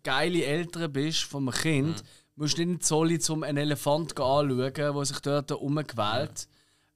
[0.03, 2.03] geile Eltern bist von einem Kind,
[2.35, 6.49] musst du nicht in Zolli zum einen Elefant anschauen, der sich dort umquält.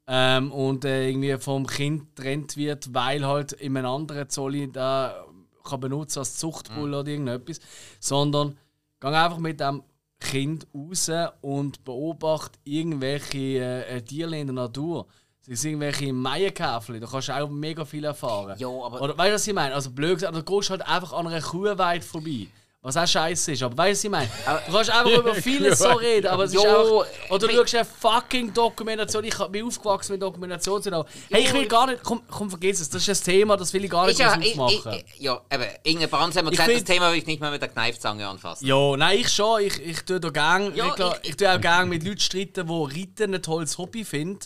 [0.07, 5.25] Ähm, und äh, irgendwie vom Kind getrennt wird, weil halt in einem anderen Zolli da
[5.65, 7.59] kann benutzen als Zuchtbull oder irgendetwas.
[7.99, 8.57] Sondern
[9.01, 9.83] geh einfach mit dem
[10.21, 11.11] Kind raus
[11.41, 15.07] und beobachte irgendwelche äh, äh, Tiere in der Natur.
[15.47, 18.57] Das sind irgendwelche Maienkäferli, da kannst du auch mega viel erfahren.
[18.59, 19.75] Ja, aber- Oder weißt du, was ich meine?
[19.75, 22.47] Also blöd gesagt, du gehst halt einfach an einer Kuhweide vorbei.
[22.87, 24.61] Was auch scheiße ist, aber weißt du, was ich meine?
[24.67, 27.07] Du kannst einfach über vieles so reden, aber es ist einfach.
[27.31, 29.25] Oder du schaust eine fucking Dokumentation.
[29.25, 31.07] Ich bin aufgewachsen mit Dokumentation zu schauen.
[31.31, 32.03] Hey, ich will gar nicht.
[32.03, 32.91] Komm, komm, vergiss es.
[32.91, 34.93] Das ist ein Thema, das will ich gar nicht ja, aufmachen.
[34.93, 37.41] ich, ich, ja, eben, irgendein Brand haben wir gesagt, das find- Thema will ich nicht
[37.41, 38.67] mehr mit der Kneifzange anfassen.
[38.67, 39.63] Ja, nein, ich schon.
[39.63, 42.67] Ich, ich tue da gern, Ja, ich, ich- ich, tue auch gern mit Leuten streiten,
[42.67, 44.41] die Reiten ein tolles Hobby finden.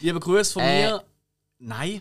[0.00, 0.86] Lieber Grüße von Äh.
[0.86, 1.04] mir.
[1.58, 2.00] Nein.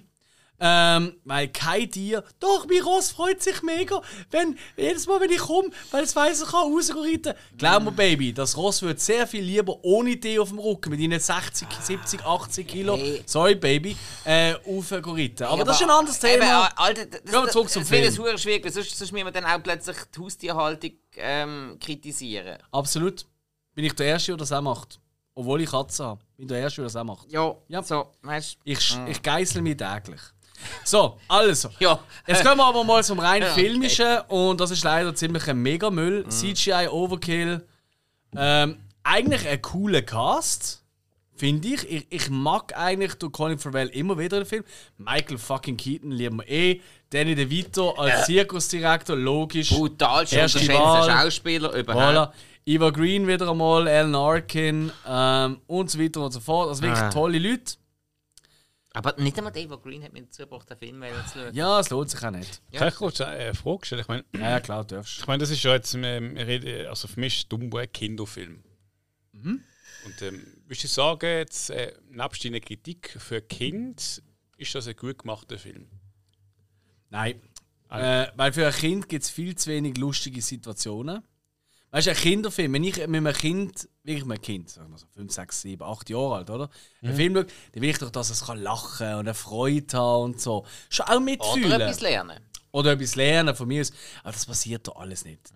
[0.66, 2.24] Ähm, weil kein Tier.
[2.40, 6.42] Doch, mein Ross freut sich mega, wenn jedes Mal, wenn ich komme, weil es weiss,
[6.42, 7.34] ich kann rausreiten.
[7.58, 11.02] Glaub mir, Baby, das Ross wird sehr viel lieber ohne Tee auf dem Rücken mit
[11.02, 12.98] ihnen 60, 70, 80 Kilo.
[13.26, 15.48] Sorry, Baby, äh, aufreiten.
[15.48, 16.70] Aber Ja, das ist ein anderes Eben, Thema.
[16.78, 18.06] Alter, das, Gehen wir zurück zum das Film.
[18.06, 22.58] ein verdammt schwierig, weil sonst, sonst müssen wir dann auch plötzlich die Haustierhaltung ähm, kritisieren.
[22.72, 23.26] Absolut.
[23.76, 25.00] Bin ich der Erste, der das auch macht.
[25.36, 26.22] Obwohl ich Katzen habe.
[26.38, 27.32] Bin der Erste, der das auch macht.
[27.32, 27.82] Ja, Ja.
[27.84, 28.58] so, weißt.
[28.64, 30.22] Ich, ich geißel mich täglich.
[30.84, 31.70] So, also.
[31.80, 32.00] Ja.
[32.28, 33.62] Jetzt kommen wir aber mal zum rein Ja, okay.
[33.66, 36.26] filmischen und das ist leider ziemlich ein Megamüll.
[36.30, 37.66] CGI Overkill.
[38.36, 40.84] Ähm, eigentlich ein cooler Cast,
[41.36, 41.90] finde ich.
[41.90, 42.08] ich.
[42.10, 44.64] Ich mag eigentlich durch Colin Farrell immer wieder den Film.
[44.98, 46.82] Michael fucking Keaton lieben wir eh.
[47.10, 49.72] Danny DeVito als Zirkusdirektor, logisch.
[49.72, 51.10] Unterschätzte Wahl.
[51.10, 52.04] Schauspieler überhaupt.
[52.04, 52.32] Voilà.
[52.66, 56.70] Eva Green wieder einmal, Alan Arkin ähm, und so weiter und so fort.
[56.70, 57.10] Also wirklich Ah.
[57.10, 57.74] tolle Leute.
[58.96, 61.54] Aber nicht einmal Dave Green hat mir dazu gebracht, den Film zu schauen.
[61.56, 62.62] Ja, es lohnt sich auch nicht.
[62.72, 64.02] Kann ich kurz eine Frage stellen?
[64.02, 65.20] Ich meine, Ja, ja klar, darfst.
[65.20, 67.92] ich meine, das ist ja jetzt, ähm, wir reden- also für mich ist Dumbo ein
[67.92, 68.64] Kinderfilm.
[69.34, 74.22] Und ähm, würdest du sagen, jetzt, äh, nebst deiner Kritik für Kind,
[74.58, 75.88] ist das ein gut gemachter Film?
[77.10, 77.42] Nein.
[77.90, 81.24] Äh, weil für ein Kind gibt es viel zu wenig lustige Situationen.
[81.94, 84.98] Weißt du, ein Kinderfilm, wenn ich mit einem Kind, wirklich mit einem Kind, sagen wir
[84.98, 86.70] so 5, 6, 7, 8 Jahre alt, oder?
[87.04, 90.24] Einen Film schaue, dann will ich doch, dass es kann lachen und eine Freude haben
[90.24, 90.66] und so.
[90.90, 91.72] Schon auch mitfühlen.
[91.72, 92.40] Oder etwas lernen.
[92.72, 93.92] Oder etwas lernen von mir aus.
[94.24, 95.54] Aber das passiert doch alles nicht.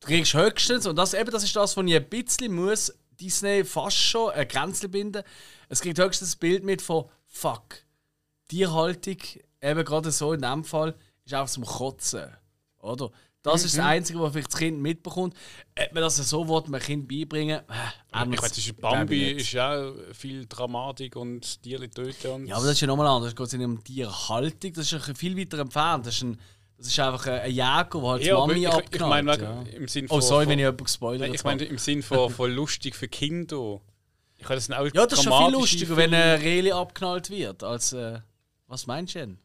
[0.00, 2.90] Du kriegst höchstens, und das, eben, das ist das, was ich ein bisschen muss,
[3.20, 5.22] Disney fast schon ein Grenze binden.
[5.68, 7.84] Es kriegt höchstens ein Bild mit von Fuck.
[8.48, 9.18] Tierhaltung,
[9.60, 10.94] eben gerade so in dem Fall,
[11.26, 12.34] ist einfach zum Kotzen.
[12.80, 13.10] Oder?
[13.44, 15.34] Das ist das Einzige, was vielleicht das Kind mitbekommt.
[15.78, 18.98] Ob man das so will, einem Kind beibringen, äh, Ich anders meine, zwischen glaub ich
[18.98, 22.30] Bambi ist ja auch viel Dramatik und Tiere töten.
[22.32, 23.28] Und Ja, aber das ist ja nochmal anders.
[23.32, 26.06] Es geht nicht um Tierhaltung, das ist ja viel weiter entfernt.
[26.06, 26.40] Das ist, ein,
[26.78, 28.94] das ist einfach ein Jäger, der halt Ja, Mami ich, abknallt.
[28.94, 29.62] ich meine, ja.
[29.76, 30.22] im Sinn Oh, von.
[30.22, 31.36] sorry, von, wenn ich jemanden gespoilert habe.
[31.36, 33.80] ich meine, im Sinn von, von lustig für Kinder.
[34.38, 36.16] Ich habe das sind auch Ja, das ist schon viel lustiger, wenn Filme.
[36.34, 37.92] ein Reli abknallt wird, als.
[37.92, 38.20] Äh,
[38.66, 39.38] was meinst du denn?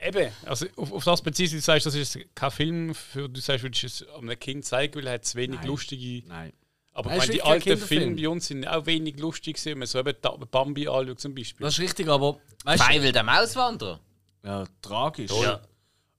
[0.00, 3.40] Eben, also auf, auf das bezieht sich, du sagst, das ist kein Film, für du
[3.40, 5.66] sagst, würdest du es einem Kind zeigen, weil er hat zu wenig Nein.
[5.66, 6.26] lustige.
[6.28, 6.52] Nein.
[6.92, 7.76] Aber Nein, ich meine, die alten.
[7.78, 10.14] Filme bei uns sind auch wenig lustig gewesen, wenn man so eben
[10.50, 11.64] Bambi anschaut zum Beispiel.
[11.64, 12.38] Das ist richtig, aber.
[12.64, 14.00] Weißt Feivel der Mauswanderer.
[14.44, 15.30] Ja, tragisch.
[15.42, 15.60] Ja.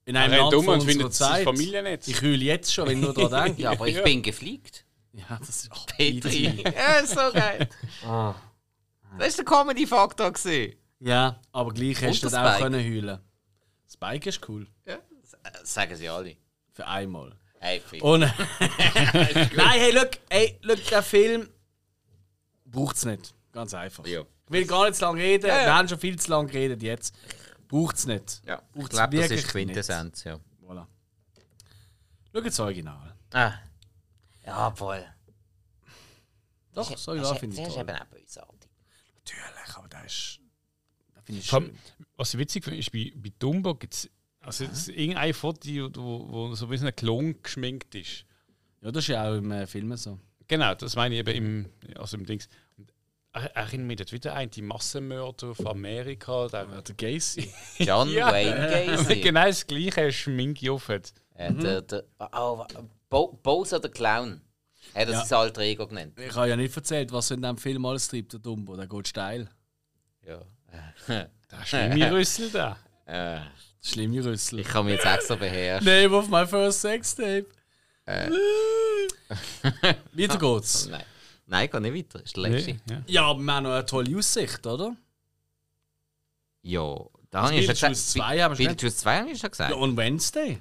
[0.05, 1.43] In einem Land um von und unserer findet Zeit.
[1.43, 2.07] Familie nicht.
[2.07, 3.61] Ich heule jetzt schon, wenn ich nur daran denke.
[3.61, 4.01] Ja, aber ich Ja.
[4.03, 4.85] bin gefliegt.
[5.13, 5.69] ja, das ist.
[5.73, 6.63] Oh, Petri.
[6.63, 7.69] ja, ist so geil.
[9.17, 10.31] Das ist der Comedy-Faktor.
[10.31, 10.75] gewesen.
[10.99, 13.19] Ja, aber gleich hast du Und das auch können heulen.
[13.91, 14.67] Spike ist cool.
[14.85, 14.99] Ja,
[15.53, 16.37] das sagen sie alle.
[16.73, 17.35] Für einmal.
[17.59, 18.03] Hey, Fick.
[18.03, 18.21] Und.
[18.21, 18.33] Nein,
[19.57, 21.49] hey, look, hey, look, der Film
[22.65, 23.33] braucht es nicht.
[23.51, 24.05] Ganz einfach.
[24.05, 24.21] Ja.
[24.21, 25.47] Ich will gar nicht zu lange reden.
[25.47, 25.65] Ja, ja.
[25.65, 27.15] Wir haben schon viel zu lange geredet jetzt.
[27.67, 28.41] Braucht es nicht.
[28.45, 30.39] Ja, ich Braucht's glaube, das ist Quintessenz, ja.
[30.63, 30.87] Voilà.
[32.33, 33.15] Schau das Original.
[33.33, 33.53] Ah.
[34.45, 35.05] Ja, voll.
[36.73, 37.89] Doch, das Das Original ist, finde das ich ist toll.
[37.89, 38.69] eben auch bösartig.
[39.15, 40.39] Natürlich, aber das ist.
[41.15, 41.77] Das finde ich schön.
[42.19, 44.09] Was ich witzig finde, ist, bei, bei Dumbo gibt es
[44.41, 48.25] also es ist irgendein Foto, wo, wo so wie so ein Klon geschminkt ist.
[48.81, 50.17] Ja, das ist ja auch im äh, Film so.
[50.47, 52.47] Genau, das meine ich eben im, also im Dings.
[52.77, 52.91] Und
[53.33, 56.47] er- erinnert mich dort wieder an die Massenmörder von Amerika.
[56.47, 57.51] Der, Ja, der Gacy.
[57.79, 58.31] John Ja.
[58.31, 59.19] Wayne Gacy.
[59.21, 61.13] genau das gleiche Schminke auf hat.
[61.35, 62.63] Äh, der, der, oh,
[63.09, 64.41] Bo Bowser der Clown.
[64.95, 65.25] Hat er Ja.
[65.25, 66.17] sein alter Ego genannt.
[66.17, 68.77] Ich habe ja nicht erzählt, was in diesem Film alles treibt, der Dumbo.
[68.77, 69.49] Der geht steil.
[70.25, 70.41] Ja.
[71.07, 72.77] Der schlimme Rüssel da.
[73.05, 73.39] Äh,
[73.81, 74.59] Schlimme Rüssel.
[74.59, 75.87] ich kann mich jetzt extra beherrschen.
[75.87, 77.47] Name of my first sex tape.
[78.05, 78.29] Äh.
[80.13, 80.87] Weiter geht's.
[80.87, 81.03] Nein.
[81.47, 82.23] Nein, geht nicht weiter.
[82.23, 82.71] Ist der letzte.
[82.73, 83.01] Nee, ja.
[83.07, 84.95] Ja, aber wir haben noch eine tolle Aussicht, oder?
[86.61, 86.97] Ja,
[87.31, 87.95] da habe ich schon gesagt.
[87.95, 89.71] 2 haben wir schon Beetlejuice 2 habe ich schon gesagt.
[89.71, 90.59] Ja, und Wednesday.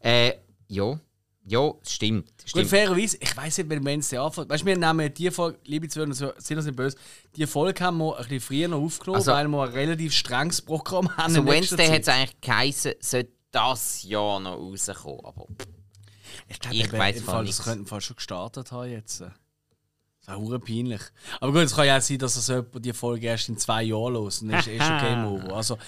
[0.00, 0.34] Äh,
[0.68, 1.00] ja.
[1.48, 2.26] Ja, stimmt.
[2.26, 2.68] Gut, stimmt.
[2.68, 4.50] fairerweise, ich weiß nicht, wenn Wednesday anfängt.
[4.50, 6.96] Weißt du, wir nehmen die Folge, liebe Zuhörer, sind das nicht böse,
[7.36, 10.60] die Folge haben wir ein bisschen früher noch aufgenommen, Also- weil wir ein relativ strenges
[10.62, 11.34] Programm haben.
[11.34, 15.20] Also Wednesday hat es eigentlich geheißen, sollte das Jahr noch rauskommen.
[15.24, 15.46] Aber
[16.48, 17.56] Ich, glaub, Ich von Fall, nichts.
[17.58, 19.20] Das könnte im Fall schon gestartet haben jetzt.
[19.22, 19.30] Das
[20.20, 21.00] ist auch peinlich.
[21.40, 23.82] Aber gut, es kann ja auch sein, dass das jemand die Folge erst in zwei
[23.84, 25.56] Jahren los und dann ist eh schon Game Over.
[25.56, 25.78] Also,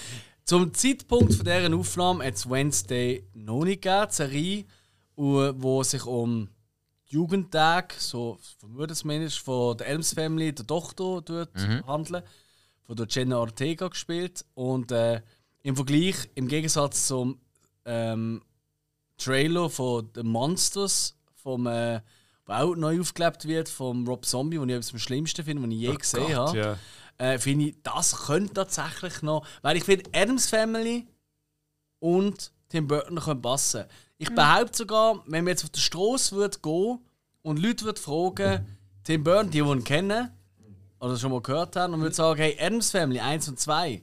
[0.45, 4.65] zum Zeitpunkt von dieser Aufnahme hat es Wednesday noch nicht gegeben, die Serie,
[5.21, 6.49] wo sich um
[7.07, 11.51] Jugendtag, so vermute zumindest, von der Elms Family, der Tochter, dort
[11.87, 12.23] handeln.
[12.83, 14.45] Von der Jenna Ortega gespielt.
[14.55, 15.21] Und äh,
[15.63, 17.39] im Vergleich, im Gegensatz zum
[17.85, 18.43] ähm,
[19.17, 22.01] Trailer von The Monsters, vom, äh,
[22.47, 25.73] wo auch neu aufgelebt wird, vom Rob Zombie, den ich etwas am schlimmsten finde, den
[25.73, 26.59] ich je gesehen Gott, habe.
[26.59, 26.79] ja.
[27.19, 29.47] äh, finde ich, das könnte tatsächlich noch.
[29.63, 31.07] Weil ich finde, Adams Family
[31.99, 33.85] und Tim Burton können passen.
[34.23, 36.99] Ich behaupte sogar, wenn man jetzt auf der Straße würde gehen
[37.43, 40.31] und Leute würden fragen, Tim Burton, die, die ihn kennen
[41.01, 44.03] oder schon mal gehört haben, und würde sagen, hey, Adams Family 1 und 2,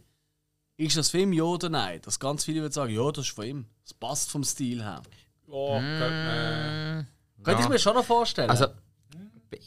[0.77, 2.01] ist das Film ja oder nein?
[2.01, 3.65] Dass ganz viele würden sagen, ja, das ist von ihm.
[3.83, 5.03] Das passt vom Stil her.
[5.47, 7.03] Oh, äh,
[7.43, 8.49] Könnte ich mir schon noch vorstellen.
[8.49, 8.65] Also,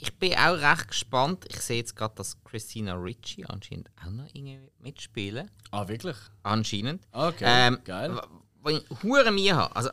[0.00, 1.46] ich bin auch recht gespannt.
[1.48, 5.48] Ich sehe jetzt gerade, dass Christina Ricci anscheinend auch noch irgendwie mitspielen.
[5.70, 6.16] ah, wirklich?
[6.42, 7.06] Anscheinend.
[7.12, 8.14] Okay, Ähm, geil.
[8.16, 8.20] w-
[8.62, 9.90] Wenn ich Hure mir habe, also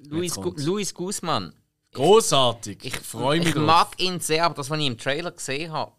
[0.00, 0.52] Luis, Gu.
[0.56, 1.52] Luis Guzman,
[1.92, 2.78] Großartig.
[2.84, 3.64] Ich ich, freue mich ich drauf.
[3.64, 5.92] mag ihn sehr, aber das, was ich im Trailer gesehen habe,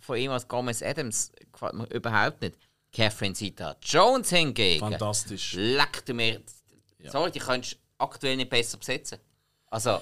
[0.00, 2.56] von ihm als Gomez Adams, gefällt mir überhaupt nicht.
[2.92, 5.54] Catherine Zeta Jones hingegen, Fantastisch.
[5.56, 6.40] leck du mir.
[7.10, 9.18] Sorry, die könntest du aktuell nicht besser besetzen.
[9.70, 10.00] Also,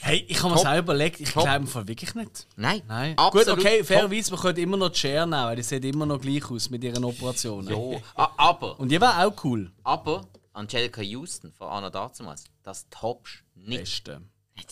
[0.00, 2.46] Hey, ich habe mir selber überlegt, ich glaube Fall wirklich nicht.
[2.56, 2.82] nein.
[2.86, 3.16] Nein.
[3.16, 6.04] Absolut Gut, okay, fairerweise, man könnte immer noch die Cher nehmen, weil die sieht immer
[6.04, 7.68] noch gleich aus mit ihren Operationen.
[7.68, 8.02] Jo.
[8.14, 9.72] Ah, aber, Und die war auch cool.
[9.82, 14.04] aber, Angelica Houston von Anna Dazumas, das toppst nicht.
[14.04, 14.22] Beste.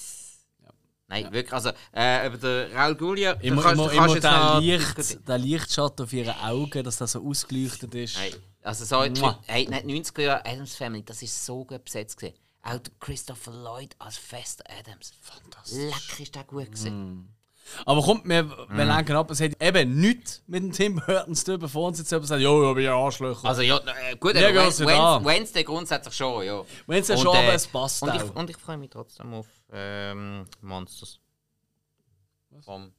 [1.08, 1.52] Nein, wirklich.
[1.52, 3.32] Also, äh, über den Raul Julia.
[3.32, 7.28] Immer, kannst- immer, kannst immer der, Licht, der Lichtschatten auf ihren Augen, dass das so
[7.28, 8.16] ausgeleuchtet ist.
[8.16, 8.32] Nein,
[8.62, 9.02] also so,
[9.46, 12.36] hey, nein, 90er Jahre Adams Family, das ist so gut besetzt gewesen.
[12.62, 15.12] Auch Christopher Lloyd als Fester Adams.
[15.20, 15.78] Fantastisch.
[15.78, 17.28] Leck ist der gut gewesen.
[17.86, 18.50] Aber kommt, wir, Mhm.
[18.76, 21.98] wir lenken ab, es hat eben nichts mit dem Tim Burton zu tun, bevor uns
[21.98, 23.46] jetzt jemand sagt, jo, aber ja, Arschlöcher.
[23.48, 24.86] Also ja, äh, gut, aber Wen-.
[24.86, 26.62] Wen- Wednesday grundsätzlich schon, ja.
[26.86, 28.34] Wednesday schon, äh, aber es passt und ich, auch.
[28.34, 31.18] und ich freue mich trotzdem auf ähm, Monsters.
[32.60, 32.92] Vom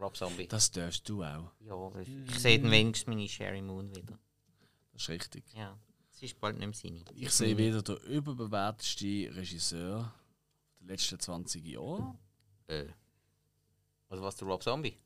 [0.00, 0.46] Rob Zombie.
[0.48, 1.52] Das darfst du auch.
[1.60, 4.18] Ja, ich, ich sehe dann wenigstens meine Sherry Moon wieder.
[4.92, 5.44] Das ist richtig.
[5.54, 5.76] Ja,
[6.12, 7.04] es ist bald nicht mehr seine.
[7.14, 10.12] Ich sehe wieder den überbewertetsten Regisseur
[10.80, 12.14] der letzten 20 Jahre.
[12.66, 12.86] Äh.
[14.08, 14.96] Also was, der Rob Zombie?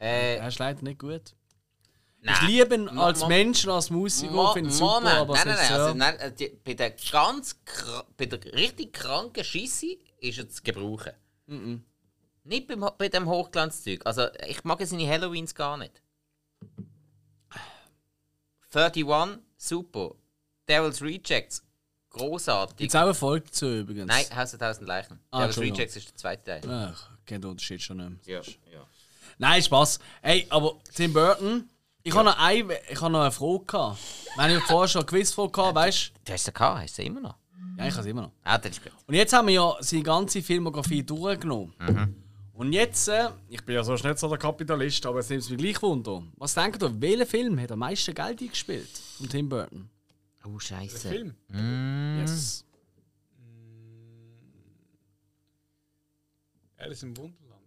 [0.00, 1.34] Äh, Er ist leider nicht gut.
[2.20, 2.34] nein.
[2.42, 5.46] Ich liebe ihn als Mo- Mensch, als Musiker, Mo- finde ihn super, Moment, aber nein,
[5.46, 5.84] nein, nein, Regisseur...
[5.84, 7.56] also, nein äh, die, bei der ganz
[8.16, 11.12] bei der richtig kranken Scheisse ist er zu gebrauchen.
[12.44, 14.04] Nicht beim, bei dem Hochglanzzeug.
[14.06, 16.00] Also ich mag seine Halloweens gar nicht.
[18.72, 20.14] 31, super.
[20.68, 21.62] Devil's Rejects,
[22.10, 22.76] großartig.
[22.76, 24.06] Gibt es auch eine Folge dazu übrigens?
[24.06, 25.18] Nein, Haus der tausend Leichen.
[25.30, 25.58] Ah, Devil's.
[25.58, 26.62] Rejects ist der zweite Teil.
[26.92, 28.42] Ach, kennt den Unterschied schon nicht mehr.
[28.42, 28.86] Ja, ja.
[29.38, 30.00] Nein, Spaß.
[30.22, 31.68] Hey, aber Tim Burton,
[32.02, 33.98] ich habe noch, ein, ich habe noch eine Frage gehabt.
[34.34, 37.02] Wir haben ja vorher schon eine Quizfrage gehabt, weißt Du hast sie gehabt, hast du
[37.02, 37.34] sie immer noch?
[37.76, 37.82] du?
[37.82, 38.32] Ja, ich habe sie immer noch.
[38.42, 38.92] Ah, das ist gut.
[39.06, 41.72] Und jetzt haben wir ja seine ganze Filmografie durchgenommen.
[42.54, 45.58] Und jetzt, äh, ich bin ja so nicht so der Kapitalist, aber es nimmt mich
[45.58, 46.24] gleich Wunder.
[46.36, 49.88] Was denkt ihr, welcher Film hat am meisten Geld eingespielt von Tim Burton?
[50.44, 51.08] Oh, Scheiße.
[51.08, 51.34] Film.
[52.20, 52.64] Yes.
[56.78, 57.62] Alice im Wunderland.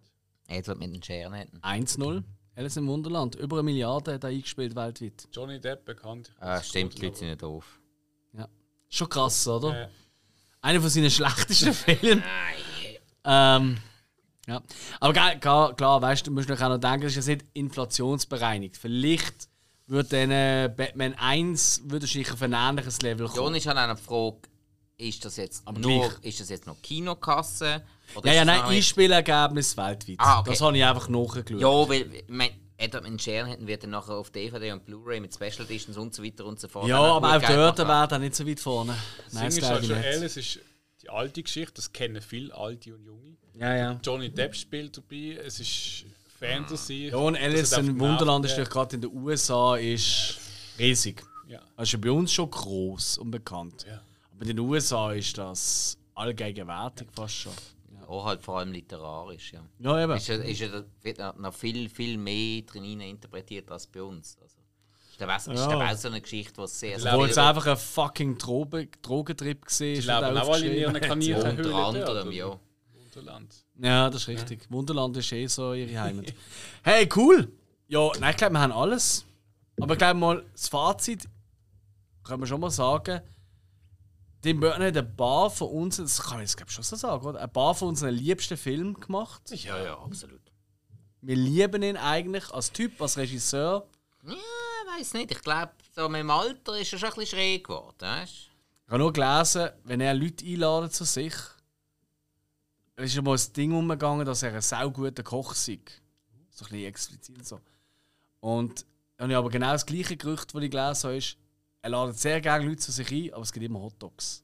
[0.48, 1.58] Edward mit den Scheren hätten.
[1.60, 2.24] 1-0.
[2.56, 3.36] Alice im Wunderland.
[3.36, 5.28] Über eine Milliarde hat er eingespielt weltweit.
[5.32, 6.34] Johnny Depp bekannt.
[6.40, 7.80] Ah, stimmt, die Leute sind nicht doof.
[8.94, 9.84] Schon krass, oder?
[9.84, 9.88] Äh,
[10.60, 12.22] Einer von seinen schlechtesten Filmen.
[13.24, 13.78] Ähm,
[14.46, 14.62] ja.
[15.00, 17.46] Aber klar, klar, weißt du, du musst noch auch noch denken, das ist ja nicht
[17.54, 18.76] inflationsbereinigt.
[18.76, 19.48] Vielleicht
[19.88, 23.38] würde dann äh, Batman 1 würde wahrscheinlich auf ein ähnliches Level kommen.
[23.38, 24.40] John ist an einer Frage,
[24.98, 26.24] ist das jetzt Aber nur, gleich.
[26.26, 27.84] ist das jetzt noch Kinokasse?
[28.16, 30.16] Oder Ja, ja, das nein, Einspielergebnis weltweit.
[30.20, 30.50] Ah, okay.
[30.52, 31.62] Das habe ich einfach nachgeschaut.
[31.62, 35.34] Ja, weil, ich mein, den Scheren hätten wird dann nachher auf DVD und Blu-ray mit
[35.34, 36.88] Special Editions und so weiter und so fort.
[36.88, 38.96] Ja, dann aber auch dort wäre er nicht so weit vorne.
[39.26, 40.08] das Nein, das glaube halt ich schon, nicht.
[40.08, 40.60] Alice ist
[41.02, 43.38] die alte Geschichte, das kennen viele Alte und Junge.
[43.54, 44.00] Ja, ja.
[44.04, 46.06] Johnny Depp spielt dabei, es ist
[46.40, 47.10] Fantasy.
[47.10, 50.38] Ja, und Das Alice im Wunderland ist natürlich gerade in den USA ist
[50.80, 51.24] riesig.
[51.48, 51.60] Ja.
[51.78, 53.86] Das ist ja bei uns schon groß und bekannt.
[53.88, 54.02] Ja.
[54.34, 57.54] Aber in den USA ist das allgegenwärtig fast schon.
[58.12, 59.62] Ja, halt vor allem literarisch, ja.
[59.80, 60.14] Ja, eben.
[60.18, 64.38] Ist ja, ist ja, wird ja noch viel, viel mehr drin interpretiert als bei uns.
[64.42, 64.58] Also,
[65.10, 65.68] ist glaube auch, ist Ja.
[65.68, 69.62] glaub auch so eine Geschichte, die sehr, sehr Wo jetzt einfach ein fucking Droge Drogentrip
[69.62, 69.70] war.
[69.80, 71.58] Die leben auch alle in ihren Kaninchenhöhlen.
[71.58, 72.32] unter anderem, oder?
[72.36, 72.60] ja.
[72.94, 73.56] Wunderland.
[73.82, 74.72] Ja, das ist richtig.
[74.72, 76.34] Wunderland ist eh so ihre Heimat.
[76.84, 77.52] hey, cool!
[77.88, 79.26] Ja, nein, ich glaube, wir haben alles.
[79.80, 81.28] Aber ich glaube mal, das Fazit
[82.24, 83.22] können wir schon mal sagen.
[84.41, 87.26] Tim Burton hat ein paar von uns, das kann ich jetzt glaub, schon so sagen,
[87.26, 87.41] oder?
[87.41, 89.41] Ein paar von unseren liebsten Filmen gemacht.
[89.51, 90.41] Ja, ja, absolut.
[91.22, 93.88] Wir lieben ihn eigentlich als Typ, als Regisseur.
[94.26, 94.34] Ja,
[94.97, 95.31] weiß nicht.
[95.31, 97.95] Ich glaube, so mit dem Alter ist er schon ein bisschen schräg geworden.
[97.99, 98.34] Weißt?
[98.34, 101.34] Ich habe nur gelesen, wenn er Leute einladet zu sich,
[102.95, 105.80] ist schon mal das Ding umgegangen, dass er ein sauguter Koch sei.
[106.49, 107.59] So ein bisschen explizit so.
[108.39, 108.85] Und
[109.18, 111.38] dann habe ich aber genau das gleiche Gerücht, das ich gelesen habe, ist,
[111.82, 114.44] er ladet sehr gerne Leute zu sich ein, aber es gibt immer Hotdogs.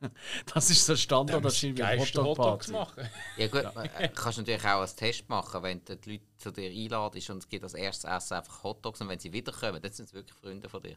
[0.54, 2.72] Das ist so Standard, das ist wie Geilste Hotdogs Hotdog-Party.
[2.72, 3.10] machen.
[3.36, 3.64] Ja gut,
[3.98, 7.30] äh, kannst du natürlich auch als Test machen, wenn du die Leute zu dir einladest
[7.30, 10.14] und es gibt als erstes Essen einfach Hotdogs und wenn sie wiederkommen, dann sind es
[10.14, 10.96] wirklich Freunde von dir.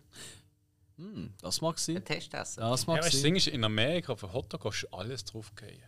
[0.98, 2.06] Hm, das mag Ein sein.
[2.06, 2.62] Testessen.
[2.62, 3.22] Das Ja, mag weißt, du, das.
[3.24, 5.82] Ding ist, in Amerika auf einen Hotdog kannst du alles draufgehen.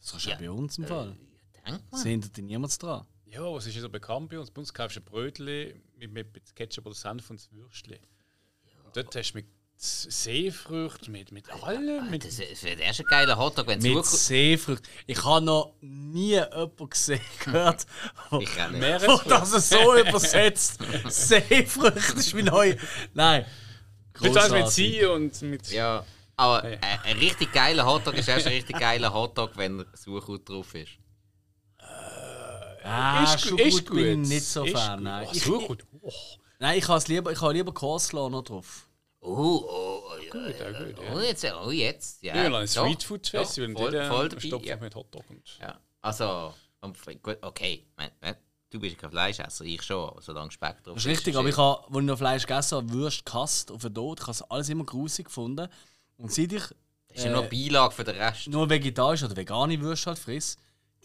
[0.00, 0.34] Das kannst du Ja.
[0.36, 1.16] auch bei uns im Fall.
[1.64, 2.02] Denk Da mal.
[2.02, 3.06] hindert dich niemand dran.
[3.26, 4.50] Ja, was ist ja so bekannt bei uns?
[4.50, 8.00] Bei uns kaufst du ein Brötchen mit, mit, mit Ketchup oder Senf und das Würstchen.
[8.94, 9.46] Dort hast du mit
[9.76, 12.08] Seefrüchten, mit, mit allem.
[12.10, 14.82] Mit, Das das wird erst ein geiler Hotdog, wenn Mit es Seefrucht.
[15.06, 17.86] Ich habe noch nie jemanden gesehen, gehört,
[18.30, 18.82] wo, Ich auch nicht.
[19.08, 20.78] wo das so übersetzt.
[21.08, 22.76] Seefrucht ist wie neu.
[23.14, 23.44] Nein.
[24.20, 24.68] mit, alles mit.
[24.68, 25.68] Sie und mit.
[25.72, 26.04] Ja,
[26.36, 30.74] aber äh, ein richtig geiler Hotdog ist erst ein richtig geiler Hotdog, wenn Suchhaut drauf
[30.74, 30.92] ist.
[32.84, 34.96] Ah, Ist gu- gut, ist bin ich nicht so Ist Fan.
[34.98, 35.04] gut.
[35.04, 35.84] Nein, ich, so gut.
[36.00, 36.12] Oh,
[36.62, 38.88] nein, ich habe lieber, ich habe lieber Coleslaw noch drauf.
[39.20, 40.96] Oh, oh, oh, ja, gut, ja, gut.
[40.98, 41.22] oh, Ja.
[41.22, 42.22] jetzt, oh, jetzt.
[42.22, 44.74] Ja, Ja, ein doch, Street Food Festival und voll, voll äh, dabei, stopft ja.
[44.74, 44.80] ja.
[44.80, 45.24] mit Hotdog.
[45.28, 46.54] Und Ja, also,
[47.22, 48.36] gut, okay, mein, mein,
[48.70, 51.84] du bist kein Fleischesser, ich schon, solange Speck drauf Das ist richtig, aber ich habe,
[51.86, 54.18] als ich noch Fleisch gegessen habe, Würst gehasst auf den Tod.
[54.18, 55.68] Ich habe es alles immer grusig gefunden.
[56.16, 58.48] Und seit ich Das ist ja nur Beilage für den Rest.
[58.48, 60.56] nur vegetarisch oder vegane Würste halt friss,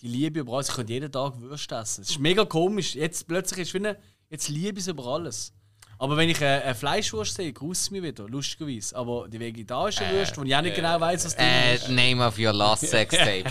[0.01, 0.69] die liebe ich über alles.
[0.69, 2.01] Ich könnte jeden Tag Würste essen.
[2.01, 2.95] Es ist mega komisch.
[2.95, 3.97] Jetzt plötzlich ist es wie eine,
[4.29, 5.53] jetzt liebe ich es über alles.
[5.99, 8.95] Aber wenn ich eine, eine Fleischwurst sehe, gruselt es mich wieder, lustigerweise.
[8.95, 11.89] Aber die vegetarische Würste, wo ich auch nicht genau weiß, was drin Äh, ist.
[11.89, 13.45] name of your last sex tape.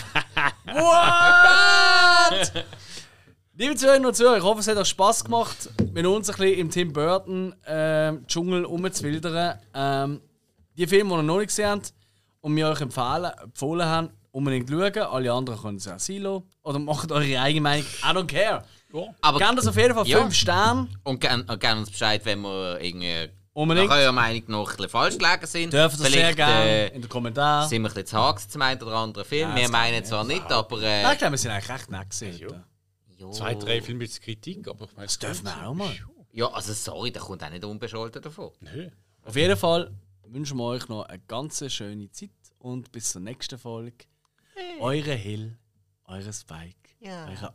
[0.67, 2.65] What?
[3.59, 6.59] Liebe Zuhörerinnen und Zuhörer, ich hoffe, es hat euch Spass gemacht, mit uns ein bisschen
[6.59, 9.59] im Tim Burton ähm, Dschungel rumzuwildern.
[9.75, 10.21] Ähm,
[10.77, 11.95] die Filme, die ihr noch nicht gesehen habt
[12.43, 14.99] und wir euch empfehlen, empfohlen haben, unbedingt schauen.
[14.99, 16.45] Alle anderen können es auch sein lassen.
[16.63, 17.87] Oder macht eure eigene Meinung.
[18.05, 18.63] I don't care.
[19.21, 20.19] Aber Gebt das auf jeden Fall Ja.
[20.21, 20.89] 5 Sterne.
[21.05, 23.89] und gerne gern uns Bescheid, wenn wir irgendwie Unbedingt.
[23.89, 25.73] nach eurer Meinung noch ein bisschen falsch gelegen sind.
[25.73, 27.69] Dürft ihr sehr gerne äh, in den Kommentaren.
[27.69, 29.49] sind wir ein bisschen zu hart zum einen oder anderen Film.
[29.51, 30.83] Ja, wir das meinen zwar nicht, aber.
[30.83, 32.63] Äh, Nein, ich glaube, wir sind eigentlich recht nett gewesen.
[33.19, 33.31] jo.
[33.31, 35.91] zwei, drei Filme mit Kritik, aber ich meine, das dürfen wir auch mal.
[36.33, 38.51] Ja, also sorry, da kommt auch nicht unbescholten davon.
[38.61, 38.91] Nö.
[39.25, 39.91] Auf jeden Fall
[40.27, 44.05] wünschen wir euch noch eine ganz schöne Zeit und bis zur nächsten Folge.
[44.81, 45.57] Eure Hill,
[46.05, 47.55] eure Spike, eure